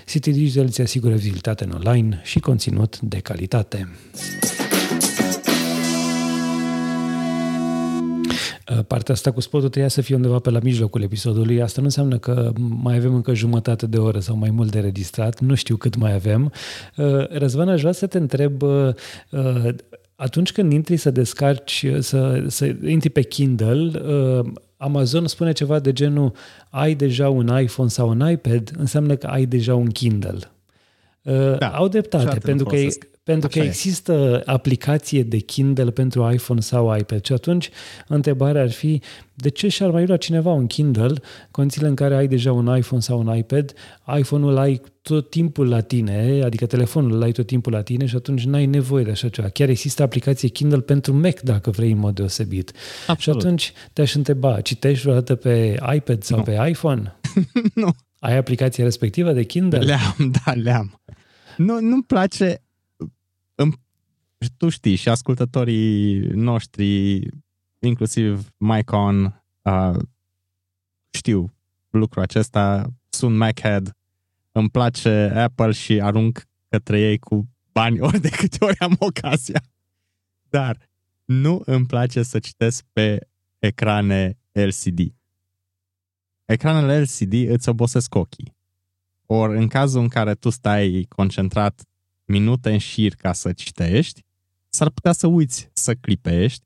City 0.05 0.31
Digital 0.31 0.65
îți 0.65 0.81
asigură 0.81 1.13
vizibilitate 1.13 1.63
în 1.63 1.71
online 1.71 2.21
și 2.23 2.39
conținut 2.39 2.99
de 2.99 3.19
calitate. 3.19 3.87
Partea 8.87 9.13
asta 9.13 9.31
cu 9.31 9.39
spotul 9.39 9.69
trebuia 9.69 9.89
să 9.89 10.01
fie 10.01 10.15
undeva 10.15 10.39
pe 10.39 10.49
la 10.49 10.59
mijlocul 10.63 11.01
episodului. 11.01 11.61
Asta 11.61 11.79
nu 11.79 11.85
înseamnă 11.85 12.17
că 12.17 12.51
mai 12.57 12.95
avem 12.95 13.13
încă 13.13 13.33
jumătate 13.33 13.87
de 13.87 13.97
oră 13.97 14.19
sau 14.19 14.35
mai 14.35 14.49
mult 14.49 14.71
de 14.71 14.79
registrat. 14.79 15.39
Nu 15.39 15.55
știu 15.55 15.75
cât 15.75 15.95
mai 15.95 16.13
avem. 16.13 16.51
Uh, 16.97 17.29
Răzvan, 17.29 17.69
aș 17.69 17.79
vrea 17.79 17.91
să 17.91 18.07
te 18.07 18.17
întreb 18.17 18.61
uh, 18.61 18.93
atunci 20.15 20.51
când 20.51 20.71
intri 20.71 20.97
să 20.97 21.11
descarci, 21.11 21.85
să, 21.99 22.43
să 22.47 22.75
intri 22.85 23.09
pe 23.09 23.21
Kindle, 23.21 24.01
Amazon 24.77 25.27
spune 25.27 25.51
ceva 25.51 25.79
de 25.79 25.93
genul 25.93 26.31
ai 26.69 26.95
deja 26.95 27.29
un 27.29 27.59
iPhone 27.61 27.89
sau 27.89 28.09
un 28.09 28.29
iPad, 28.29 28.71
înseamnă 28.77 29.15
că 29.15 29.27
ai 29.27 29.45
deja 29.45 29.75
un 29.75 29.87
Kindle. 29.87 30.39
Da, 31.57 31.67
Au 31.67 31.87
dreptate, 31.87 32.39
pentru 32.39 32.65
că 32.65 32.75
pentru 33.27 33.47
Așa 33.51 33.59
că 33.59 33.65
există 33.65 34.43
e. 34.45 34.51
aplicație 34.51 35.23
de 35.23 35.37
Kindle 35.37 35.91
pentru 35.91 36.31
iPhone 36.33 36.59
sau 36.59 36.97
iPad 36.97 37.25
și 37.25 37.33
atunci 37.33 37.69
întrebarea 38.07 38.61
ar 38.61 38.71
fi 38.71 39.01
de 39.33 39.49
ce 39.49 39.67
și-ar 39.67 39.91
mai 39.91 40.05
lua 40.05 40.17
cineva 40.17 40.51
un 40.51 40.67
Kindle 40.67 41.13
condițiile 41.51 41.87
în 41.87 41.95
care 41.95 42.15
ai 42.15 42.27
deja 42.27 42.51
un 42.51 42.77
iPhone 42.77 43.01
sau 43.01 43.19
un 43.19 43.35
iPad, 43.35 43.73
iPhone-ul 44.17 44.51
îl 44.51 44.57
ai 44.57 44.81
tot 45.01 45.29
timpul 45.29 45.69
la 45.69 45.81
tine, 45.81 46.41
adică 46.43 46.65
telefonul 46.65 47.11
îl 47.11 47.21
ai 47.21 47.31
tot 47.31 47.45
timpul 47.45 47.71
la 47.71 47.81
tine 47.81 48.05
și 48.05 48.15
atunci 48.15 48.43
n-ai 48.45 48.65
nevoie 48.65 49.03
de 49.03 49.11
așa 49.11 49.29
ceva. 49.29 49.49
Chiar 49.49 49.69
există 49.69 50.03
aplicație 50.03 50.47
Kindle 50.47 50.79
pentru 50.81 51.13
Mac 51.13 51.39
dacă 51.39 51.69
vrei 51.69 51.91
în 51.91 51.97
mod 51.97 52.15
deosebit. 52.15 52.71
Absolut. 53.07 53.39
Și 53.39 53.45
atunci 53.45 53.73
te-aș 53.93 54.13
întreba, 54.13 54.61
citești 54.61 55.01
vreodată 55.01 55.35
pe 55.35 55.79
iPad 55.95 56.23
sau 56.23 56.37
nu. 56.37 56.43
pe 56.43 56.65
iPhone? 56.69 57.19
nu. 57.81 57.95
Ai 58.19 58.37
aplicația 58.37 58.83
respectivă 58.83 59.31
de 59.31 59.43
Kindle? 59.43 59.79
Le-am, 59.79 60.33
da, 60.45 60.53
le-am. 60.53 61.01
Nu, 61.57 61.79
nu-mi 61.79 62.03
place 62.03 62.61
tu 64.57 64.69
știi 64.69 64.95
și 64.95 65.09
ascultătorii 65.09 66.19
noștri, 66.19 67.19
inclusiv 67.79 68.49
Mycon, 68.57 69.43
uh, 69.61 69.99
știu 71.09 71.53
lucrul 71.89 72.21
acesta, 72.21 72.93
sunt 73.09 73.35
Machead, 73.35 73.91
îmi 74.51 74.69
place 74.69 75.31
Apple 75.35 75.71
și 75.71 76.01
arunc 76.01 76.43
către 76.69 76.99
ei 76.99 77.17
cu 77.17 77.49
bani 77.71 77.99
ori 77.99 78.19
de 78.19 78.29
câte 78.29 78.57
ori 78.65 78.79
am 78.79 78.95
ocazia. 78.99 79.61
Dar 80.49 80.89
nu 81.25 81.61
îmi 81.65 81.85
place 81.85 82.23
să 82.23 82.39
citesc 82.39 82.85
pe 82.93 83.27
ecrane 83.59 84.37
LCD. 84.51 84.99
Ecranele 86.45 87.01
LCD 87.01 87.33
îți 87.49 87.69
obosesc 87.69 88.15
ochii. 88.15 88.55
Ori 89.25 89.57
în 89.57 89.67
cazul 89.67 90.01
în 90.01 90.07
care 90.07 90.33
tu 90.33 90.49
stai 90.49 91.05
concentrat 91.09 91.81
minute 92.25 92.71
în 92.71 92.77
șir 92.77 93.15
ca 93.15 93.33
să 93.33 93.53
citești, 93.53 94.25
s-ar 94.77 94.89
putea 94.89 95.11
să 95.11 95.27
uiți 95.27 95.69
să 95.73 95.93
clipești 95.93 96.65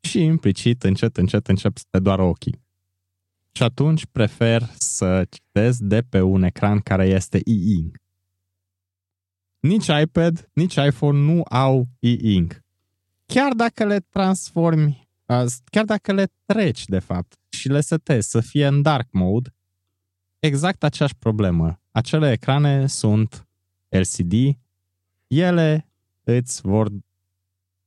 și 0.00 0.20
implicit, 0.22 0.82
încet, 0.82 1.16
încet, 1.16 1.48
încep 1.48 1.76
să 1.76 1.84
te 1.90 1.98
doară 1.98 2.22
ochii. 2.22 2.60
Și 3.52 3.62
atunci 3.62 4.06
prefer 4.06 4.70
să 4.78 5.26
citesc 5.30 5.78
de 5.78 6.02
pe 6.02 6.20
un 6.20 6.42
ecran 6.42 6.78
care 6.78 7.06
este 7.06 7.40
e-ink. 7.44 7.96
Nici 9.60 9.86
iPad, 10.02 10.50
nici 10.52 10.74
iPhone 10.74 11.18
nu 11.18 11.42
au 11.48 11.88
e-ink. 11.98 12.60
Chiar 13.26 13.52
dacă 13.52 13.84
le 13.84 13.98
transformi, 14.00 15.08
chiar 15.64 15.84
dacă 15.84 16.12
le 16.12 16.32
treci, 16.44 16.84
de 16.84 16.98
fapt, 16.98 17.38
și 17.48 17.68
le 17.68 17.80
setezi 17.80 18.30
să 18.30 18.40
fie 18.40 18.66
în 18.66 18.82
dark 18.82 19.08
mode, 19.10 19.54
exact 20.38 20.82
aceeași 20.84 21.16
problemă. 21.16 21.80
Acele 21.90 22.32
ecrane 22.32 22.86
sunt 22.86 23.48
LCD, 23.88 24.32
ele 25.26 25.88
îți 26.24 26.60
vor 26.60 26.88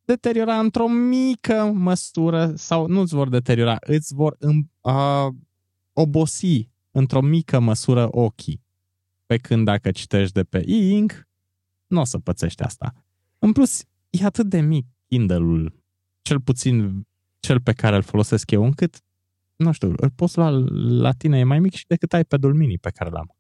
deteriora 0.06 0.60
într-o 0.60 0.88
mică 0.88 1.72
măsură 1.74 2.54
sau 2.56 2.88
nu 2.88 3.00
îți 3.00 3.16
vor 3.16 3.30
deteriora, 3.30 3.78
îți 3.80 4.14
vor 4.14 4.38
uh, 4.82 5.28
obosi 5.94 6.70
într-o 6.92 7.22
mică 7.22 7.60
măsură 7.60 8.08
ochii. 8.12 8.64
Pe 9.26 9.38
când 9.38 9.66
dacă 9.66 9.92
citești 9.92 10.34
de 10.34 10.44
pe 10.44 10.64
e-ink, 10.66 11.28
nu 11.88 12.00
o 12.00 12.04
să 12.04 12.20
pățești 12.20 12.64
asta. 12.64 12.94
În 13.40 13.52
plus, 13.52 13.84
e 14.10 14.26
atât 14.26 14.50
de 14.50 14.60
mic 14.60 14.86
Kindle-ul, 15.08 15.84
cel 16.22 16.42
puțin 16.42 17.08
cel 17.40 17.62
pe 17.62 17.74
care 17.74 17.96
îl 17.96 18.02
folosesc 18.02 18.52
eu, 18.52 18.64
încât, 18.64 19.02
nu 19.56 19.72
știu, 19.72 19.94
îl 19.98 20.10
poți 20.10 20.38
lua 20.38 20.50
la 21.00 21.12
tine, 21.12 21.40
e 21.40 21.44
mai 21.44 21.60
mic 21.60 21.74
și 21.74 21.88
decât 21.88 22.12
iPad-ul 22.12 22.54
mini 22.54 22.78
pe 22.78 22.90
care 22.90 23.10
l-am. 23.10 23.36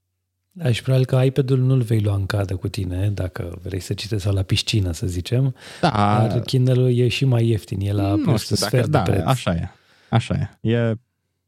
Da, 0.57 0.71
și 0.71 0.81
probabil 0.81 1.05
că 1.05 1.21
iPad-ul 1.23 1.59
nu-l 1.59 1.81
vei 1.81 2.01
lua 2.01 2.15
în 2.15 2.25
cadă 2.25 2.55
cu 2.55 2.67
tine, 2.67 3.09
dacă 3.09 3.59
vrei 3.63 3.79
să 3.79 3.93
citești 3.93 4.23
sau 4.23 4.33
la 4.33 4.41
piscină, 4.41 4.91
să 4.91 5.07
zicem. 5.07 5.55
Da. 5.81 5.89
Dar 5.89 6.41
Kindle-ul 6.41 6.97
e 6.97 7.07
și 7.07 7.25
mai 7.25 7.47
ieftin, 7.47 7.79
e 7.81 7.91
la 7.91 8.15
nu 8.15 8.37
știu, 8.37 8.55
dacă, 8.55 8.67
sfert 8.67 8.87
da, 8.87 9.01
de 9.01 9.11
preț. 9.11 9.25
Așa 9.25 9.55
e, 9.55 9.69
așa 10.09 10.57
e. 10.61 10.69
e. 10.69 10.93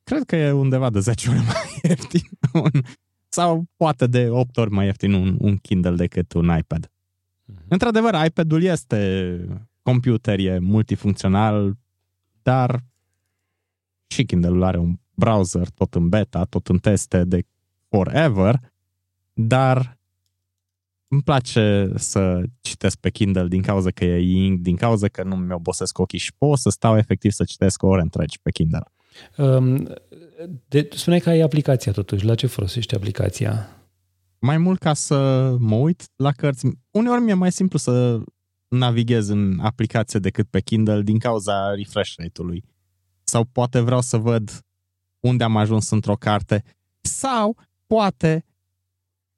Cred 0.03 0.23
că 0.23 0.35
e 0.35 0.51
undeva 0.51 0.89
de 0.89 0.99
10 0.99 1.29
ori 1.29 1.37
mai 1.53 1.79
ieftin. 1.83 2.21
Un, 2.53 2.81
sau 3.29 3.65
poate 3.75 4.07
de 4.07 4.29
8 4.29 4.57
ori 4.57 4.71
mai 4.71 4.85
ieftin 4.85 5.13
un, 5.13 5.35
un 5.39 5.57
Kindle 5.57 5.95
decât 5.95 6.33
un 6.33 6.57
iPad. 6.57 6.85
Mm-hmm. 6.85 7.67
Într-adevăr, 7.67 8.25
iPad-ul 8.25 8.63
este 8.63 9.39
computer, 9.81 10.39
e 10.39 10.59
multifuncțional, 10.59 11.77
dar 12.41 12.83
și 14.07 14.25
Kindle-ul 14.25 14.63
are 14.63 14.77
un 14.77 14.99
browser 15.13 15.69
tot 15.69 15.93
în 15.93 16.09
beta, 16.09 16.43
tot 16.43 16.67
în 16.67 16.77
teste 16.77 17.23
de 17.23 17.45
forever, 17.89 18.59
dar 19.37 19.99
îmi 21.07 21.21
place 21.21 21.91
să 21.95 22.43
citesc 22.61 22.97
pe 22.97 23.09
Kindle 23.09 23.47
din 23.47 23.61
cauza 23.61 23.91
că 23.91 24.05
e 24.05 24.45
ink, 24.45 24.59
din 24.59 24.75
cauza 24.75 25.07
că 25.07 25.23
nu 25.23 25.35
mi 25.35 25.53
obosesc 25.53 25.97
ochii 25.97 26.19
și 26.19 26.33
pot 26.37 26.59
să 26.59 26.69
stau 26.69 26.97
efectiv 26.97 27.31
să 27.31 27.43
citesc 27.43 27.83
ore 27.83 28.01
întregi 28.01 28.39
pe 28.41 28.51
Kindle. 28.51 28.91
Um, 29.37 29.87
de, 30.67 30.89
spuneai 30.91 31.21
că 31.21 31.29
ai 31.29 31.39
aplicația 31.39 31.91
totuși. 31.91 32.25
La 32.25 32.35
ce 32.35 32.47
folosești 32.47 32.95
aplicația? 32.95 33.69
Mai 34.39 34.57
mult 34.57 34.79
ca 34.79 34.93
să 34.93 35.15
mă 35.59 35.75
uit 35.75 36.03
la 36.15 36.31
cărți. 36.31 36.67
Uneori 36.91 37.21
mi-e 37.21 37.33
mai 37.33 37.51
simplu 37.51 37.77
să 37.77 38.19
navighez 38.67 39.27
în 39.27 39.59
aplicație 39.59 40.19
decât 40.19 40.47
pe 40.49 40.61
Kindle 40.61 41.01
din 41.01 41.19
cauza 41.19 41.73
refresh 41.75 42.13
rate-ului. 42.15 42.63
Sau 43.23 43.43
poate 43.43 43.79
vreau 43.79 44.01
să 44.01 44.17
văd 44.17 44.61
unde 45.19 45.43
am 45.43 45.57
ajuns 45.57 45.89
într-o 45.89 46.15
carte. 46.15 46.63
Sau 47.01 47.57
poate 47.87 48.45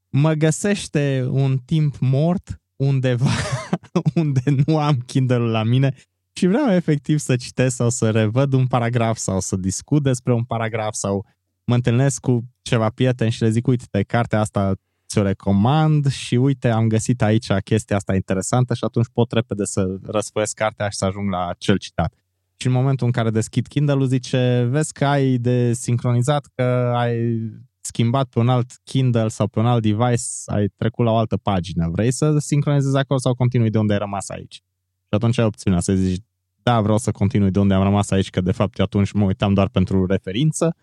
mă 0.10 0.34
găsește 0.34 1.28
un 1.30 1.58
timp 1.58 1.98
mort 2.00 2.62
undeva 2.76 3.32
unde 4.16 4.42
nu 4.66 4.78
am 4.78 4.98
Kindle-ul 5.06 5.50
la 5.50 5.64
mine 5.64 5.96
și 6.40 6.48
vreau 6.48 6.72
efectiv 6.72 7.18
să 7.18 7.36
citesc 7.36 7.76
sau 7.76 7.90
să 7.90 8.12
revăd 8.12 8.54
un 8.54 8.68
paragraf 8.68 9.18
sau 9.18 9.40
să 9.40 9.56
discut 9.56 10.04
despre 10.04 10.34
un 10.34 10.44
paragraf 10.44 10.94
sau 10.94 11.26
mă 11.64 11.76
întâlnesc 11.76 12.20
cu 12.20 12.44
ceva 12.62 12.90
prieteni 12.90 13.32
și 13.32 13.42
le 13.42 13.50
zic, 13.50 13.68
uite, 13.68 14.04
cartea 14.04 14.40
asta 14.40 14.74
ți-o 15.08 15.22
recomand 15.22 16.08
și 16.12 16.36
uite, 16.36 16.70
am 16.70 16.88
găsit 16.88 17.22
aici 17.22 17.52
chestia 17.64 17.96
asta 17.96 18.16
interesantă 18.16 18.74
și 18.74 18.84
atunci 18.84 19.08
pot 19.14 19.32
repede 19.32 19.66
să 19.66 19.98
răsfoiesc 20.04 20.54
cartea 20.54 20.90
și 20.90 20.98
să 20.98 21.06
ajung 21.06 21.30
la 21.30 21.54
cel 21.58 21.78
citat. 21.78 22.14
Și 22.56 22.68
în 22.68 22.74
momentul 22.74 23.06
în 23.06 23.12
care 23.12 23.30
deschid 23.30 23.68
Kindle-ul 23.68 24.06
zice, 24.06 24.68
vezi 24.70 24.94
că 24.94 25.06
ai 25.06 25.38
de 25.38 25.74
sincronizat, 25.74 26.50
că 26.56 26.64
ai 26.96 27.40
schimbat 27.82 28.30
pe 28.30 28.40
un 28.40 28.50
alt 28.50 28.72
Kindle 28.84 29.28
sau 29.28 29.48
pe 29.48 29.60
un 29.60 29.66
alt 29.66 29.82
device, 29.82 30.24
ai 30.46 30.68
trecut 30.78 31.06
la 31.06 31.12
o 31.12 31.18
altă 31.18 31.38
pagină. 31.38 31.90
Vrei 31.92 32.12
să 32.12 32.38
sincronizezi 32.38 32.98
acolo 32.98 33.20
sau 33.20 33.34
continui 33.34 33.70
de 33.70 33.78
unde 33.78 33.94
ai 33.94 34.00
rămas 34.00 34.30
aici? 34.30 34.54
Și 34.54 35.16
atunci 35.16 35.38
ai 35.38 35.46
opțiunea 35.46 35.80
să 35.80 35.94
zici 35.94 36.24
da, 36.64 36.82
vreau 36.82 36.98
să 36.98 37.12
continui 37.12 37.52
de 37.52 37.60
unde 37.60 37.74
am 37.74 37.84
rămas 37.84 38.12
aici, 38.12 38.30
că 38.30 38.42
de 38.42 38.52
fapt 38.52 38.80
atunci 38.80 39.12
mă 39.12 39.24
uitam 39.24 39.54
doar 39.54 39.70
pentru 39.70 40.06
referință, 40.06 40.76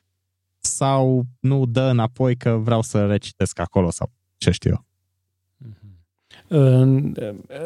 sau 0.58 1.26
nu 1.40 1.66
dă 1.66 1.80
înapoi 1.80 2.36
că 2.36 2.50
vreau 2.50 2.82
să 2.82 3.06
recitesc 3.06 3.58
acolo 3.58 3.90
sau 3.90 4.12
ce 4.36 4.50
știu 4.50 4.70
eu. 4.70 4.84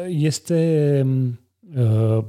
Este 0.07 1.05
uh, 1.75 2.23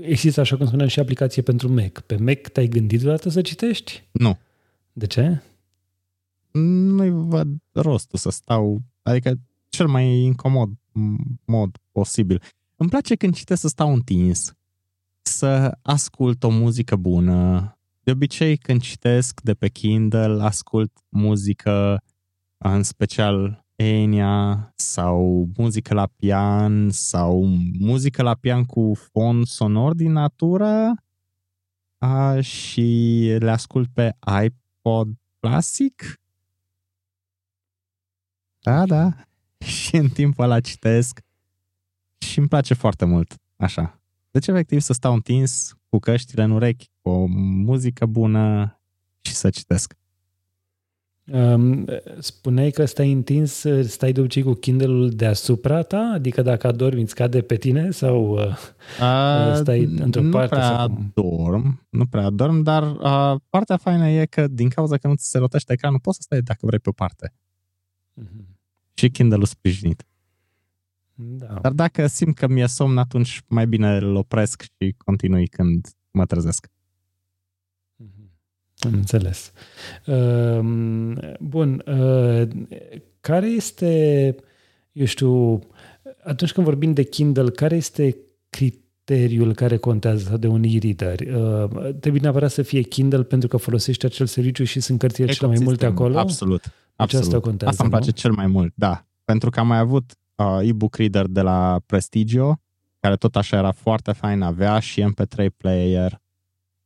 există, 0.00 0.40
așa 0.40 0.56
cum 0.56 0.66
spuneam, 0.66 0.88
și 0.88 1.00
aplicație 1.00 1.42
pentru 1.42 1.72
Mac. 1.72 2.00
Pe 2.00 2.16
Mac 2.16 2.38
te-ai 2.38 2.66
gândit 2.66 3.00
vreodată 3.00 3.28
să 3.28 3.40
citești? 3.40 4.02
Nu. 4.10 4.38
De 4.92 5.06
ce? 5.06 5.42
Nu-i 6.52 7.10
văd 7.10 7.48
rostul 7.72 8.18
să 8.18 8.30
stau, 8.30 8.82
adică 9.02 9.34
cel 9.68 9.86
mai 9.86 10.18
incomod 10.18 10.70
mod 11.44 11.76
posibil. 11.92 12.42
Îmi 12.76 12.88
place 12.88 13.14
când 13.14 13.34
citesc 13.34 13.60
să 13.60 13.68
stau 13.68 13.92
întins, 13.92 14.52
să 15.22 15.78
ascult 15.82 16.42
o 16.42 16.48
muzică 16.48 16.96
bună. 16.96 17.74
De 18.00 18.10
obicei, 18.10 18.56
când 18.56 18.80
citesc 18.80 19.40
de 19.40 19.54
pe 19.54 19.68
Kindle, 19.68 20.42
ascult 20.42 20.92
muzică, 21.08 22.02
în 22.58 22.82
special 22.82 23.64
Enya 23.76 24.72
sau 24.74 25.48
muzică 25.56 25.94
la 25.94 26.06
pian 26.16 26.90
sau 26.90 27.44
muzică 27.78 28.22
la 28.22 28.34
pian 28.34 28.64
cu 28.64 28.92
fond 29.12 29.46
sonor 29.46 29.94
din 29.94 30.12
natură 30.12 30.94
a, 31.98 32.40
și 32.40 32.80
le 33.38 33.50
ascult 33.50 33.88
pe 33.92 34.16
iPod 34.44 35.08
Classic. 35.40 36.19
Da, 38.60 38.86
da. 38.86 39.12
Și 39.64 39.96
în 39.96 40.08
timpul 40.08 40.44
ăla 40.44 40.60
citesc 40.60 41.20
și 42.18 42.38
îmi 42.38 42.48
place 42.48 42.74
foarte 42.74 43.04
mult 43.04 43.34
așa. 43.56 44.00
Deci, 44.30 44.46
efectiv, 44.46 44.80
să 44.80 44.92
stau 44.92 45.12
întins 45.12 45.74
cu 45.88 45.98
căștile 45.98 46.42
în 46.42 46.50
urechi, 46.50 46.90
cu 47.00 47.08
o 47.08 47.24
muzică 47.64 48.06
bună 48.06 48.74
și 49.20 49.34
să 49.34 49.50
citesc. 49.50 49.94
Um, 51.32 51.84
spuneai 52.18 52.70
că 52.70 52.84
stai 52.84 53.12
întins, 53.12 53.64
stai 53.82 54.12
de 54.12 54.20
obicei 54.20 54.42
cu 54.42 54.52
Kindle-ul 54.52 55.10
deasupra 55.10 55.82
ta? 55.82 56.10
Adică 56.14 56.42
dacă 56.42 56.66
adormi, 56.66 57.00
îți 57.00 57.14
cade 57.14 57.40
pe 57.40 57.56
tine 57.56 57.90
sau 57.90 58.30
uh, 58.30 58.46
uh, 59.00 59.54
stai 59.54 59.84
într-o 59.84 60.22
nu 60.22 60.30
parte? 60.30 60.54
Nu 60.54 60.60
prea 60.60 60.76
sau 60.76 61.12
dorm, 61.14 61.86
nu 61.90 62.06
prea 62.06 62.30
dorm, 62.30 62.62
dar 62.62 62.82
uh, 62.82 63.40
partea 63.48 63.76
faină 63.76 64.08
e 64.08 64.26
că 64.26 64.48
din 64.48 64.68
cauza 64.68 64.96
că 64.96 65.08
nu 65.08 65.14
ți 65.14 65.30
se 65.30 65.38
rotește 65.38 65.72
ecranul, 65.72 66.00
poți 66.00 66.16
să 66.16 66.22
stai 66.22 66.40
dacă 66.40 66.66
vrei 66.66 66.78
pe 66.78 66.88
o 66.88 66.92
parte. 66.92 67.34
Uh-huh. 68.16 68.44
Și 68.94 69.10
Kindle-ul 69.10 69.44
sprijinit. 69.44 70.04
Da. 71.14 71.58
Dar 71.62 71.72
dacă 71.72 72.06
simt 72.06 72.36
că 72.36 72.46
mi-e 72.48 72.66
somn, 72.66 72.98
atunci 72.98 73.42
mai 73.46 73.66
bine 73.66 73.96
îl 73.96 74.14
opresc 74.14 74.62
și 74.62 74.94
continui 74.96 75.46
când 75.46 75.88
mă 76.10 76.26
trezesc. 76.26 76.66
Am 78.80 78.92
înțeles. 78.92 79.52
Ehm, 80.06 81.36
bun. 81.40 81.82
Ehm, 81.86 82.68
care 83.20 83.46
este, 83.46 84.34
eu 84.92 85.04
știu, 85.04 85.58
atunci 86.22 86.52
când 86.52 86.66
vorbim 86.66 86.92
de 86.92 87.02
Kindle, 87.02 87.50
care 87.50 87.76
este 87.76 88.16
criteriul 88.50 89.54
care 89.54 89.76
contează 89.76 90.36
de 90.36 90.46
un 90.46 90.62
e-reader? 90.62 91.20
Ehm, 91.20 91.98
trebuie 91.98 92.22
neapărat 92.22 92.50
să 92.50 92.62
fie 92.62 92.80
Kindle 92.80 93.22
pentru 93.22 93.48
că 93.48 93.56
folosești 93.56 94.04
acel 94.04 94.26
serviciu 94.26 94.64
și 94.64 94.80
sunt 94.80 94.98
cărțile 94.98 95.32
cele 95.32 95.48
mai 95.48 95.58
multe 95.62 95.86
acolo? 95.86 96.18
Absolut. 96.18 96.72
Absolut. 97.02 97.24
Asta 97.24 97.40
contează, 97.40 97.70
Asta 97.70 97.82
îmi 97.82 97.92
place 97.92 98.10
nu? 98.10 98.16
cel 98.16 98.32
mai 98.32 98.46
mult, 98.46 98.72
da. 98.76 99.06
Pentru 99.24 99.50
că 99.50 99.60
am 99.60 99.66
mai 99.66 99.78
avut 99.78 100.14
uh, 100.34 100.58
e-book 100.62 100.96
reader 100.96 101.26
de 101.26 101.40
la 101.40 101.80
Prestigio, 101.86 102.60
care 103.00 103.16
tot 103.16 103.36
așa 103.36 103.56
era 103.56 103.70
foarte 103.70 104.12
fain, 104.12 104.42
avea 104.42 104.78
și 104.78 105.04
MP3 105.12 105.46
player, 105.56 106.20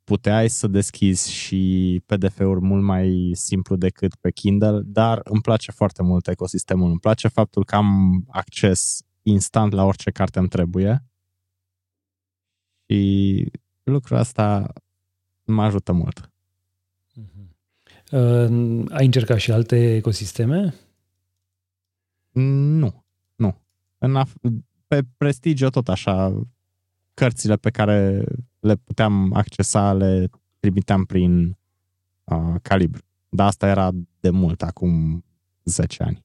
puteai 0.05 0.49
să 0.49 0.67
deschizi 0.67 1.33
și 1.33 2.03
PDF-uri 2.07 2.61
mult 2.61 2.83
mai 2.83 3.31
simplu 3.35 3.77
decât 3.77 4.15
pe 4.15 4.31
Kindle, 4.31 4.81
dar 4.85 5.21
îmi 5.25 5.41
place 5.41 5.73
foarte 5.73 6.03
mult 6.03 6.29
ecosistemul. 6.29 6.91
Îmi 6.91 6.99
place 6.99 7.29
faptul 7.29 7.65
că 7.65 7.75
am 7.75 8.23
acces 8.29 9.03
instant 9.23 9.73
la 9.73 9.85
orice 9.85 10.11
carte 10.11 10.39
îmi 10.39 10.49
trebuie 10.49 11.05
și 12.87 13.51
lucrul 13.83 14.17
asta 14.17 14.73
mă 15.45 15.63
ajută 15.63 15.93
mult. 15.93 16.34
Uh, 18.11 18.85
ai 18.91 19.05
încercat 19.05 19.39
și 19.39 19.53
alte 19.53 19.95
ecosisteme? 19.95 20.75
Nu, 22.33 23.05
nu. 23.35 23.61
În 23.99 24.17
af- 24.25 24.63
pe 24.87 25.03
Prestigio 25.17 25.69
tot 25.69 25.89
așa, 25.89 26.43
cărțile 27.15 27.57
pe 27.57 27.71
care 27.71 28.25
le 28.61 28.77
puteam 28.77 29.33
accesa, 29.33 29.93
le 29.93 30.31
trimiteam 30.61 31.05
prin 31.05 31.57
uh, 32.25 32.55
calibru. 32.63 33.03
Dar 33.29 33.47
asta 33.47 33.67
era 33.67 33.91
de 34.21 34.31
mult, 34.31 34.63
acum 34.63 35.25
10 35.65 36.03
ani. 36.03 36.25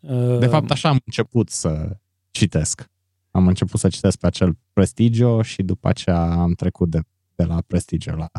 Uh... 0.00 0.38
De 0.38 0.46
fapt, 0.46 0.70
așa 0.70 0.88
am 0.88 0.98
început 1.04 1.48
să 1.50 1.96
citesc. 2.30 2.90
Am 3.30 3.46
început 3.46 3.80
să 3.80 3.88
citesc 3.88 4.18
pe 4.18 4.26
acel 4.26 4.58
Prestigio 4.72 5.42
și 5.42 5.62
după 5.62 5.88
aceea 5.88 6.30
am 6.30 6.52
trecut 6.52 6.90
de, 6.90 7.00
de 7.34 7.44
la 7.44 7.62
Prestigio 7.66 8.14
la 8.14 8.30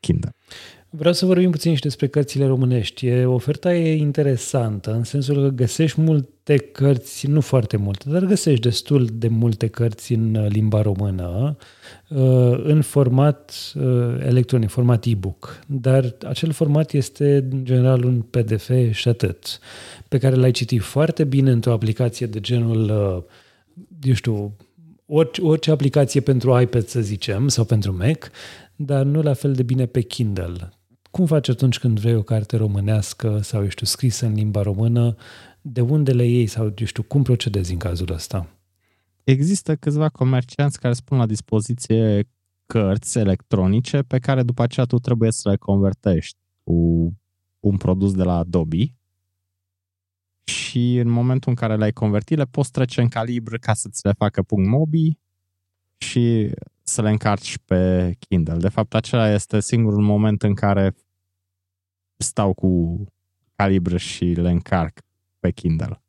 Kindle. 0.00 0.30
Vreau 0.90 1.12
să 1.12 1.26
vorbim 1.26 1.50
puțin 1.50 1.74
și 1.74 1.80
despre 1.80 2.06
cărțile 2.06 2.46
românești. 2.46 3.06
E, 3.06 3.24
oferta 3.24 3.74
e 3.74 3.96
interesantă, 3.96 4.92
în 4.92 5.04
sensul 5.04 5.42
că 5.42 5.48
găsești 5.48 6.00
multe 6.00 6.56
cărți, 6.56 7.26
nu 7.26 7.40
foarte 7.40 7.76
multe, 7.76 8.10
dar 8.10 8.24
găsești 8.24 8.60
destul 8.60 9.08
de 9.12 9.28
multe 9.28 9.66
cărți 9.66 10.12
în 10.12 10.34
uh, 10.34 10.46
limba 10.48 10.82
română, 10.82 11.56
uh, 12.08 12.60
în 12.62 12.82
format 12.82 13.72
uh, 13.74 13.84
electronic, 14.26 14.68
format 14.68 15.04
e-book. 15.04 15.60
Dar 15.66 16.14
acel 16.26 16.50
format 16.50 16.92
este, 16.92 17.46
în 17.50 17.64
general, 17.64 18.04
un 18.04 18.20
PDF 18.20 18.70
și 18.90 19.08
atât, 19.08 19.58
pe 20.08 20.18
care 20.18 20.34
l-ai 20.34 20.50
citit 20.50 20.82
foarte 20.82 21.24
bine 21.24 21.50
într-o 21.50 21.72
aplicație 21.72 22.26
de 22.26 22.40
genul, 22.40 22.88
eu 24.02 24.14
știu, 24.14 24.56
orice, 25.06 25.42
orice 25.42 25.70
aplicație 25.70 26.20
pentru 26.20 26.60
iPad, 26.60 26.86
să 26.86 27.00
zicem, 27.00 27.48
sau 27.48 27.64
pentru 27.64 27.96
Mac, 27.98 28.30
dar 28.80 29.04
nu 29.04 29.22
la 29.22 29.34
fel 29.34 29.54
de 29.54 29.62
bine 29.62 29.86
pe 29.86 30.00
Kindle. 30.00 30.72
Cum 31.10 31.26
faci 31.26 31.48
atunci 31.48 31.78
când 31.78 32.00
vrei 32.00 32.14
o 32.14 32.22
carte 32.22 32.56
românească 32.56 33.40
sau, 33.40 33.62
eu 33.62 33.68
știu, 33.68 33.86
scrisă 33.86 34.26
în 34.26 34.32
limba 34.32 34.62
română? 34.62 35.16
De 35.60 35.80
unde 35.80 36.12
le 36.12 36.26
iei 36.26 36.46
sau, 36.46 36.64
eu 36.76 36.86
știu, 36.86 37.02
cum 37.02 37.22
procedezi 37.22 37.72
în 37.72 37.78
cazul 37.78 38.12
ăsta? 38.12 38.48
Există 39.24 39.76
câțiva 39.76 40.08
comercianți 40.08 40.80
care 40.80 40.94
spun 40.94 41.18
la 41.18 41.26
dispoziție 41.26 42.28
cărți 42.66 43.18
electronice 43.18 44.02
pe 44.02 44.18
care 44.18 44.42
după 44.42 44.62
aceea 44.62 44.86
tu 44.86 44.98
trebuie 44.98 45.30
să 45.30 45.48
le 45.48 45.56
convertești 45.56 46.38
cu 46.62 47.12
un 47.60 47.76
produs 47.76 48.14
de 48.14 48.22
la 48.22 48.36
Adobe 48.36 48.94
și 50.44 50.96
în 50.96 51.08
momentul 51.08 51.50
în 51.50 51.56
care 51.56 51.76
le-ai 51.76 51.92
convertit, 51.92 52.36
le 52.36 52.44
poți 52.44 52.70
trece 52.70 53.00
în 53.00 53.08
calibr 53.08 53.56
ca 53.56 53.74
să 53.74 53.88
ți 53.88 54.06
le 54.06 54.12
facă 54.12 54.42
punct 54.42 54.68
mobi 54.68 55.18
și 55.96 56.50
să 56.88 57.02
le 57.02 57.10
încarci 57.10 57.58
pe 57.58 58.12
Kindle. 58.18 58.56
De 58.56 58.68
fapt, 58.68 58.94
acela 58.94 59.32
este 59.32 59.60
singurul 59.60 60.02
moment 60.02 60.42
în 60.42 60.54
care 60.54 60.94
stau 62.16 62.54
cu 62.54 63.04
calibru 63.54 63.96
și 63.96 64.24
le 64.24 64.50
încarc 64.50 65.00
pe 65.38 65.50
Kindle. 65.50 66.02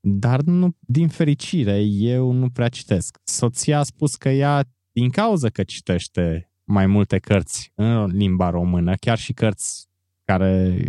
Dar 0.00 0.40
nu, 0.40 0.76
din 0.80 1.08
fericire, 1.08 1.80
eu 1.82 2.32
nu 2.32 2.50
prea 2.50 2.68
citesc. 2.68 3.18
Soția 3.24 3.78
a 3.78 3.82
spus 3.82 4.16
că 4.16 4.28
ea, 4.28 4.64
din 4.92 5.10
cauza 5.10 5.48
că 5.48 5.62
citește 5.62 6.52
mai 6.64 6.86
multe 6.86 7.18
cărți 7.18 7.72
în 7.74 8.04
limba 8.04 8.50
română, 8.50 8.94
chiar 8.94 9.18
și 9.18 9.32
cărți 9.32 9.88
care 10.24 10.86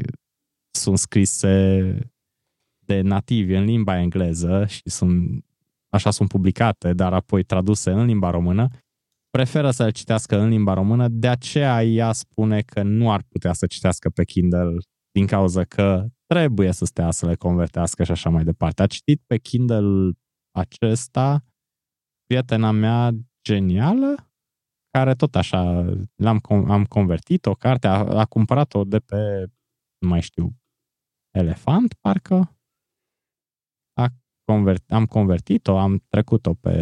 sunt 0.71 0.97
scrise 0.97 1.95
de 2.79 3.01
nativi 3.01 3.53
în 3.53 3.63
limba 3.63 3.99
engleză 3.99 4.65
și 4.65 4.81
sunt 4.89 5.45
așa 5.89 6.11
sunt 6.11 6.29
publicate, 6.29 6.93
dar 6.93 7.13
apoi 7.13 7.43
traduse 7.43 7.91
în 7.91 8.05
limba 8.05 8.29
română, 8.29 8.67
preferă 9.29 9.71
să 9.71 9.83
le 9.83 9.91
citească 9.91 10.39
în 10.39 10.49
limba 10.49 10.73
română, 10.73 11.07
de 11.07 11.27
aceea 11.27 11.83
ea 11.83 12.11
spune 12.11 12.61
că 12.61 12.83
nu 12.83 13.11
ar 13.11 13.23
putea 13.29 13.53
să 13.53 13.65
citească 13.65 14.09
pe 14.09 14.23
Kindle 14.23 14.77
din 15.11 15.27
cauza 15.27 15.63
că 15.63 16.05
trebuie 16.25 16.71
să 16.71 16.85
stea 16.85 17.11
să 17.11 17.25
le 17.25 17.35
convertească 17.35 18.03
și 18.03 18.11
așa 18.11 18.29
mai 18.29 18.43
departe. 18.43 18.81
A 18.81 18.87
citit 18.87 19.21
pe 19.25 19.37
Kindle 19.37 20.11
acesta 20.51 21.43
prietena 22.25 22.71
mea 22.71 23.11
genială, 23.47 24.31
care 24.89 25.15
tot 25.15 25.35
așa 25.35 25.85
l-am 26.15 26.41
am 26.49 26.85
convertit 26.85 27.45
o 27.45 27.53
carte, 27.53 27.87
a, 27.87 27.97
a 27.97 28.25
cumpărat-o 28.25 28.83
de 28.83 28.99
pe, 28.99 29.45
nu 29.97 30.07
mai 30.07 30.21
știu, 30.21 30.55
Elefant, 31.31 31.93
parcă, 31.93 32.58
convert, 34.49 34.91
am 34.91 35.05
convertit-o, 35.05 35.77
am 35.77 36.03
trecut-o 36.07 36.53
pe 36.53 36.73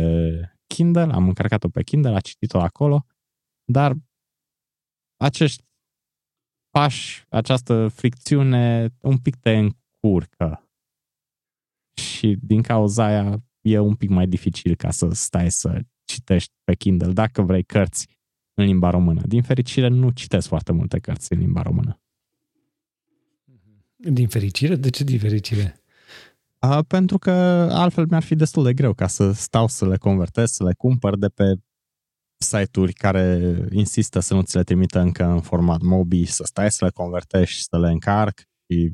Kindle, 0.68 1.13
am 1.13 1.28
încărcat-o 1.28 1.70
pe 1.70 1.84
Kindle, 1.84 2.15
a 2.15 2.20
citit-o 2.20 2.59
acolo, 2.59 3.05
dar 3.63 3.95
acești 5.18 5.63
pași, 6.70 7.26
această 7.30 7.88
fricțiune 7.88 8.93
un 9.01 9.18
pic 9.18 9.36
te 9.36 9.51
încurcă. 9.51 10.70
Și 12.01 12.38
din 12.41 12.61
cauza 12.61 13.05
aia 13.05 13.43
e 13.61 13.80
un 13.80 13.95
pic 13.95 14.09
mai 14.09 14.28
dificil 14.28 14.76
ca 14.76 14.91
să 14.91 15.09
stai 15.09 15.51
să 15.51 15.82
citești 16.03 16.53
pe 16.63 16.76
Kindle 16.76 17.13
dacă 17.13 17.41
vrei 17.41 17.63
cărți 17.63 18.07
în 18.53 18.65
limba 18.65 18.89
română. 18.89 19.22
Din 19.26 19.41
fericire, 19.41 19.88
nu 19.88 20.09
citesc 20.09 20.47
foarte 20.47 20.72
multe 20.72 20.99
cărți 20.99 21.34
în 21.34 21.39
limba 21.39 21.61
română. 21.61 22.01
Din 23.95 24.28
fericire? 24.28 24.76
De 24.76 24.89
ce 24.89 25.03
din 25.03 25.20
fericire? 25.20 25.82
Uh, 26.66 26.80
pentru 26.88 27.18
că 27.18 27.32
altfel 27.72 28.05
mi-ar 28.10 28.24
fi 28.24 28.36
destul 28.36 28.64
de 28.64 28.74
greu 28.74 28.93
ca 28.93 29.08
să 29.08 29.32
stau 29.32 29.68
să 29.68 29.88
le 29.88 29.97
convertez, 29.97 30.51
să 30.51 30.64
le 30.64 30.74
cumpăr 30.74 31.18
de 31.18 31.28
pe 31.28 31.53
site-uri 32.38 32.93
care 32.93 33.39
insistă 33.72 34.20
să 34.20 34.34
nu 34.34 34.41
ți 34.41 34.55
le 34.55 34.64
trimită 34.64 34.99
încă 34.99 35.26
în 35.26 35.41
format 35.41 35.82
Mobi, 35.82 36.26
să 36.26 36.43
stai 36.43 36.72
să 36.72 36.86
le 36.86 36.91
convertești, 36.91 37.62
să 37.62 37.80
le 37.80 37.89
încarc 37.89 38.41
și 38.70 38.93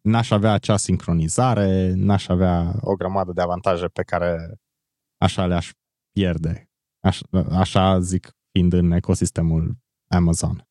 n-aș 0.00 0.30
avea 0.30 0.52
acea 0.52 0.76
sincronizare, 0.76 1.92
n-aș 1.94 2.28
avea 2.28 2.74
o 2.80 2.94
grămadă 2.94 3.32
de 3.32 3.40
avantaje 3.40 3.86
pe 3.86 4.02
care 4.02 4.56
așa 5.16 5.46
le-aș 5.46 5.70
pierde. 6.12 6.70
Așa, 7.00 7.26
așa 7.50 8.00
zic, 8.00 8.30
fiind 8.50 8.72
în 8.72 8.90
ecosistemul 8.90 9.76
Amazon. 10.10 10.66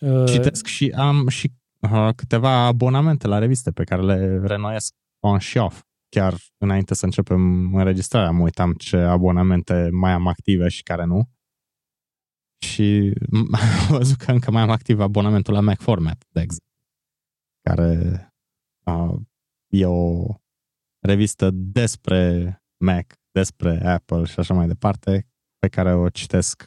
Uh, 0.00 0.24
Citesc 0.26 0.66
și 0.66 0.92
am 0.96 1.28
și 1.28 1.52
uh, 1.52 1.59
câteva 2.16 2.50
abonamente 2.50 3.26
la 3.26 3.38
reviste 3.38 3.70
pe 3.70 3.84
care 3.84 4.02
le 4.02 4.38
renoiesc 4.46 4.94
on 5.20 5.38
și 5.38 5.58
off. 5.58 5.82
Chiar 6.08 6.34
înainte 6.58 6.94
să 6.94 7.04
începem 7.04 7.74
înregistrarea, 7.74 8.30
mă 8.30 8.42
uitam 8.42 8.72
ce 8.72 8.96
abonamente 8.96 9.88
mai 9.92 10.12
am 10.12 10.26
active 10.26 10.68
și 10.68 10.82
care 10.82 11.04
nu. 11.04 11.28
Și 12.66 13.12
am 13.52 13.96
văzut 13.96 14.16
că 14.16 14.32
încă 14.32 14.50
mai 14.50 14.62
am 14.62 14.70
activ 14.70 15.00
abonamentul 15.00 15.54
la 15.54 15.60
Mac 15.60 15.80
Format, 15.80 16.24
de 16.28 16.40
exemplu 16.40 16.68
care 17.62 18.32
uh, 18.84 19.20
e 19.68 19.86
o 19.86 20.24
revistă 21.06 21.50
despre 21.52 22.54
Mac, 22.84 23.12
despre 23.30 23.86
Apple 23.86 24.24
și 24.24 24.38
așa 24.38 24.54
mai 24.54 24.66
departe, 24.66 25.28
pe 25.58 25.68
care 25.68 25.94
o 25.94 26.08
citesc 26.08 26.64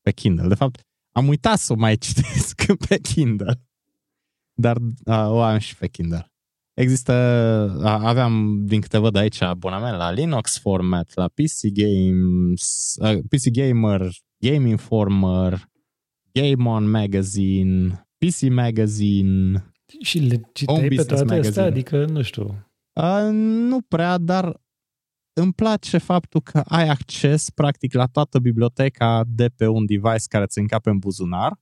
pe 0.00 0.12
Kindle. 0.12 0.48
De 0.48 0.54
fapt, 0.54 0.80
am 1.12 1.28
uitat 1.28 1.58
să 1.58 1.72
o 1.72 1.76
mai 1.76 1.96
citesc 2.06 2.76
pe 2.88 2.98
Kindle, 2.98 3.60
dar 4.60 4.76
uh, 5.04 5.28
o 5.28 5.42
am 5.42 5.58
și 5.58 5.76
pe 5.76 5.88
Kindle. 5.88 6.32
Există, 6.74 7.14
uh, 7.78 7.84
aveam 7.84 8.64
din 8.64 8.80
câte 8.80 8.98
văd 8.98 9.16
aici 9.16 9.40
abonament 9.40 9.96
la 9.96 10.10
Linux 10.10 10.58
Format, 10.58 11.14
la 11.14 11.28
PC 11.28 11.72
Games, 11.72 12.94
uh, 13.00 13.18
PC 13.28 13.48
Gamer, 13.52 14.10
Game 14.38 14.68
Informer, 14.68 15.68
Game 16.32 16.68
On 16.68 16.90
Magazine, 16.90 18.06
PC 18.18 18.40
Magazine, 18.52 19.64
și 20.00 20.18
le 20.18 20.40
citai 20.52 20.88
pe 20.88 20.94
toate 20.94 21.12
magazine. 21.12 21.48
astea? 21.48 21.64
Adică, 21.64 22.04
nu 22.04 22.22
știu. 22.22 22.70
Uh, 22.92 23.28
nu 23.32 23.80
prea, 23.80 24.18
dar 24.18 24.60
îmi 25.32 25.52
place 25.52 25.98
faptul 25.98 26.40
că 26.40 26.58
ai 26.58 26.88
acces 26.88 27.50
practic 27.50 27.92
la 27.92 28.06
toată 28.06 28.38
biblioteca 28.38 29.24
de 29.26 29.48
pe 29.48 29.66
un 29.66 29.86
device 29.86 30.28
care 30.28 30.46
ți 30.46 30.58
încape 30.58 30.90
în 30.90 30.98
buzunar 30.98 31.60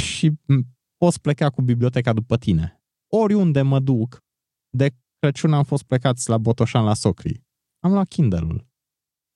și 0.00 0.32
poți 0.96 1.20
pleca 1.20 1.50
cu 1.50 1.62
biblioteca 1.62 2.12
după 2.12 2.36
tine. 2.36 2.82
Oriunde 3.12 3.62
mă 3.62 3.80
duc, 3.80 4.24
de 4.68 4.94
Crăciun 5.18 5.52
am 5.52 5.64
fost 5.64 5.82
plecați 5.82 6.28
la 6.28 6.38
Botoșan 6.38 6.84
la 6.84 6.94
Socri. 6.94 7.44
Am 7.80 7.92
luat 7.92 8.08
Kindle-ul. 8.08 8.68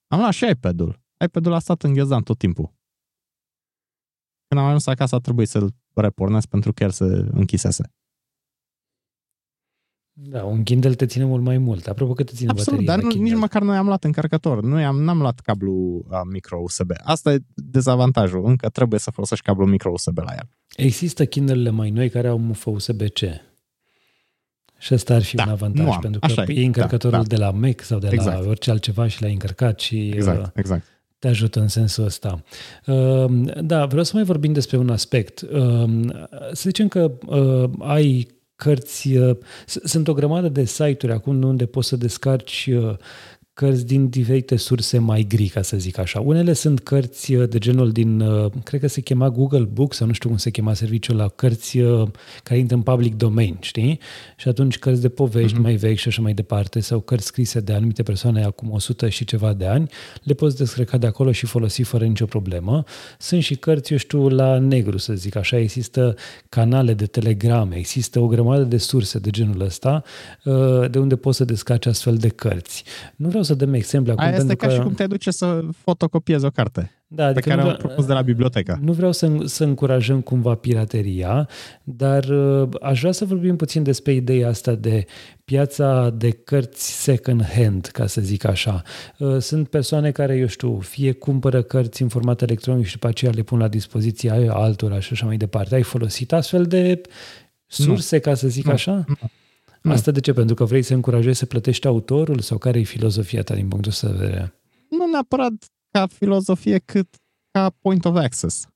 Am 0.06 0.18
luat 0.18 0.32
și 0.32 0.48
iPad-ul. 0.50 1.02
iPad-ul 1.24 1.52
a 1.52 1.58
stat 1.58 1.82
în 1.82 1.92
ghiozdan 1.92 2.22
tot 2.22 2.38
timpul. 2.38 2.74
Când 4.46 4.60
am 4.60 4.66
ajuns 4.66 4.86
acasă 4.86 5.14
a 5.14 5.18
trebuit 5.18 5.48
să-l 5.48 5.74
repornesc 5.94 6.46
pentru 6.48 6.72
că 6.72 6.82
el 6.82 6.90
se 6.90 7.04
închisese. 7.32 7.92
Da, 10.22 10.44
un 10.44 10.62
Kindle 10.62 10.94
te 10.94 11.06
ține 11.06 11.24
mult 11.24 11.42
mai 11.42 11.58
mult. 11.58 11.86
Apropo 11.86 12.12
că 12.12 12.22
te 12.22 12.32
ține 12.34 12.50
Absolut, 12.50 12.84
dar 12.84 13.02
nu, 13.02 13.08
nici 13.08 13.34
măcar 13.34 13.62
noi 13.62 13.76
am 13.76 13.86
luat 13.86 14.04
încărcător. 14.04 14.62
Noi 14.62 14.84
am, 14.84 15.02
n-am 15.02 15.18
luat 15.18 15.40
cablu 15.40 16.04
uh, 16.10 16.20
micro 16.32 16.60
USB. 16.62 16.90
Asta 17.02 17.32
e 17.32 17.38
dezavantajul. 17.54 18.46
Încă 18.46 18.68
trebuie 18.68 19.00
să 19.00 19.10
folosești 19.10 19.44
cablu 19.44 19.66
micro 19.66 19.90
USB 19.90 20.18
la 20.18 20.32
el. 20.32 20.48
Există 20.76 21.24
Kindle-le 21.24 21.70
mai 21.70 21.90
noi 21.90 22.08
care 22.08 22.28
au 22.28 22.38
mufă 22.38 22.70
USB-C. 22.70 23.18
Și 24.78 24.94
ăsta 24.94 25.14
ar 25.14 25.22
fi 25.22 25.36
da, 25.36 25.42
un 25.42 25.50
avantaj, 25.50 25.96
pentru 26.00 26.20
că 26.20 26.52
e 26.52 26.64
încărcătorul 26.64 27.18
da, 27.18 27.24
da. 27.24 27.36
de 27.36 27.36
la 27.36 27.50
Mac 27.50 27.82
sau 27.82 27.98
de 27.98 28.08
exact. 28.12 28.42
la 28.42 28.48
orice 28.48 28.70
altceva 28.70 29.06
și 29.06 29.22
l-ai 29.22 29.32
încărcat 29.32 29.80
și 29.80 30.08
exact, 30.08 30.40
uh, 30.40 30.50
exact 30.54 30.84
te 31.20 31.28
ajută 31.28 31.60
în 31.60 31.68
sensul 31.68 32.04
ăsta. 32.04 32.42
Ehm, 32.86 33.60
da, 33.60 33.86
vreau 33.86 34.04
să 34.04 34.10
mai 34.14 34.24
vorbim 34.24 34.52
despre 34.52 34.76
un 34.76 34.90
aspect. 34.90 35.42
Ehm, 35.52 36.28
să 36.52 36.62
zicem 36.62 36.88
că 36.88 37.12
uh, 37.26 37.70
ai 37.78 38.39
cărți, 38.60 39.16
uh, 39.16 39.36
sunt 39.66 40.08
o 40.08 40.12
grămadă 40.12 40.48
de 40.48 40.64
site-uri 40.64 41.12
acum 41.16 41.42
unde 41.42 41.66
poți 41.66 41.88
să 41.88 41.96
descarci 41.96 42.68
uh, 42.72 42.96
cărți 43.60 43.86
din 43.86 44.08
diferite 44.08 44.56
surse 44.56 44.98
mai 44.98 45.24
gri, 45.28 45.48
ca 45.48 45.62
să 45.62 45.76
zic 45.76 45.98
așa. 45.98 46.20
Unele 46.20 46.52
sunt 46.52 46.80
cărți 46.80 47.34
uh, 47.34 47.48
de 47.48 47.58
genul 47.58 47.92
din, 47.92 48.20
uh, 48.20 48.52
cred 48.64 48.80
că 48.80 48.86
se 48.86 49.00
chema 49.00 49.30
Google 49.30 49.68
Books, 49.72 49.96
sau 49.96 50.06
nu 50.06 50.12
știu 50.12 50.28
cum 50.28 50.38
se 50.38 50.50
chema 50.50 50.74
serviciul 50.74 51.16
la 51.16 51.28
cărți 51.28 51.78
uh, 51.78 52.08
care 52.42 52.60
intră 52.60 52.76
în 52.76 52.82
public 52.82 53.14
domain, 53.14 53.56
știi? 53.60 54.00
Și 54.36 54.48
atunci 54.48 54.78
cărți 54.78 55.00
de 55.00 55.08
povești 55.08 55.56
uh-huh. 55.56 55.62
mai 55.62 55.74
vechi 55.74 55.98
și 55.98 56.08
așa 56.08 56.22
mai 56.22 56.32
departe, 56.32 56.80
sau 56.80 57.00
cărți 57.00 57.26
scrise 57.26 57.60
de 57.60 57.72
anumite 57.72 58.02
persoane 58.02 58.44
acum 58.44 58.70
100 58.70 59.08
și 59.08 59.24
ceva 59.24 59.52
de 59.52 59.66
ani, 59.66 59.88
le 60.22 60.34
poți 60.34 60.56
descărca 60.56 60.98
de 60.98 61.06
acolo 61.06 61.32
și 61.32 61.46
folosi 61.46 61.82
fără 61.82 62.04
nicio 62.04 62.26
problemă. 62.26 62.84
Sunt 63.18 63.42
și 63.42 63.54
cărți, 63.54 63.92
eu 63.92 63.98
știu, 63.98 64.28
la 64.28 64.58
negru, 64.58 64.98
să 64.98 65.12
zic 65.12 65.36
așa, 65.36 65.58
există 65.58 66.16
canale 66.48 66.94
de 66.94 67.06
telegrame, 67.06 67.76
există 67.76 68.20
o 68.20 68.26
grămadă 68.26 68.62
de 68.62 68.76
surse 68.76 69.18
de 69.18 69.30
genul 69.30 69.60
ăsta, 69.60 70.02
de 70.90 70.98
unde 70.98 71.16
poți 71.16 71.36
să 71.36 71.44
descarci 71.44 71.86
astfel 71.86 72.16
de 72.16 72.28
cărți. 72.28 72.84
Nu 73.16 73.28
vreau 73.28 73.42
să 73.42 73.49
să 73.50 73.64
dăm 73.64 73.74
exemple 73.74 74.12
acum. 74.12 74.24
Aia 74.24 74.36
este 74.36 74.54
ca 74.54 74.66
că... 74.66 74.72
și 74.72 74.80
cum 74.80 74.94
te 74.94 75.06
duce 75.06 75.30
să 75.30 75.60
fotocopiezi 75.84 76.44
o 76.44 76.50
carte 76.50 76.90
da, 77.12 77.26
adică 77.26 77.48
pe 77.48 77.54
care 77.54 77.68
am 77.68 77.76
propus 77.76 78.06
de 78.06 78.12
la 78.12 78.22
bibliotecă. 78.22 78.78
Nu 78.82 78.92
vreau 78.92 79.12
să, 79.12 79.30
să 79.44 79.64
încurajăm 79.64 80.20
cumva 80.20 80.54
pirateria, 80.54 81.48
dar 81.84 82.24
uh, 82.24 82.68
aș 82.80 83.00
vrea 83.00 83.12
să 83.12 83.24
vorbim 83.24 83.56
puțin 83.56 83.82
despre 83.82 84.12
ideea 84.12 84.48
asta 84.48 84.74
de 84.74 85.04
piața 85.44 86.10
de 86.10 86.30
cărți 86.30 87.02
second 87.02 87.44
hand, 87.44 87.86
ca 87.86 88.06
să 88.06 88.20
zic 88.20 88.44
așa. 88.44 88.82
Uh, 89.18 89.38
sunt 89.38 89.68
persoane 89.68 90.10
care, 90.10 90.36
eu 90.36 90.46
știu, 90.46 90.78
fie 90.78 91.12
cumpără 91.12 91.62
cărți 91.62 92.02
în 92.02 92.08
format 92.08 92.42
electronic 92.42 92.86
și 92.86 92.92
după 92.92 93.06
aceea 93.06 93.32
le 93.34 93.42
pun 93.42 93.58
la 93.58 93.68
dispoziția 93.68 94.52
altora 94.52 95.00
și 95.00 95.12
așa 95.12 95.26
mai 95.26 95.36
departe. 95.36 95.74
Ai 95.74 95.82
folosit 95.82 96.32
astfel 96.32 96.64
de 96.64 97.00
surse, 97.66 98.14
nu. 98.14 98.20
ca 98.20 98.34
să 98.34 98.48
zic 98.48 98.64
nu. 98.64 98.72
așa? 98.72 99.04
Nu. 99.06 99.30
Mm. 99.82 99.90
Asta 99.90 100.10
de 100.10 100.20
ce? 100.20 100.32
Pentru 100.32 100.54
că 100.54 100.64
vrei 100.64 100.82
să 100.82 100.94
încurajezi 100.94 101.38
să 101.38 101.46
plătești 101.46 101.86
autorul 101.86 102.38
sau 102.38 102.58
care 102.58 102.78
e 102.78 102.82
filozofia 102.82 103.42
ta 103.42 103.54
din 103.54 103.68
punctul 103.68 103.90
ăsta 103.90 104.08
de 104.08 104.16
vedere? 104.16 104.54
Nu 104.88 105.10
neapărat 105.10 105.52
ca 105.90 106.06
filozofie, 106.06 106.78
cât 106.78 107.16
ca 107.50 107.70
point 107.70 108.04
of 108.04 108.16
access. 108.16 108.68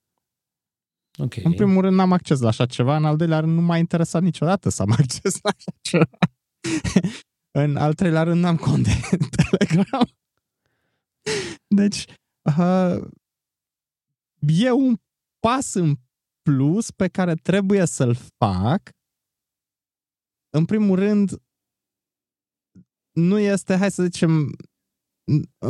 Okay. 1.19 1.45
În 1.47 1.53
primul 1.53 1.83
rând 1.83 1.97
n-am 1.97 2.13
acces 2.13 2.41
la 2.41 2.49
așa 2.49 2.67
ceva, 2.67 2.97
în 2.97 3.05
al 3.05 3.17
doilea 3.17 3.41
rând 3.41 3.55
nu 3.55 3.61
m-a 3.61 3.77
interesat 3.77 4.23
niciodată 4.23 4.69
să 4.69 4.83
am 4.83 4.91
acces 4.99 5.39
la 5.43 5.51
așa 5.57 5.73
ceva. 5.81 6.19
în 7.51 7.77
al 7.77 7.95
treilea 7.95 8.23
rând 8.23 8.41
n-am 8.41 8.57
cont 8.57 8.85
de 8.85 8.91
Telegram. 9.37 10.09
Deci, 11.67 12.05
uh, 12.59 13.05
e 14.39 14.71
un 14.71 14.97
pas 15.41 15.75
în 15.75 15.95
plus 16.43 16.91
pe 16.91 17.09
care 17.09 17.35
trebuie 17.35 17.85
să-l 17.85 18.17
fac 18.37 18.91
în 20.59 20.65
primul 20.65 20.99
rând, 20.99 21.31
nu 23.17 23.39
este, 23.39 23.77
hai 23.77 23.91
să 23.91 24.03
zicem, 24.03 24.57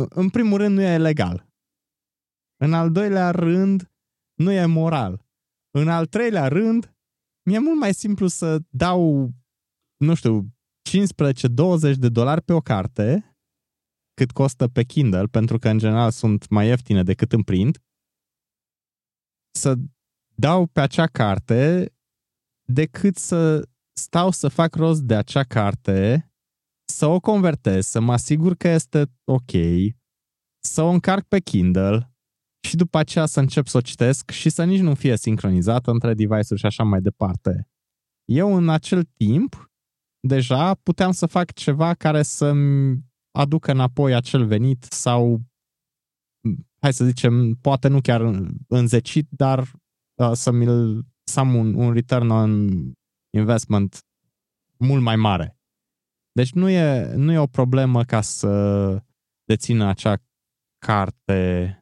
în 0.09 0.29
primul 0.29 0.57
rând 0.57 0.75
nu 0.75 0.81
e 0.81 0.97
legal. 0.97 1.47
În 2.57 2.73
al 2.73 2.91
doilea 2.91 3.31
rând, 3.31 3.91
nu 4.33 4.51
e 4.51 4.65
moral. 4.65 5.25
În 5.71 5.87
al 5.87 6.05
treilea 6.05 6.47
rând, 6.47 6.95
mi-e 7.45 7.59
mult 7.59 7.79
mai 7.79 7.93
simplu 7.93 8.27
să 8.27 8.59
dau, 8.69 9.29
nu 9.97 10.13
știu, 10.15 10.41
15-20 10.89 11.97
de 11.97 12.09
dolari 12.09 12.41
pe 12.41 12.53
o 12.53 12.61
carte, 12.61 13.35
cât 14.13 14.31
costă 14.31 14.67
pe 14.67 14.83
Kindle, 14.83 15.25
pentru 15.25 15.57
că 15.57 15.69
în 15.69 15.77
general 15.77 16.11
sunt 16.11 16.49
mai 16.49 16.67
ieftine 16.67 17.03
decât 17.03 17.31
în 17.31 17.43
print, 17.43 17.83
să 19.51 19.75
dau 20.35 20.67
pe 20.67 20.81
acea 20.81 21.07
carte 21.07 21.89
decât 22.67 23.15
să 23.15 23.69
stau 23.99 24.31
să 24.31 24.47
fac 24.47 24.75
rost 24.75 25.01
de 25.01 25.15
acea 25.15 25.43
carte, 25.43 26.29
să 26.91 27.05
o 27.05 27.19
convertez, 27.19 27.85
să 27.85 27.99
mă 27.99 28.11
asigur 28.11 28.55
că 28.55 28.67
este 28.67 29.11
ok, 29.23 29.51
să 30.63 30.81
o 30.81 30.89
încarc 30.89 31.27
pe 31.27 31.39
Kindle 31.39 32.15
și 32.67 32.75
după 32.75 32.97
aceea 32.97 33.25
să 33.25 33.39
încep 33.39 33.67
să 33.67 33.77
o 33.77 33.81
citesc 33.81 34.29
și 34.29 34.49
să 34.49 34.63
nici 34.63 34.79
nu 34.79 34.95
fie 34.95 35.17
sincronizată 35.17 35.91
între 35.91 36.13
device-uri 36.13 36.59
și 36.59 36.65
așa 36.65 36.83
mai 36.83 37.01
departe. 37.01 37.69
Eu 38.29 38.55
în 38.55 38.69
acel 38.69 39.03
timp 39.03 39.71
deja 40.27 40.73
puteam 40.73 41.11
să 41.11 41.25
fac 41.25 41.51
ceva 41.51 41.93
care 41.93 42.21
să-mi 42.21 43.03
aducă 43.31 43.71
înapoi 43.71 44.15
acel 44.15 44.45
venit 44.45 44.83
sau 44.83 45.41
hai 46.81 46.93
să 46.93 47.05
zicem, 47.05 47.53
poate 47.61 47.87
nu 47.87 48.01
chiar 48.01 48.21
înzecit, 48.67 49.27
dar 49.29 49.59
uh, 50.21 50.31
să 50.33 50.51
mi 50.51 50.65
să 51.23 51.39
am 51.39 51.55
un, 51.55 51.73
un 51.73 51.93
return 51.93 52.29
on 52.29 52.69
investment 53.35 54.05
mult 54.77 55.01
mai 55.01 55.15
mare. 55.15 55.59
Deci 56.31 56.53
nu 56.53 56.69
e, 56.69 57.13
nu 57.15 57.31
e 57.31 57.37
o 57.37 57.47
problemă 57.47 58.03
ca 58.03 58.21
să 58.21 59.03
dețină 59.43 59.85
acea 59.85 60.17
carte 60.85 61.79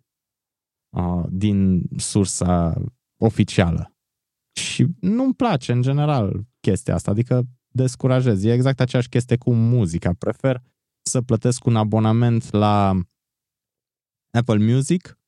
uh, 0.97 1.23
din 1.29 1.83
sursa 1.97 2.81
oficială. 3.17 3.95
Și 4.59 4.87
nu-mi 4.99 5.33
place 5.33 5.71
în 5.71 5.81
general 5.81 6.45
chestia 6.59 6.93
asta, 6.93 7.11
adică 7.11 7.47
descurajez. 7.67 8.43
E 8.43 8.53
exact 8.53 8.79
aceeași 8.79 9.09
chestie 9.09 9.37
cu 9.37 9.53
muzica. 9.53 10.13
Prefer 10.13 10.61
să 11.01 11.21
plătesc 11.21 11.65
un 11.65 11.75
abonament 11.75 12.51
la 12.51 12.99
Apple 14.37 14.73
Music 14.73 15.19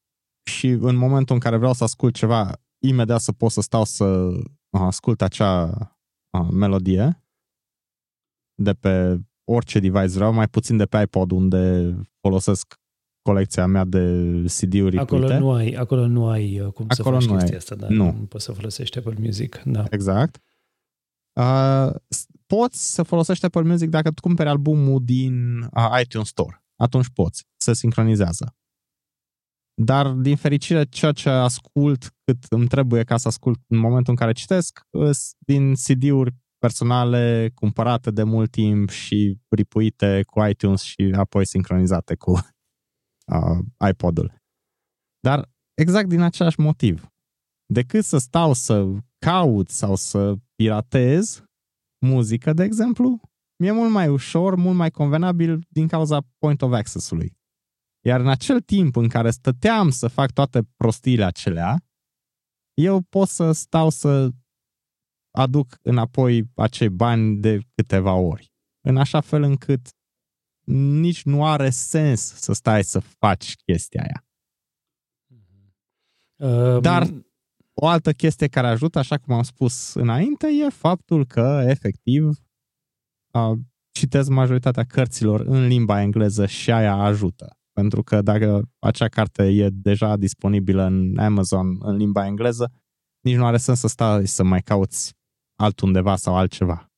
și 0.50 0.68
în 0.68 0.96
momentul 0.96 1.36
în 1.36 1.42
care 1.42 1.58
vreau 1.58 1.74
să 1.74 1.84
ascult 1.84 2.16
ceva, 2.16 2.62
imediat 2.80 3.20
să 3.20 3.32
pot 3.32 3.52
să 3.52 3.62
stau 3.62 3.84
să 3.84 4.30
ascult 4.70 5.22
acea 5.22 5.95
melodie 6.42 7.24
de 8.56 8.74
pe 8.74 9.20
orice 9.44 9.80
device 9.80 10.08
vreau, 10.08 10.34
mai 10.34 10.48
puțin 10.48 10.78
de 10.78 10.86
pe 10.86 11.02
iPod 11.02 11.32
unde 11.32 11.94
folosesc 12.22 12.80
colecția 13.22 13.66
mea 13.66 13.84
de 13.84 14.44
CD-uri 14.46 14.98
acolo 14.98 15.26
puite. 15.26 15.38
nu 15.38 15.52
ai, 15.52 15.72
acolo 15.72 16.08
nu 16.08 16.28
ai 16.28 16.60
uh, 16.60 16.72
cum 16.72 16.86
acolo 16.98 17.20
să 17.20 17.28
faci 17.28 17.38
chestia 17.38 17.52
ai. 17.52 17.58
asta, 17.58 17.76
dar 17.76 17.90
nu. 17.90 18.06
nu 18.06 18.26
poți 18.26 18.44
să 18.44 18.52
folosești 18.52 18.98
Apple 18.98 19.16
Music. 19.20 19.62
Da. 19.66 19.84
Exact. 19.90 20.40
Uh, 21.40 21.96
poți 22.46 22.94
să 22.94 23.04
folosești 23.04 23.46
Apple 23.46 23.62
Music 23.62 23.90
dacă 23.90 24.12
tu 24.12 24.22
cumperi 24.22 24.50
albumul 24.50 25.02
din 25.04 25.62
uh, 25.62 26.00
iTunes 26.02 26.28
Store. 26.28 26.64
Atunci 26.76 27.10
poți, 27.10 27.46
se 27.56 27.74
sincronizează. 27.74 28.56
Dar, 29.82 30.08
din 30.08 30.36
fericire, 30.36 30.84
ceea 30.84 31.12
ce 31.12 31.30
ascult 31.30 32.14
cât 32.24 32.44
îmi 32.50 32.68
trebuie 32.68 33.04
ca 33.04 33.18
să 33.18 33.28
ascult 33.28 33.60
în 33.68 33.78
momentul 33.78 34.12
în 34.12 34.16
care 34.16 34.32
citesc, 34.32 34.80
din 35.40 35.74
CD-uri 35.74 36.36
personale 36.58 37.52
cumpărate 37.54 38.12
de 38.12 38.24
mult 38.24 38.52
timp 38.52 38.90
și 38.90 39.40
ripuite 39.50 40.24
cu 40.26 40.46
iTunes 40.46 40.82
și 40.82 41.14
apoi 41.16 41.46
sincronizate 41.46 42.16
cu 42.16 42.32
uh, 42.32 43.90
iPod-ul. 43.90 44.36
Dar 45.20 45.50
exact 45.74 46.08
din 46.08 46.22
același 46.22 46.60
motiv. 46.60 47.08
Decât 47.74 48.04
să 48.04 48.18
stau 48.18 48.54
să 48.54 48.92
caut 49.26 49.70
sau 49.70 49.96
să 49.96 50.36
piratez 50.56 51.44
muzică, 52.06 52.54
de 52.54 52.64
exemplu, 52.64 53.22
mi-e 53.60 53.72
mult 53.72 53.92
mai 53.92 54.08
ușor, 54.08 54.56
mult 54.56 54.76
mai 54.76 54.92
convenabil 54.92 55.60
din 55.70 55.88
cauza 55.88 56.22
point 56.38 56.62
of 56.62 56.72
access-ului. 56.72 57.35
Iar 58.06 58.20
în 58.20 58.28
acel 58.28 58.62
timp 58.62 58.96
în 58.96 59.08
care 59.08 59.32
stăteam 59.32 59.90
să 59.90 60.08
fac 60.08 60.32
toate 60.32 60.64
prostiile 60.76 61.24
acelea, 61.24 61.86
eu 62.74 63.02
pot 63.02 63.28
să 63.28 63.52
stau 63.52 63.90
să 63.90 64.30
aduc 65.32 65.80
înapoi 65.82 66.52
acei 66.56 66.90
bani 66.90 67.38
de 67.38 67.60
câteva 67.76 68.14
ori. 68.14 68.54
În 68.82 68.98
așa 68.98 69.22
fel 69.22 69.44
încât 69.44 69.90
nici 71.02 71.24
nu 71.24 71.46
are 71.46 71.70
sens 71.70 72.22
să 72.22 72.54
stai 72.54 72.84
să 72.84 73.00
faci 73.00 73.56
chestia 73.56 74.02
aia. 74.02 74.26
Um... 76.36 76.82
Dar 76.82 77.14
o 77.74 77.88
altă 77.88 78.12
chestie 78.12 78.48
care 78.48 78.68
ajută, 78.68 79.00
așa 79.00 79.18
cum 79.18 79.34
am 79.34 79.44
spus 79.44 79.94
înainte, 79.94 80.48
e 80.48 80.70
faptul 80.70 81.26
că, 81.26 81.64
efectiv, 81.68 82.40
citesc 83.92 84.30
majoritatea 84.30 84.84
cărților 84.84 85.40
în 85.40 85.68
limba 85.68 86.02
engleză 86.02 86.46
și 86.46 86.72
aia 86.72 86.94
ajută. 86.94 87.58
Pentru 87.76 88.04
că 88.04 88.22
dacă 88.22 88.70
acea 88.80 89.08
carte 89.08 89.44
e 89.44 89.70
deja 89.72 90.18
disponibilă 90.18 90.84
în 90.84 91.18
Amazon 91.18 91.78
în 91.80 91.96
limba 91.96 92.26
engleză, 92.26 92.72
nici 93.20 93.36
nu 93.36 93.46
are 93.46 93.58
sens 93.58 93.80
să 93.80 93.88
stai 93.88 94.28
să 94.28 94.44
mai 94.44 94.62
cauți 94.62 95.14
altundeva 95.56 96.16
sau 96.16 96.36
altceva. 96.36 96.90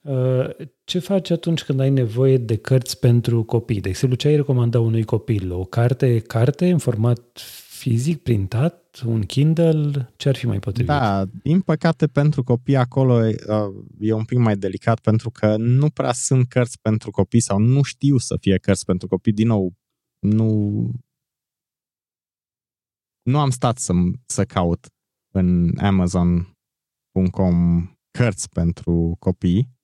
Uh, 0.00 0.48
ce 0.84 0.98
faci 0.98 1.30
atunci 1.30 1.64
când 1.64 1.80
ai 1.80 1.90
nevoie 1.90 2.36
de 2.36 2.56
cărți 2.56 2.98
pentru 2.98 3.44
copii? 3.44 3.80
De 3.80 3.88
exemplu, 3.88 4.18
ce 4.18 4.28
ai 4.28 4.36
recomanda 4.36 4.80
unui 4.80 5.04
copil? 5.04 5.52
O 5.52 5.64
carte, 5.64 6.18
carte 6.18 6.70
în 6.70 6.78
format 6.78 7.40
fizic, 7.76 8.22
printat, 8.22 9.02
un 9.06 9.22
Kindle? 9.22 10.12
Ce 10.16 10.28
ar 10.28 10.36
fi 10.36 10.46
mai 10.46 10.58
potrivit? 10.58 10.86
Da, 10.86 11.24
din 11.24 11.60
păcate 11.60 12.06
pentru 12.06 12.42
copii 12.42 12.76
acolo 12.76 13.14
uh, 13.14 13.34
e 14.00 14.12
un 14.12 14.24
pic 14.24 14.38
mai 14.38 14.56
delicat 14.56 15.00
pentru 15.00 15.30
că 15.30 15.56
nu 15.56 15.90
prea 15.90 16.12
sunt 16.12 16.48
cărți 16.48 16.80
pentru 16.80 17.10
copii 17.10 17.40
sau 17.40 17.58
nu 17.58 17.82
știu 17.82 18.18
să 18.18 18.36
fie 18.40 18.58
cărți 18.58 18.84
pentru 18.84 19.06
copii. 19.08 19.32
Din 19.32 19.46
nou, 19.46 19.74
nu, 20.18 20.90
nu 23.22 23.38
am 23.38 23.50
stat 23.50 23.78
să, 23.78 23.92
să 24.26 24.44
caut 24.44 24.86
în 25.32 25.78
Amazon.com 25.78 27.56
cărți 28.18 28.48
pentru 28.48 29.16
copii, 29.18 29.74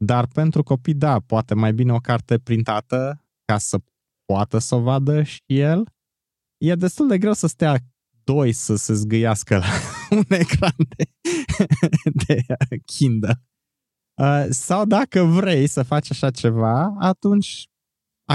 dar 0.00 0.26
pentru 0.26 0.62
copii, 0.62 0.94
da, 0.94 1.20
poate 1.20 1.54
mai 1.54 1.72
bine 1.72 1.92
o 1.92 1.98
carte 1.98 2.38
printată 2.38 3.24
ca 3.44 3.58
să 3.58 3.78
poată 4.24 4.58
să 4.58 4.74
o 4.74 4.80
vadă 4.80 5.22
și 5.22 5.42
el. 5.46 5.91
E 6.62 6.74
destul 6.74 7.08
de 7.08 7.18
greu 7.18 7.32
să 7.32 7.46
stea 7.46 7.78
doi 8.24 8.52
să 8.52 8.76
se 8.76 8.94
zgâiască 8.94 9.56
la 9.56 9.66
un 10.16 10.24
ecran 10.28 10.74
de, 10.96 11.04
de 12.24 12.44
Kindle. 12.84 13.42
Uh, 14.20 14.46
sau 14.50 14.84
dacă 14.84 15.22
vrei 15.22 15.66
să 15.66 15.82
faci 15.82 16.10
așa 16.10 16.30
ceva, 16.30 16.94
atunci 16.98 17.66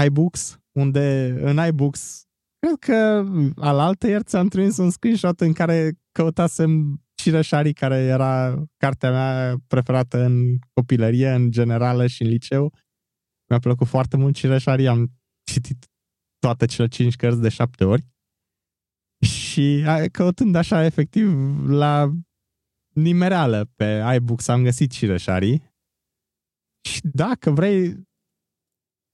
iBooks, 0.04 0.58
unde 0.72 1.36
în 1.40 1.66
iBooks, 1.66 2.22
cred 2.58 2.78
că 2.78 3.24
al 3.56 3.78
altă 3.78 4.06
ieri 4.06 4.24
ți-am 4.24 4.48
trimis 4.48 4.76
un 4.76 4.90
screenshot 4.90 5.40
în 5.40 5.52
care 5.52 5.98
căutasem 6.12 7.02
Cireșarii, 7.14 7.72
care 7.72 7.96
era 7.96 8.64
cartea 8.76 9.10
mea 9.10 9.56
preferată 9.66 10.24
în 10.24 10.58
copilărie, 10.72 11.30
în 11.30 11.50
generală 11.50 12.06
și 12.06 12.22
în 12.22 12.28
liceu. 12.28 12.72
Mi-a 13.50 13.58
plăcut 13.58 13.86
foarte 13.86 14.16
mult 14.16 14.34
Cireșarii, 14.34 14.88
am 14.88 15.12
citit 15.50 15.86
toate 16.38 16.66
cele 16.66 16.88
cinci 16.88 17.16
cărți 17.16 17.40
de 17.40 17.48
șapte 17.48 17.84
ori. 17.84 18.06
Și 19.58 19.84
căutând 20.12 20.54
așa, 20.54 20.84
efectiv, 20.84 21.28
la 21.68 22.12
nimereală 22.94 23.64
pe 23.76 24.14
iBooks 24.14 24.48
am 24.48 24.62
găsit 24.62 24.90
Cireșarii. 24.90 25.62
Și 26.88 27.00
dacă 27.12 27.50
vrei, 27.50 28.08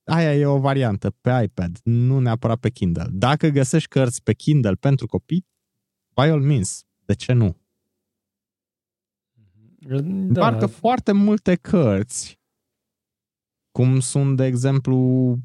aia 0.05 0.35
e 0.35 0.47
o 0.47 0.59
variantă 0.59 1.11
pe 1.11 1.41
iPad, 1.45 1.79
nu 1.83 2.19
neapărat 2.19 2.59
pe 2.59 2.71
Kindle. 2.71 3.07
Dacă 3.11 3.49
găsești 3.49 3.89
cărți 3.89 4.23
pe 4.23 4.33
Kindle 4.35 4.75
pentru 4.75 5.07
copii, 5.07 5.47
by 6.15 6.21
all 6.21 6.43
means, 6.43 6.85
de 7.05 7.15
ce 7.15 7.33
nu? 7.33 7.57
Da. 10.29 10.41
Parcă 10.41 10.67
foarte 10.67 11.13
multe 11.13 11.55
cărți, 11.55 12.41
cum 13.71 14.01
sunt, 14.01 14.37
de 14.37 14.45
exemplu, 14.45 15.37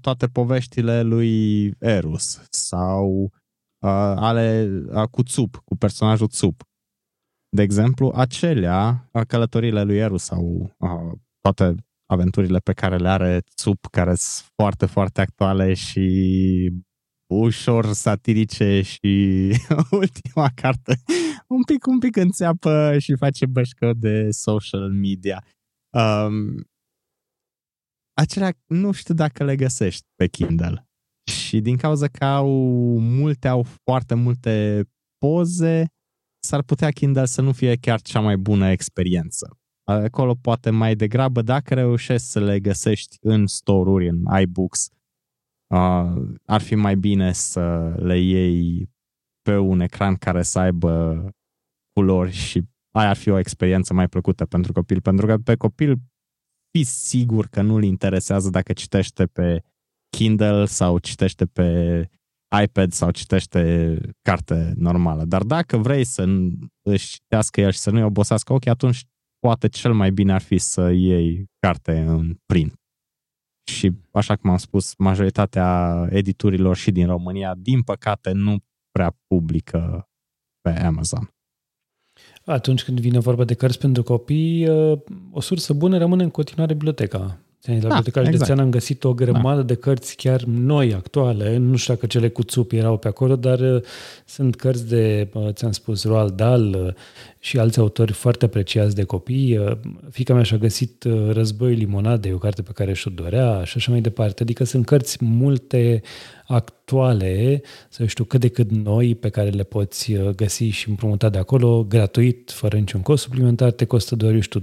toate 0.00 0.28
poveștile 0.28 1.02
lui 1.02 1.66
Erus 1.78 2.42
sau 2.48 3.32
ale 3.80 4.68
cu 5.10 5.22
Țup, 5.22 5.56
cu 5.64 5.76
personajul 5.76 6.28
Țup. 6.28 6.62
De 7.56 7.62
exemplu, 7.62 8.12
acelea, 8.14 9.10
călătoriile 9.26 9.82
lui 9.82 9.96
Erus 9.96 10.22
sau 10.22 10.72
toate 11.40 11.74
aventurile 12.06 12.58
pe 12.58 12.72
care 12.72 12.96
le 12.96 13.08
are 13.08 13.42
Țup, 13.56 13.86
care 13.90 14.14
sunt 14.14 14.50
foarte, 14.54 14.86
foarte 14.86 15.20
actuale 15.20 15.74
și 15.74 16.70
ușor 17.34 17.92
satirice 17.92 18.82
și 18.82 19.48
ultima 20.00 20.50
carte 20.54 21.02
un 21.50 21.62
pic, 21.62 21.86
un 21.86 21.98
pic 21.98 22.16
înțeapă 22.16 22.98
și 22.98 23.16
face 23.16 23.46
bășcă 23.46 23.92
de 23.96 24.30
social 24.30 24.90
media. 24.90 25.44
Um, 25.96 26.64
acelea 28.12 28.52
nu 28.66 28.92
știu 28.92 29.14
dacă 29.14 29.44
le 29.44 29.56
găsești 29.56 30.06
pe 30.14 30.26
Kindle. 30.26 30.89
Și 31.30 31.60
din 31.60 31.76
cauza 31.76 32.06
că 32.06 32.24
au 32.24 32.48
multe, 32.98 33.48
au 33.48 33.66
foarte 33.84 34.14
multe 34.14 34.84
poze, 35.18 35.86
s-ar 36.42 36.62
putea 36.62 36.90
Kindle 36.90 37.24
să 37.24 37.40
nu 37.40 37.52
fie 37.52 37.76
chiar 37.76 38.00
cea 38.00 38.20
mai 38.20 38.36
bună 38.36 38.70
experiență. 38.70 39.58
Acolo 39.84 40.34
poate 40.34 40.70
mai 40.70 40.94
degrabă, 40.94 41.42
dacă 41.42 41.74
reușești 41.74 42.26
să 42.26 42.40
le 42.40 42.60
găsești 42.60 43.16
în 43.20 43.46
store-uri, 43.46 44.08
în 44.08 44.24
iBooks, 44.40 44.88
uh, 45.74 46.38
ar 46.44 46.60
fi 46.60 46.74
mai 46.74 46.96
bine 46.96 47.32
să 47.32 47.94
le 47.98 48.18
iei 48.18 48.90
pe 49.42 49.56
un 49.56 49.80
ecran 49.80 50.14
care 50.16 50.42
să 50.42 50.58
aibă 50.58 51.24
culori 51.92 52.30
și 52.30 52.62
aia 52.90 53.08
ar 53.08 53.16
fi 53.16 53.28
o 53.28 53.38
experiență 53.38 53.94
mai 53.94 54.08
plăcută 54.08 54.46
pentru 54.46 54.72
copil, 54.72 55.00
pentru 55.00 55.26
că 55.26 55.38
pe 55.38 55.56
copil 55.56 55.96
fi 56.70 56.84
sigur 56.84 57.46
că 57.46 57.62
nu-l 57.62 57.82
interesează 57.82 58.50
dacă 58.50 58.72
citește 58.72 59.26
pe 59.26 59.62
Kindle 60.16 60.64
sau 60.64 60.98
citește 60.98 61.46
pe 61.46 62.08
iPad 62.62 62.92
sau 62.92 63.10
citește 63.10 63.98
carte 64.22 64.72
normală. 64.76 65.24
Dar 65.24 65.42
dacă 65.42 65.76
vrei 65.76 66.04
să 66.04 66.24
își 66.82 67.08
citească 67.10 67.60
el 67.60 67.70
și 67.70 67.78
să 67.78 67.90
nu-i 67.90 68.02
obosească 68.02 68.52
ochii, 68.52 68.70
atunci 68.70 69.04
poate 69.38 69.68
cel 69.68 69.92
mai 69.92 70.10
bine 70.10 70.32
ar 70.32 70.40
fi 70.40 70.58
să 70.58 70.90
iei 70.90 71.44
carte 71.58 71.98
în 71.98 72.36
print. 72.46 72.74
Și 73.70 73.92
așa 74.12 74.36
cum 74.36 74.50
am 74.50 74.56
spus, 74.56 74.94
majoritatea 74.98 76.06
editurilor 76.10 76.76
și 76.76 76.90
din 76.90 77.06
România, 77.06 77.54
din 77.54 77.82
păcate, 77.82 78.32
nu 78.32 78.58
prea 78.90 79.16
publică 79.26 80.08
pe 80.60 80.70
Amazon. 80.70 81.30
Atunci 82.44 82.84
când 82.84 83.00
vine 83.00 83.18
vorba 83.18 83.44
de 83.44 83.54
cărți 83.54 83.78
pentru 83.78 84.02
copii, 84.02 84.68
uh, 84.68 85.00
o 85.30 85.40
sursă 85.40 85.72
bună 85.72 85.98
rămâne 85.98 86.22
în 86.22 86.30
continuare 86.30 86.72
biblioteca. 86.72 87.38
La 87.64 87.72
da, 87.72 87.78
Biblioteca 87.78 88.20
exact. 88.20 88.34
Județeană 88.34 88.62
am 88.62 88.70
găsit 88.70 89.04
o 89.04 89.14
grămadă 89.14 89.60
da. 89.60 89.66
de 89.66 89.74
cărți 89.74 90.16
chiar 90.16 90.42
noi, 90.42 90.94
actuale. 90.94 91.56
Nu 91.56 91.76
știu 91.76 91.94
dacă 91.94 92.06
cele 92.06 92.28
cu 92.28 92.42
țupi 92.42 92.76
erau 92.76 92.96
pe 92.96 93.08
acolo, 93.08 93.36
dar 93.36 93.60
uh, 93.60 93.82
sunt 94.24 94.56
cărți 94.56 94.88
de, 94.88 95.28
uh, 95.32 95.48
ți-am 95.52 95.72
spus, 95.72 96.04
Roald 96.04 96.32
Dahl 96.32 96.94
și 97.42 97.58
alți 97.58 97.78
autori 97.78 98.12
foarte 98.12 98.44
apreciați 98.44 98.94
de 98.94 99.04
copii. 99.04 99.78
Fica 100.10 100.34
mea 100.34 100.42
și-a 100.42 100.56
găsit 100.56 101.04
Războiul 101.30 101.76
Limonade, 101.76 102.32
o 102.32 102.38
carte 102.38 102.62
pe 102.62 102.70
care 102.74 102.92
și-o 102.92 103.10
dorea 103.10 103.64
și 103.64 103.72
așa 103.76 103.90
mai 103.90 104.00
departe. 104.00 104.42
Adică 104.42 104.64
sunt 104.64 104.86
cărți 104.86 105.24
multe 105.24 106.02
actuale, 106.46 107.62
să 107.88 108.06
știu, 108.06 108.24
cât 108.24 108.40
de 108.40 108.48
cât 108.48 108.70
noi, 108.70 109.14
pe 109.14 109.28
care 109.28 109.48
le 109.48 109.62
poți 109.62 110.12
uh, 110.12 110.28
găsi 110.28 110.64
și 110.64 110.88
împrumuta 110.88 111.28
de 111.28 111.38
acolo, 111.38 111.84
gratuit, 111.88 112.50
fără 112.50 112.76
niciun 112.76 113.00
cost 113.00 113.22
suplimentar, 113.22 113.70
te 113.70 113.84
costă 113.84 114.16
doar, 114.16 114.32
eu 114.32 114.40
știu, 114.40 114.62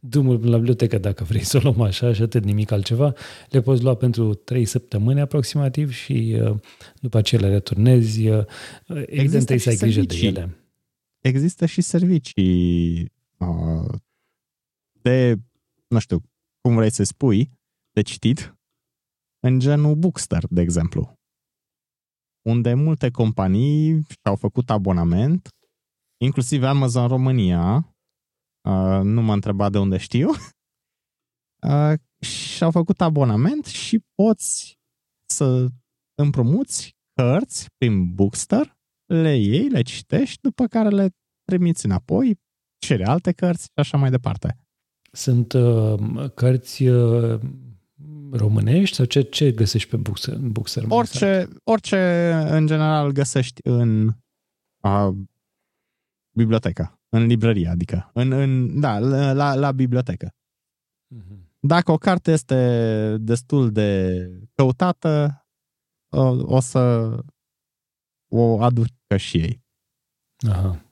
drumul 0.00 0.40
la 0.48 0.56
bibliotecă, 0.56 0.98
dacă 0.98 1.24
vrei 1.24 1.44
să 1.44 1.56
o 1.56 1.60
luăm 1.62 1.80
așa 1.80 2.12
și 2.12 2.22
atât, 2.22 2.44
nimic 2.44 2.70
altceva. 2.70 3.12
Le 3.50 3.60
poți 3.60 3.82
lua 3.82 3.94
pentru 3.94 4.34
3 4.34 4.64
săptămâni 4.64 5.20
aproximativ 5.20 5.92
și 5.92 6.36
uh, 6.42 6.54
după 7.00 7.18
aceea 7.18 7.40
le 7.40 7.48
returnezi. 7.48 8.28
Uh, 8.28 8.44
evident, 9.06 9.44
trebuie 9.44 9.58
să 9.58 9.68
ai 9.68 9.76
grijă 9.76 10.00
de 10.00 10.16
ele. 10.22 10.56
Există 11.26 11.66
și 11.66 11.80
servicii 11.80 13.12
de, 15.02 15.34
nu 15.88 15.98
știu, 15.98 16.22
cum 16.60 16.74
vrei 16.74 16.90
să 16.90 17.02
spui, 17.02 17.50
de 17.90 18.02
citit, 18.02 18.58
în 19.40 19.58
genul 19.58 19.94
Bookster, 19.94 20.44
de 20.50 20.60
exemplu, 20.60 21.14
unde 22.42 22.74
multe 22.74 23.10
companii 23.10 24.02
și-au 24.08 24.36
făcut 24.36 24.70
abonament, 24.70 25.48
inclusiv 26.16 26.62
Amazon 26.62 27.08
România, 27.08 27.76
uh, 28.68 29.00
nu 29.02 29.22
m-a 29.22 29.32
întrebat 29.32 29.72
de 29.72 29.78
unde 29.78 29.96
știu, 29.96 30.28
uh, 31.68 31.92
și-au 32.20 32.70
făcut 32.70 33.00
abonament 33.00 33.64
și 33.64 34.04
poți 34.14 34.78
să 35.28 35.68
împrumuți 36.14 36.96
cărți 37.12 37.66
prin 37.76 38.14
Bookster, 38.14 38.75
le 39.06 39.36
iei, 39.36 39.68
le 39.68 39.82
citești, 39.82 40.40
după 40.40 40.66
care 40.66 40.88
le 40.88 41.08
trimiți 41.44 41.84
înapoi, 41.84 42.40
cere 42.78 43.04
alte 43.04 43.32
cărți 43.32 43.64
și 43.64 43.70
așa 43.74 43.96
mai 43.96 44.10
departe. 44.10 44.58
Sunt 45.12 45.52
uh, 45.52 46.30
cărți 46.34 46.86
uh, 46.86 47.40
românești 48.30 48.96
sau 48.96 49.04
ce, 49.04 49.20
ce 49.20 49.52
găsești 49.52 49.88
pe 49.88 49.96
Bookser? 49.96 50.38
Bookser 50.38 50.84
orice, 50.88 51.48
orice, 51.64 52.32
în 52.50 52.66
general, 52.66 53.10
găsești 53.10 53.60
în 53.64 54.12
a, 54.80 55.14
biblioteca, 56.36 57.00
în 57.08 57.26
librărie, 57.26 57.68
adică, 57.68 58.10
în, 58.14 58.32
în, 58.32 58.80
da, 58.80 58.98
la, 59.32 59.54
la 59.54 59.72
bibliotecă. 59.72 60.30
Uh-huh. 61.14 61.44
Dacă 61.60 61.92
o 61.92 61.96
carte 61.96 62.32
este 62.32 63.16
destul 63.20 63.72
de 63.72 64.20
căutată, 64.54 65.44
o, 66.08 66.54
o 66.54 66.60
să 66.60 67.14
o 68.28 68.62
aducă 69.06 69.16
și 69.16 69.38
ei. 69.38 69.64
Aha. 70.48 70.84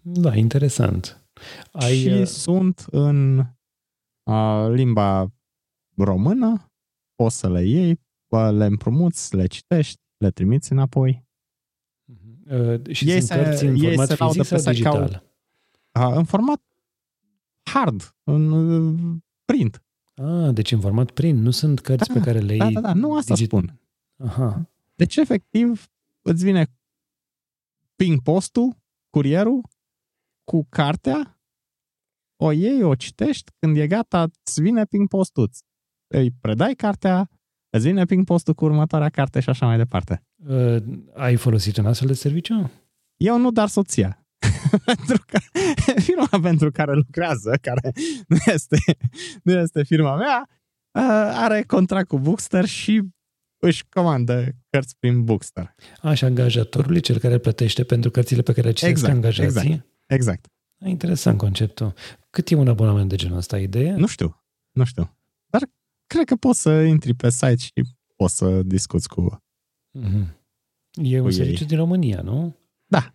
Da, 0.00 0.34
interesant. 0.34 1.28
Ai, 1.72 1.96
și 1.96 2.08
uh... 2.08 2.26
sunt 2.26 2.86
în 2.90 3.38
uh, 4.22 4.68
limba 4.70 5.32
română, 5.96 6.70
poți 7.14 7.38
să 7.38 7.50
le 7.50 7.64
iei, 7.64 8.00
le 8.28 8.64
împrumuți, 8.64 9.36
le 9.36 9.46
citești, 9.46 10.00
le 10.16 10.30
trimiți 10.30 10.72
înapoi. 10.72 11.26
Uh, 12.50 12.90
și 12.90 13.10
ei 13.10 13.20
sunt 13.20 13.38
se, 13.38 13.42
cărți 13.42 13.64
în 13.64 13.76
format 13.76 14.12
fizic 14.16 14.44
sau 14.44 14.72
digital? 14.72 15.22
Au, 15.92 16.10
uh, 16.10 16.16
în 16.16 16.24
format 16.24 16.62
hard, 17.62 18.14
în 18.24 18.50
uh, 18.50 19.16
print. 19.44 19.82
Ah, 20.14 20.54
deci 20.54 20.72
în 20.72 20.80
format 20.80 21.10
print, 21.10 21.40
nu 21.40 21.50
sunt 21.50 21.80
cărți 21.80 22.08
da, 22.08 22.14
pe 22.14 22.20
care 22.20 22.38
le 22.38 22.56
da, 22.56 22.64
iei... 22.64 22.74
Da, 22.74 22.80
da, 22.80 22.92
nu 22.92 23.14
asta 23.16 23.34
digit... 23.34 23.48
spun. 23.48 23.80
Aha. 24.16 24.68
Deci, 24.94 25.16
efectiv, 25.16 25.90
îți 26.22 26.44
vine 26.44 26.77
ping 27.98 28.22
postul, 28.22 28.76
curierul, 29.10 29.68
cu 30.44 30.66
cartea, 30.68 31.40
o 32.42 32.50
iei, 32.50 32.82
o 32.82 32.94
citești, 32.94 33.50
când 33.58 33.76
e 33.76 33.86
gata, 33.86 34.22
îți 34.22 34.60
vine 34.60 34.84
ping 34.84 35.08
postul, 35.08 35.50
îi 36.14 36.30
predai 36.30 36.74
cartea, 36.74 37.30
îți 37.70 37.86
vine 37.86 38.04
ping 38.04 38.24
postul 38.24 38.54
cu 38.54 38.64
următoarea 38.64 39.08
carte 39.08 39.40
și 39.40 39.48
așa 39.48 39.66
mai 39.66 39.76
departe. 39.76 40.22
Uh, 40.36 40.82
ai 41.14 41.36
folosit 41.36 41.76
un 41.76 41.86
astfel 41.86 42.08
de 42.08 42.14
serviciu? 42.14 42.70
Eu 43.16 43.38
nu, 43.38 43.50
dar 43.50 43.68
soția. 43.68 44.26
pentru 44.84 45.24
că 45.26 45.38
firma 46.06 46.38
pentru 46.42 46.70
care 46.70 46.94
lucrează, 46.94 47.58
care 47.62 47.92
nu 48.28 48.36
este, 48.46 48.76
nu 49.42 49.52
este 49.52 49.82
firma 49.82 50.16
mea, 50.16 50.48
uh, 50.48 51.32
are 51.34 51.62
contract 51.62 52.08
cu 52.08 52.18
Bookster 52.18 52.64
și 52.64 53.02
își 53.58 53.88
comandă 53.88 54.54
cărți 54.70 54.96
prin 54.98 55.24
Bookster. 55.24 55.74
Așa, 56.02 56.26
angajatorului, 56.26 57.00
cel 57.00 57.18
care 57.18 57.38
plătește 57.38 57.84
pentru 57.84 58.10
cărțile 58.10 58.42
pe 58.42 58.52
care 58.52 58.66
le 58.66 58.72
citesc 58.72 58.90
exact, 58.92 59.14
angajații? 59.14 59.68
Exact, 59.68 59.86
exact. 60.06 60.46
Interesant 60.84 61.38
conceptul. 61.38 61.94
Cât 62.30 62.50
e 62.50 62.54
un 62.54 62.68
abonament 62.68 63.08
de 63.08 63.16
genul 63.16 63.36
ăsta? 63.36 63.58
Idee? 63.58 63.92
Nu 63.92 64.06
știu, 64.06 64.42
nu 64.70 64.84
știu. 64.84 65.16
Dar 65.46 65.62
cred 66.06 66.24
că 66.24 66.36
poți 66.36 66.60
să 66.60 66.70
intri 66.70 67.14
pe 67.14 67.30
site 67.30 67.56
și 67.56 67.72
poți 68.16 68.36
să 68.36 68.62
discuți 68.62 69.08
cu 69.08 69.42
mm-hmm. 69.98 70.36
E 71.02 71.20
un 71.20 71.30
serviciu 71.30 71.64
din 71.64 71.76
România, 71.76 72.20
nu? 72.20 72.56
Da. 72.86 73.14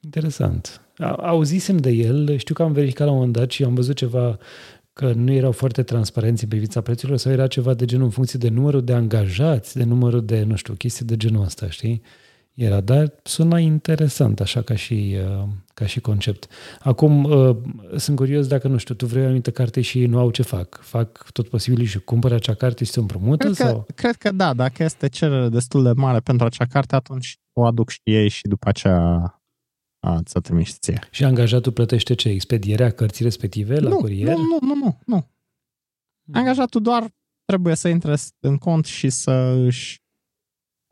Interesant. 0.00 0.82
Auzisem 1.16 1.76
de 1.76 1.90
el, 1.90 2.36
știu 2.36 2.54
că 2.54 2.62
am 2.62 2.72
verificat 2.72 3.06
la 3.06 3.12
un 3.12 3.18
moment 3.18 3.36
dat 3.36 3.50
și 3.50 3.64
am 3.64 3.74
văzut 3.74 3.96
ceva 3.96 4.38
că 4.98 5.12
nu 5.12 5.32
erau 5.32 5.52
foarte 5.52 5.82
transparenți 5.82 6.42
în 6.42 6.48
privința 6.48 6.80
prețurilor 6.80 7.18
sau 7.18 7.32
era 7.32 7.46
ceva 7.46 7.74
de 7.74 7.84
genul 7.84 8.04
în 8.04 8.10
funcție 8.10 8.38
de 8.38 8.48
numărul 8.48 8.84
de 8.84 8.92
angajați, 8.92 9.76
de 9.76 9.84
numărul 9.84 10.24
de, 10.24 10.42
nu 10.42 10.56
știu, 10.56 10.74
chestii 10.74 11.04
de 11.04 11.16
genul 11.16 11.44
ăsta, 11.44 11.70
știi? 11.70 12.02
era, 12.58 12.80
dar 12.80 13.12
suna 13.22 13.58
interesant 13.58 14.40
așa 14.40 14.62
ca 14.62 14.74
și, 14.74 15.16
uh, 15.40 15.48
ca 15.74 15.86
și 15.86 16.00
concept. 16.00 16.46
Acum, 16.80 17.24
uh, 17.24 17.56
sunt 17.96 18.16
curios 18.16 18.46
dacă, 18.46 18.68
nu 18.68 18.76
știu, 18.76 18.94
tu 18.94 19.06
vrei 19.06 19.22
o 19.22 19.24
anumită 19.24 19.50
carte 19.50 19.80
și 19.80 20.00
ei 20.00 20.06
nu 20.06 20.18
au 20.18 20.30
ce 20.30 20.42
fac. 20.42 20.78
Fac 20.82 21.30
tot 21.32 21.48
posibil 21.48 21.84
și 21.84 21.98
cumpără 21.98 22.34
acea 22.34 22.54
carte 22.54 22.84
și 22.84 22.90
se 22.90 23.00
împrumută? 23.00 23.44
Cred, 23.44 23.56
sau? 23.56 23.82
Că, 23.82 23.92
cred 23.94 24.14
că 24.14 24.32
da, 24.32 24.54
dacă 24.54 24.82
este 24.82 25.08
cerere 25.08 25.48
destul 25.48 25.82
de 25.82 25.92
mare 25.96 26.18
pentru 26.18 26.46
acea 26.46 26.64
carte, 26.64 26.94
atunci 26.94 27.38
o 27.52 27.64
aduc 27.64 27.90
și 27.90 28.00
ei 28.02 28.28
și 28.28 28.42
după 28.42 28.68
aceea 28.68 29.37
a, 30.08 30.22
ți-o 30.22 30.40
trimiși 30.40 30.72
ție. 30.72 31.00
Și 31.10 31.24
angajatul 31.24 31.72
plătește 31.72 32.14
ce? 32.14 32.28
Expedierea 32.28 32.90
cărții 32.90 33.24
respective 33.24 33.78
la 33.78 33.88
nu, 33.88 33.96
curier? 33.96 34.36
Nu, 34.36 34.42
nu, 34.42 34.58
nu, 34.60 34.74
nu, 34.74 34.98
nu. 35.06 35.30
Angajatul 36.32 36.82
doar 36.82 37.14
trebuie 37.44 37.74
să 37.74 37.88
intre 37.88 38.14
în 38.38 38.56
cont 38.56 38.84
și 38.84 39.10
să 39.10 39.32
își 39.66 40.02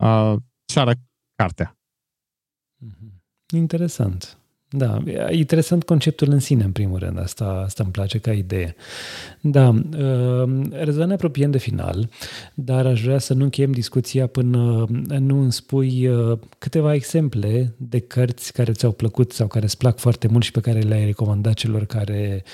uh, 0.04 0.36
ceară 0.64 0.92
cartea. 1.34 1.78
Mhm. 2.76 3.24
Interesant. 3.54 4.38
Da, 4.68 5.02
e 5.06 5.34
interesant 5.36 5.84
conceptul 5.84 6.30
în 6.30 6.38
sine, 6.38 6.64
în 6.64 6.72
primul 6.72 6.98
rând. 6.98 7.18
Asta, 7.18 7.44
asta 7.64 7.82
îmi 7.82 7.92
place 7.92 8.18
ca 8.18 8.32
idee. 8.32 8.74
Da, 9.40 9.68
uh, 9.68 10.68
Răzvan 10.70 11.08
ne 11.08 11.14
apropiem 11.14 11.50
de 11.50 11.58
final, 11.58 12.08
dar 12.54 12.86
aș 12.86 13.02
vrea 13.02 13.18
să 13.18 13.34
nu 13.34 13.44
încheiem 13.44 13.72
discuția 13.72 14.26
până 14.26 14.86
nu 15.18 15.40
îmi 15.40 15.52
spui 15.52 16.08
uh, 16.08 16.38
câteva 16.58 16.94
exemple 16.94 17.74
de 17.76 17.98
cărți 17.98 18.52
care 18.52 18.72
ți-au 18.72 18.92
plăcut 18.92 19.32
sau 19.32 19.46
care 19.46 19.64
îți 19.64 19.76
plac 19.76 19.98
foarte 19.98 20.28
mult 20.28 20.44
și 20.44 20.52
pe 20.52 20.60
care 20.60 20.78
le-ai 20.78 21.04
recomandat 21.04 21.54
celor 21.54 21.84
care 21.84 22.44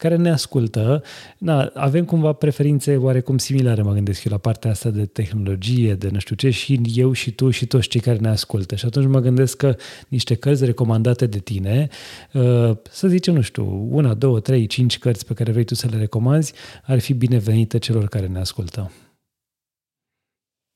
care 0.00 0.16
ne 0.16 0.30
ascultă, 0.30 1.02
na, 1.38 1.70
avem 1.74 2.04
cumva 2.04 2.32
preferințe 2.32 2.96
oarecum 2.96 3.38
similare, 3.38 3.82
mă 3.82 3.92
gândesc 3.92 4.24
eu, 4.24 4.32
la 4.32 4.38
partea 4.38 4.70
asta 4.70 4.90
de 4.90 5.06
tehnologie, 5.06 5.94
de 5.94 6.08
nu 6.12 6.18
știu 6.18 6.36
ce, 6.36 6.50
și 6.50 6.80
eu 6.94 7.12
și 7.12 7.30
tu 7.30 7.50
și 7.50 7.66
toți 7.66 7.88
cei 7.88 8.00
care 8.00 8.16
ne 8.18 8.28
ascultă. 8.28 8.74
Și 8.74 8.86
atunci 8.86 9.06
mă 9.06 9.20
gândesc 9.20 9.56
că 9.56 9.76
niște 10.08 10.34
cărți 10.34 10.64
recomandate 10.64 11.26
de 11.26 11.38
tine, 11.38 11.88
uh, 12.32 12.76
să 12.90 13.08
zicem, 13.08 13.34
nu 13.34 13.40
știu, 13.40 13.88
una, 13.90 14.14
două, 14.14 14.40
trei, 14.40 14.66
cinci 14.66 14.98
cărți 14.98 15.26
pe 15.26 15.34
care 15.34 15.52
vrei 15.52 15.64
tu 15.64 15.74
să 15.74 15.88
le 15.90 15.96
recomanzi, 15.96 16.52
ar 16.82 16.98
fi 16.98 17.14
binevenite 17.14 17.78
celor 17.78 18.08
care 18.08 18.26
ne 18.26 18.38
ascultă. 18.38 18.90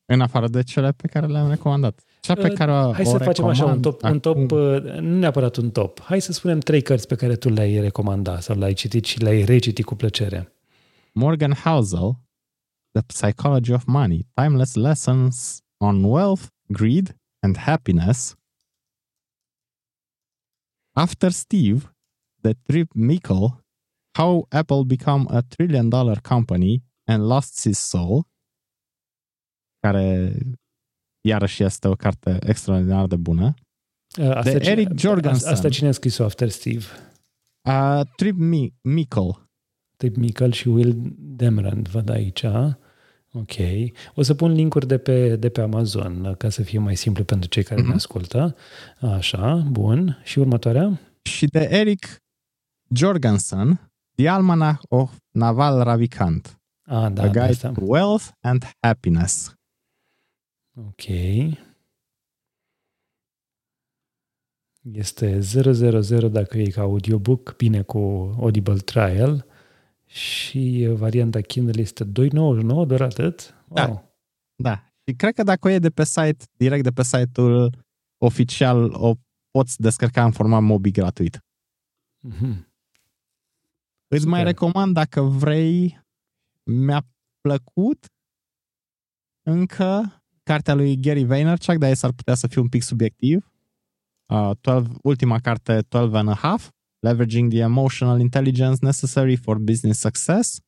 În 0.07 0.21
afară 0.21 0.49
de 0.49 0.63
cele 0.63 0.93
pe 0.93 1.07
care 1.07 1.27
le-am 1.27 1.49
recomandat. 1.49 2.01
Cea 2.25 2.35
pe 2.35 2.49
uh, 2.51 2.53
care 2.53 2.73
o, 2.73 2.93
Hai 2.93 3.07
să 3.07 3.19
facem 3.19 3.45
așa 3.45 3.65
un 3.65 3.81
top, 3.81 4.03
un 4.03 4.21
top 4.21 4.51
uh, 4.51 4.83
nu 4.83 5.19
neapărat 5.19 5.57
un 5.57 5.71
top. 5.71 6.01
Hai 6.01 6.21
să 6.21 6.33
spunem 6.33 6.59
trei 6.59 6.83
cărți 6.83 7.07
pe 7.07 7.15
care 7.15 7.37
tu 7.37 7.49
le-ai 7.49 7.81
recomandat 7.81 8.43
sau 8.43 8.59
le-ai 8.59 8.73
citit 8.73 9.05
și 9.05 9.19
le-ai 9.19 9.45
recitit 9.45 9.85
cu 9.85 9.95
plăcere. 9.95 10.53
Morgan 11.13 11.53
Housel, 11.53 12.21
The 12.91 13.03
Psychology 13.07 13.73
of 13.73 13.85
Money, 13.85 14.27
Timeless 14.35 14.75
Lessons 14.75 15.61
on 15.77 16.05
Wealth, 16.05 16.47
Greed 16.67 17.17
and 17.43 17.57
Happiness. 17.57 18.35
After 20.93 21.31
Steve, 21.31 21.95
The 22.41 22.53
Trip 22.63 22.93
Mickle, 22.95 23.65
How 24.19 24.47
Apple 24.49 24.85
Become 24.85 25.25
a 25.29 25.43
Trillion 25.43 25.89
Dollar 25.89 26.21
Company 26.21 26.83
and 27.05 27.29
Lost 27.29 27.63
His 27.63 27.79
Soul, 27.79 28.25
care 29.81 30.33
iarăși 31.25 31.63
este 31.63 31.89
o 31.89 31.95
carte 31.95 32.39
extraordinar 32.47 33.07
de 33.07 33.17
bună. 33.17 33.55
Asta 34.19 34.59
de 34.59 34.71
Eric 34.71 34.99
Jorgensen. 34.99 35.53
Asta 35.53 35.69
cine 35.69 35.89
a 35.89 35.93
scris-o 35.93 36.25
after 36.25 36.49
Steve? 36.49 36.85
Uh, 37.63 38.01
Trip 38.17 38.37
Mickle. 38.83 39.49
Trip 39.97 40.17
Mickle 40.17 40.51
și 40.51 40.69
Will 40.69 41.15
Demrand, 41.17 41.89
văd 41.89 42.11
aici. 42.11 42.45
Ok. 43.33 43.55
O 44.15 44.23
să 44.23 44.35
pun 44.35 44.53
linkuri 44.53 44.87
de 44.87 44.99
pe, 44.99 45.37
de 45.37 45.49
pe 45.49 45.61
Amazon 45.61 46.35
ca 46.39 46.49
să 46.49 46.63
fie 46.63 46.79
mai 46.79 46.97
simplu 46.97 47.25
pentru 47.25 47.49
cei 47.49 47.63
care 47.63 47.81
mm-hmm. 47.81 47.85
ne 47.85 47.89
mhm. 47.89 47.97
ascultă. 47.97 48.57
Așa, 49.01 49.67
bun. 49.71 50.21
Și 50.25 50.39
următoarea? 50.39 51.01
Și 51.23 51.47
de 51.47 51.69
Eric 51.71 52.23
Jorgensen, 52.95 53.91
The 54.15 54.29
Almanach 54.29 54.83
of 54.89 55.13
Naval 55.31 55.83
Ravikant. 55.83 56.59
Ah, 56.87 57.13
da, 57.13 57.23
A 57.23 57.27
Guide 57.27 57.41
asta. 57.41 57.69
to 57.69 57.81
Wealth 57.85 58.25
and 58.41 58.71
Happiness. 58.81 59.55
Ok. 60.75 61.05
Este 64.93 65.41
000 65.41 66.29
dacă 66.29 66.59
e 66.59 66.65
ca 66.65 66.81
audiobook, 66.81 67.57
bine 67.57 67.83
cu 67.83 67.99
Audible 68.39 68.77
Trial 68.77 69.47
și 70.07 70.89
varianta 70.93 71.41
Kindle 71.41 71.81
este 71.81 72.05
2,99 72.05 72.11
doar 72.87 73.01
atât? 73.01 73.55
Da. 73.69 73.87
Wow. 73.87 74.17
Da. 74.57 74.71
da. 74.71 74.85
Și 75.07 75.15
cred 75.15 75.35
că 75.35 75.43
dacă 75.43 75.69
o 75.69 75.71
e 75.71 75.79
de 75.79 75.91
pe 75.91 76.05
site, 76.05 76.45
direct 76.57 76.83
de 76.83 76.91
pe 76.91 77.03
site-ul 77.03 77.85
oficial, 78.19 78.93
o 78.93 79.15
poți 79.51 79.81
descărca 79.81 80.25
în 80.25 80.33
format 80.33 80.63
mobi 80.63 80.91
gratuit. 80.91 81.39
Mm-hmm. 82.29 82.73
Îți 84.09 84.23
Super. 84.23 84.29
mai 84.29 84.45
recomand 84.45 84.95
dacă 84.95 85.21
vrei, 85.21 86.01
mi-a 86.63 87.07
plăcut 87.41 88.07
încă 89.43 90.24
cartea 90.45 90.75
lui 90.75 91.01
Gary 91.01 91.25
Vaynerchuk, 91.25 91.77
dar 91.77 91.95
s-ar 91.95 92.13
putea 92.13 92.35
să 92.35 92.47
fie 92.47 92.61
un 92.61 92.69
pic 92.69 92.83
subiectiv. 92.83 93.53
Uh, 94.27 94.51
12, 94.61 94.99
ultima 95.03 95.39
carte, 95.39 95.81
12 95.89 96.19
and 96.19 96.29
a 96.29 96.35
half, 96.49 96.71
Leveraging 96.99 97.53
the 97.53 97.61
Emotional 97.61 98.21
Intelligence 98.21 98.79
Necessary 98.81 99.37
for 99.37 99.59
Business 99.59 99.99
Success. 99.99 100.61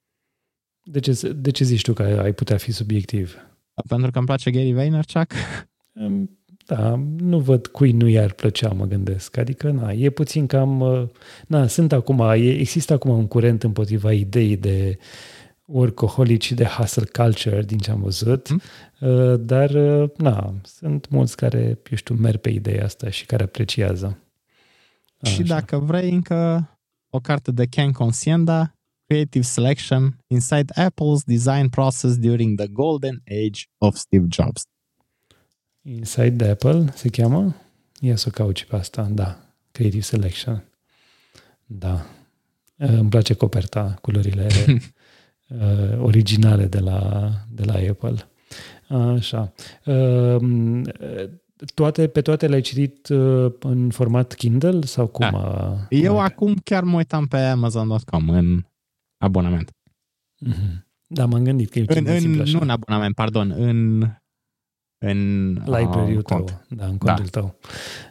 De 0.82 1.00
ce, 1.00 1.32
de 1.32 1.50
ce 1.50 1.64
zici 1.64 1.82
tu 1.82 1.92
că 1.92 2.02
ai 2.02 2.32
putea 2.32 2.56
fi 2.56 2.72
subiectiv? 2.72 3.36
Pentru 3.88 4.10
că 4.10 4.18
îmi 4.18 4.26
place 4.26 4.50
Gary 4.50 4.72
Vaynerchuk. 4.72 5.32
Da, 6.66 6.94
nu 7.18 7.40
văd 7.40 7.66
cui 7.66 7.92
nu 7.92 8.08
i-ar 8.08 8.32
plăcea, 8.32 8.68
mă 8.68 8.84
gândesc. 8.84 9.36
Adică, 9.36 9.70
na, 9.70 9.92
e 9.92 10.10
puțin 10.10 10.46
cam... 10.46 10.80
Uh, 10.80 11.08
na, 11.46 11.66
sunt 11.66 11.92
acum, 11.92 12.20
există 12.34 12.92
acum 12.92 13.10
un 13.10 13.26
curent 13.26 13.62
împotriva 13.62 14.12
ideii 14.12 14.56
de 14.56 14.98
workaholic 14.98 15.35
și 16.38 16.54
de 16.54 16.64
hustle 16.64 17.04
culture, 17.04 17.62
din 17.62 17.78
ce 17.78 17.90
am 17.90 18.00
văzut, 18.00 18.48
mm. 18.48 18.60
dar, 19.40 19.70
uh, 19.70 20.10
na, 20.16 20.54
sunt 20.62 21.08
mulți 21.08 21.36
care, 21.36 21.78
eu 21.90 21.96
știu, 21.96 22.14
merg 22.14 22.40
pe 22.40 22.50
ideea 22.50 22.84
asta 22.84 23.10
și 23.10 23.26
care 23.26 23.42
apreciază. 23.42 24.18
Așa. 25.20 25.32
Și 25.32 25.42
dacă 25.42 25.78
vrei 25.78 26.10
încă 26.10 26.70
o 27.10 27.20
carte 27.20 27.50
de 27.50 27.66
Ken 27.66 27.92
Conscienda, 27.92 28.74
Creative 29.06 29.44
Selection 29.44 30.16
Inside 30.26 30.72
Apple's 30.74 31.24
Design 31.24 31.68
Process 31.68 32.16
During 32.16 32.58
the 32.58 32.66
Golden 32.66 33.22
Age 33.26 33.62
of 33.78 33.96
Steve 33.96 34.26
Jobs. 34.30 34.62
Inside 35.82 36.36
the 36.36 36.50
Apple 36.50 36.92
se 36.94 37.08
cheamă? 37.08 37.56
Ia 38.00 38.16
să 38.16 38.24
o 38.28 38.30
caut 38.30 38.56
și 38.56 38.66
pe 38.66 38.76
asta, 38.76 39.02
da. 39.02 39.38
Creative 39.70 40.02
Selection. 40.02 40.64
Da. 41.66 42.06
Îmi 42.76 43.08
place 43.08 43.34
coperta, 43.34 43.98
culorile 44.00 44.46
uh, 45.48 45.98
originale 46.00 46.66
de 46.66 46.78
la, 46.78 47.30
de 47.50 47.64
la 47.64 47.74
Apple. 47.90 48.28
Așa. 48.88 49.52
Uh, 49.84 50.82
toate, 51.74 52.08
pe 52.08 52.20
toate 52.20 52.46
le-ai 52.46 52.60
citit 52.60 53.08
uh, 53.08 53.52
în 53.60 53.90
format 53.90 54.34
Kindle 54.34 54.80
sau 54.80 55.06
cum? 55.06 55.28
Da. 55.30 55.38
A, 55.38 55.86
Eu 55.88 56.12
cum 56.12 56.22
acum 56.22 56.54
chiar 56.54 56.82
mă 56.82 56.96
uitam 56.96 57.26
pe 57.26 57.36
Amazon.com 57.36 58.28
în 58.28 58.64
abonament. 59.18 59.70
Mm-hmm. 60.46 60.84
Da, 61.06 61.26
m-am 61.26 61.44
gândit 61.44 61.70
că 61.70 61.78
e 61.78 61.84
în, 61.88 62.06
în, 62.06 62.30
Nu 62.30 62.60
în 62.60 62.70
abonament, 62.70 63.14
pardon, 63.14 63.50
în 63.50 64.08
în 64.98 65.52
library-ul 65.52 66.16
uh, 66.16 66.24
tău, 66.24 66.44
da, 66.68 66.86
în 66.86 66.98
contul 66.98 67.24
da. 67.24 67.40
tău. 67.40 67.58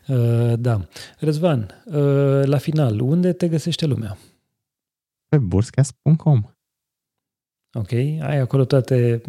Uh, 0.08 0.54
da. 0.60 0.88
Răzvan, 1.20 1.84
uh, 1.86 2.44
la 2.44 2.58
final, 2.58 3.00
unde 3.00 3.34
te 3.34 3.48
găsește 3.48 3.86
lumea? 3.86 4.18
Pe 5.28 5.38
burscast.com 5.38 6.55
Ok, 7.78 7.92
ai 7.92 8.40
acolo 8.40 8.66
toate... 8.66 9.22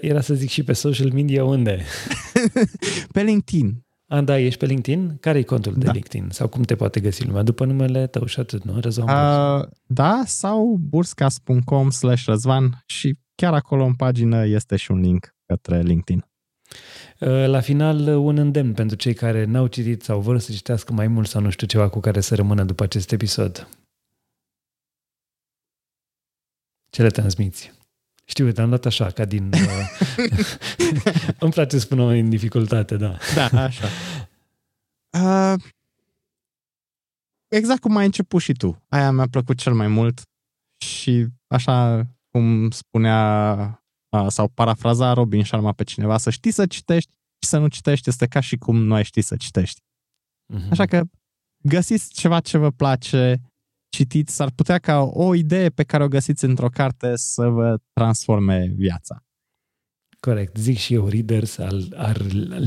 Era 0.00 0.20
să 0.20 0.34
zic 0.34 0.48
și 0.48 0.62
pe 0.62 0.72
social 0.72 1.10
media 1.12 1.44
unde? 1.44 1.84
pe 3.12 3.22
LinkedIn. 3.22 3.84
A, 4.06 4.20
da, 4.20 4.38
ești 4.38 4.58
pe 4.58 4.66
LinkedIn? 4.66 5.16
Care 5.20 5.38
e 5.38 5.42
contul 5.42 5.72
da. 5.72 5.78
de 5.78 5.90
LinkedIn? 5.92 6.28
Sau 6.30 6.48
cum 6.48 6.62
te 6.62 6.74
poate 6.74 7.00
găsi 7.00 7.26
lumea? 7.26 7.42
După 7.42 7.64
numele 7.64 8.06
tău 8.06 8.26
și 8.26 8.40
atât, 8.40 8.64
nu? 8.64 8.80
Răzvan 8.80 9.58
uh, 9.58 9.66
Da, 9.86 10.22
sau 10.24 10.76
burscas.com 10.88 11.90
slash 11.90 12.24
răzvan 12.24 12.82
și 12.86 13.18
chiar 13.34 13.54
acolo 13.54 13.84
în 13.84 13.94
pagină 13.94 14.46
este 14.46 14.76
și 14.76 14.90
un 14.90 15.00
link 15.00 15.34
către 15.46 15.80
LinkedIn. 15.80 16.24
Uh, 17.20 17.46
la 17.46 17.60
final, 17.60 18.06
un 18.06 18.36
îndemn 18.36 18.72
pentru 18.72 18.96
cei 18.96 19.14
care 19.14 19.44
n-au 19.44 19.66
citit 19.66 20.02
sau 20.02 20.20
vor 20.20 20.38
să 20.38 20.52
citească 20.52 20.92
mai 20.92 21.06
mult 21.08 21.28
sau 21.28 21.40
nu 21.40 21.50
știu 21.50 21.66
ceva 21.66 21.88
cu 21.88 22.00
care 22.00 22.20
să 22.20 22.34
rămână 22.34 22.64
după 22.64 22.82
acest 22.82 23.12
episod. 23.12 23.68
Ce 26.90 27.02
le 27.02 27.08
transmiți? 27.08 27.72
Știu, 28.24 28.52
te-am 28.52 28.70
dat 28.70 28.86
așa, 28.86 29.10
ca 29.10 29.24
din... 29.24 29.52
Uh, 29.52 29.90
îmi 31.44 31.52
place 31.52 31.78
să 31.78 31.84
spun 31.84 31.98
în 31.98 32.28
dificultate, 32.28 32.96
da. 32.96 33.16
Da, 33.34 33.62
așa. 33.62 33.86
Uh, 35.18 35.54
exact 37.48 37.80
cum 37.80 37.96
ai 37.96 38.04
început 38.04 38.42
și 38.42 38.52
tu. 38.52 38.82
Aia 38.88 39.10
mi-a 39.10 39.26
plăcut 39.28 39.58
cel 39.58 39.74
mai 39.74 39.88
mult 39.88 40.22
și 40.84 41.26
așa 41.46 42.06
cum 42.28 42.70
spunea 42.70 43.82
sau 44.28 44.48
parafraza 44.48 45.12
Robin 45.12 45.44
Sharma 45.44 45.72
pe 45.72 45.84
cineva, 45.84 46.18
să 46.18 46.30
știi 46.30 46.50
să 46.50 46.66
citești 46.66 47.10
și 47.42 47.48
să 47.48 47.58
nu 47.58 47.68
citești 47.68 48.08
este 48.08 48.26
ca 48.26 48.40
și 48.40 48.56
cum 48.56 48.76
nu 48.76 48.94
ai 48.94 49.04
ști 49.04 49.20
să 49.20 49.36
citești. 49.36 49.80
Uh-huh. 50.54 50.70
Așa 50.70 50.86
că 50.86 51.02
găsiți 51.62 52.12
ceva 52.12 52.40
ce 52.40 52.58
vă 52.58 52.70
place, 52.70 53.40
citiți, 53.90 54.34
s-ar 54.34 54.50
putea 54.50 54.78
ca 54.78 55.00
o 55.02 55.34
idee 55.34 55.68
pe 55.68 55.82
care 55.82 56.04
o 56.04 56.08
găsiți 56.08 56.44
într-o 56.44 56.68
carte 56.68 57.16
să 57.16 57.48
vă 57.48 57.76
transforme 57.92 58.72
viața. 58.76 59.24
Corect, 60.20 60.56
zic 60.56 60.78
și 60.78 60.94
eu, 60.94 61.08
readers 61.08 61.58
al, 61.58 61.82
al 61.96 62.16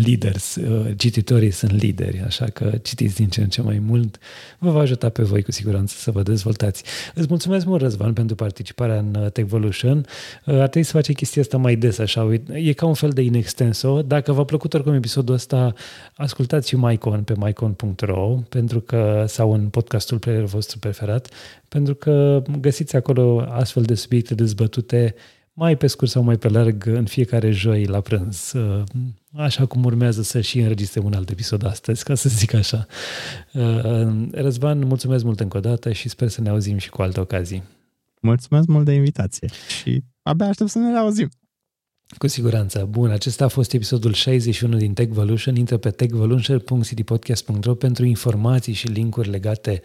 leaders, 0.06 0.56
uh, 0.56 0.92
cititorii 0.98 1.52
sunt 1.52 1.72
lideri, 1.72 2.22
așa 2.26 2.46
că 2.46 2.72
citiți 2.82 3.16
din 3.16 3.30
ce 3.30 3.42
în 3.42 3.50
ce 3.50 3.62
mai 3.62 3.80
mult, 3.80 4.18
vă 4.60 4.72
va 4.72 4.80
ajuta 4.80 5.10
pe 5.10 5.24
voi 5.24 5.44
cu 5.44 5.52
siguranță 5.52 5.96
să 5.98 6.12
vă 6.12 6.24
dezvoltați. 6.24 6.84
Îți 7.14 7.28
mulțumesc 7.30 7.66
mult, 7.66 7.82
Răzvan, 7.82 8.14
pentru 8.14 8.36
participarea 8.36 8.98
în 8.98 9.16
uh, 9.16 9.32
Techvolution. 9.32 9.98
Uh, 9.98 10.54
ar 10.54 10.68
trebui 10.68 10.84
să 10.84 10.92
facem 10.92 11.14
chestia 11.14 11.42
asta 11.42 11.58
mai 11.58 11.76
des, 11.76 11.98
așa, 11.98 12.34
e 12.54 12.74
ca 12.74 12.86
un 12.86 12.94
fel 12.94 13.10
de 13.10 13.22
inextenso. 13.22 14.02
Dacă 14.02 14.32
v-a 14.32 14.44
plăcut 14.44 14.74
oricum 14.74 14.94
episodul 14.94 15.36
ăsta, 15.36 15.74
ascultați 16.16 16.68
și 16.68 16.76
MyCon 16.76 17.24
pe 17.24 17.34
mycon.ro 17.38 18.40
pentru 18.50 18.80
că, 18.80 19.26
sau 19.28 19.54
în 19.54 19.68
podcastul 19.70 20.20
player 20.20 20.44
vostru 20.44 20.80
preferat, 20.80 21.30
pentru 21.68 21.96
că 21.96 22.44
găsiți 22.60 22.96
acolo 22.96 23.46
astfel 23.50 23.84
de 23.84 23.96
subiecte 23.96 24.36
dezbătute 24.36 25.16
mai 25.54 25.78
pe 25.78 25.88
scurt 25.88 26.12
sau 26.12 26.24
mai 26.24 26.38
pe 26.38 26.48
larg 26.48 26.86
în 26.86 27.06
fiecare 27.06 27.52
joi 27.52 27.86
la 27.86 28.02
prânz, 28.02 28.52
uh, 28.56 28.84
așa 29.34 29.66
cum 29.66 29.84
urmează 29.84 30.22
să 30.22 30.42
și 30.42 30.60
înregistrăm 30.60 31.06
un 31.06 31.14
alt 31.14 31.30
episod 31.30 31.66
astăzi, 31.66 32.04
ca 32.04 32.16
să 32.16 32.30
zic 32.30 32.54
așa. 32.54 32.86
Uh, 33.54 34.28
Răzvan, 34.32 34.86
mulțumesc 34.86 35.24
mult 35.24 35.40
încă 35.40 35.58
o 35.58 35.60
dată 35.60 35.92
și 35.92 36.10
sper 36.10 36.28
să 36.28 36.42
ne 36.42 36.50
auzim 36.50 36.78
și 36.78 36.90
cu 36.90 37.02
alte 37.02 37.20
ocazii. 37.20 37.64
Mulțumesc 38.22 38.68
mult 38.68 38.86
de 38.86 38.94
invitație 38.94 39.50
și 39.82 40.04
abia 40.22 40.48
aștept 40.48 40.70
să 40.70 40.78
ne 40.80 40.98
auzim. 40.98 41.30
Cu 42.18 42.28
siguranță. 42.28 42.88
Bun, 42.90 43.10
acesta 43.10 43.46
a 43.46 43.48
fost 43.48 43.74
episodul 43.74 44.14
61 44.14 44.78
din 44.78 44.94
Techvolution. 44.94 45.56
Intră 45.56 45.78
pe 45.78 45.90
techvolution.citypodcast.ro 45.90 47.74
pentru 47.74 48.06
informații 48.06 48.74
și 48.74 48.88
linkuri 48.88 49.30
legate 49.30 49.82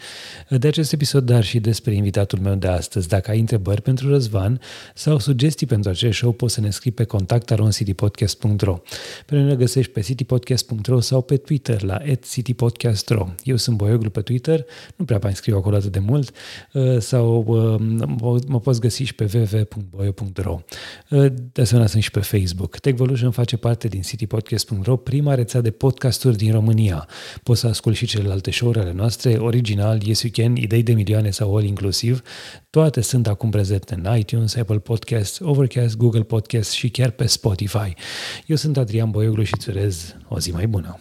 de 0.48 0.68
acest 0.68 0.92
episod, 0.92 1.24
dar 1.24 1.44
și 1.44 1.58
despre 1.60 1.94
invitatul 1.94 2.38
meu 2.38 2.54
de 2.54 2.66
astăzi. 2.66 3.08
Dacă 3.08 3.30
ai 3.30 3.40
întrebări 3.40 3.82
pentru 3.82 4.08
Răzvan 4.08 4.60
sau 4.94 5.18
sugestii 5.18 5.66
pentru 5.66 5.90
acest 5.90 6.18
show, 6.18 6.32
poți 6.32 6.54
să 6.54 6.60
ne 6.60 6.70
scrii 6.70 6.92
pe 6.92 7.04
contactaroncitypodcast.ro. 7.04 8.80
Pe 9.26 9.34
noi 9.34 9.44
ne 9.44 9.54
găsești 9.54 9.92
pe 9.92 10.00
citypodcast.ro 10.00 11.00
sau 11.00 11.22
pe 11.22 11.36
Twitter 11.36 11.82
la 11.82 12.00
citypodcast.ro. 12.30 13.28
Eu 13.42 13.56
sunt 13.56 13.76
Boioglu 13.76 14.10
pe 14.10 14.20
Twitter, 14.20 14.64
nu 14.96 15.04
prea 15.04 15.18
mai 15.22 15.34
scriu 15.34 15.56
acolo 15.56 15.76
atât 15.76 15.92
de 15.92 15.98
mult, 15.98 16.30
uh, 16.72 16.98
sau 16.98 17.44
uh, 17.46 18.38
mă 18.46 18.60
poți 18.60 18.80
găsi 18.80 19.02
și 19.02 19.14
pe 19.14 19.30
www.boio.ro. 19.34 20.60
Uh, 21.10 21.32
de 21.52 21.62
asemenea, 21.62 21.88
sunt 21.88 22.02
și 22.02 22.10
pe 22.10 22.17
pe 22.18 22.38
Facebook. 22.38 22.78
Techvolution 22.78 23.30
face 23.30 23.56
parte 23.56 23.88
din 23.88 24.02
citypodcast.ro, 24.02 24.96
prima 24.96 25.34
rețea 25.34 25.60
de 25.60 25.70
podcasturi 25.70 26.36
din 26.36 26.52
România. 26.52 27.08
Poți 27.42 27.60
să 27.60 27.66
asculti 27.66 27.98
și 27.98 28.06
celelalte 28.06 28.50
show-uri 28.50 28.78
ale 28.78 28.92
noastre, 28.92 29.36
original, 29.36 30.02
Yes 30.02 30.22
You 30.22 30.32
Can, 30.34 30.56
Idei 30.56 30.82
de 30.82 30.92
milioane 30.92 31.30
sau 31.30 31.56
All 31.56 31.64
Inclusiv. 31.64 32.22
Toate 32.70 33.00
sunt 33.00 33.26
acum 33.26 33.50
prezente 33.50 33.94
în 33.94 34.16
iTunes, 34.18 34.56
Apple 34.56 34.78
Podcasts, 34.78 35.38
Overcast, 35.42 35.96
Google 35.96 36.22
Podcasts 36.22 36.72
și 36.72 36.90
chiar 36.90 37.10
pe 37.10 37.26
Spotify. 37.26 37.94
Eu 38.46 38.56
sunt 38.56 38.76
Adrian 38.76 39.10
Boioglu 39.10 39.42
și 39.42 39.52
îți 39.56 39.68
urez 39.68 40.16
o 40.28 40.38
zi 40.38 40.50
mai 40.50 40.66
bună. 40.66 41.00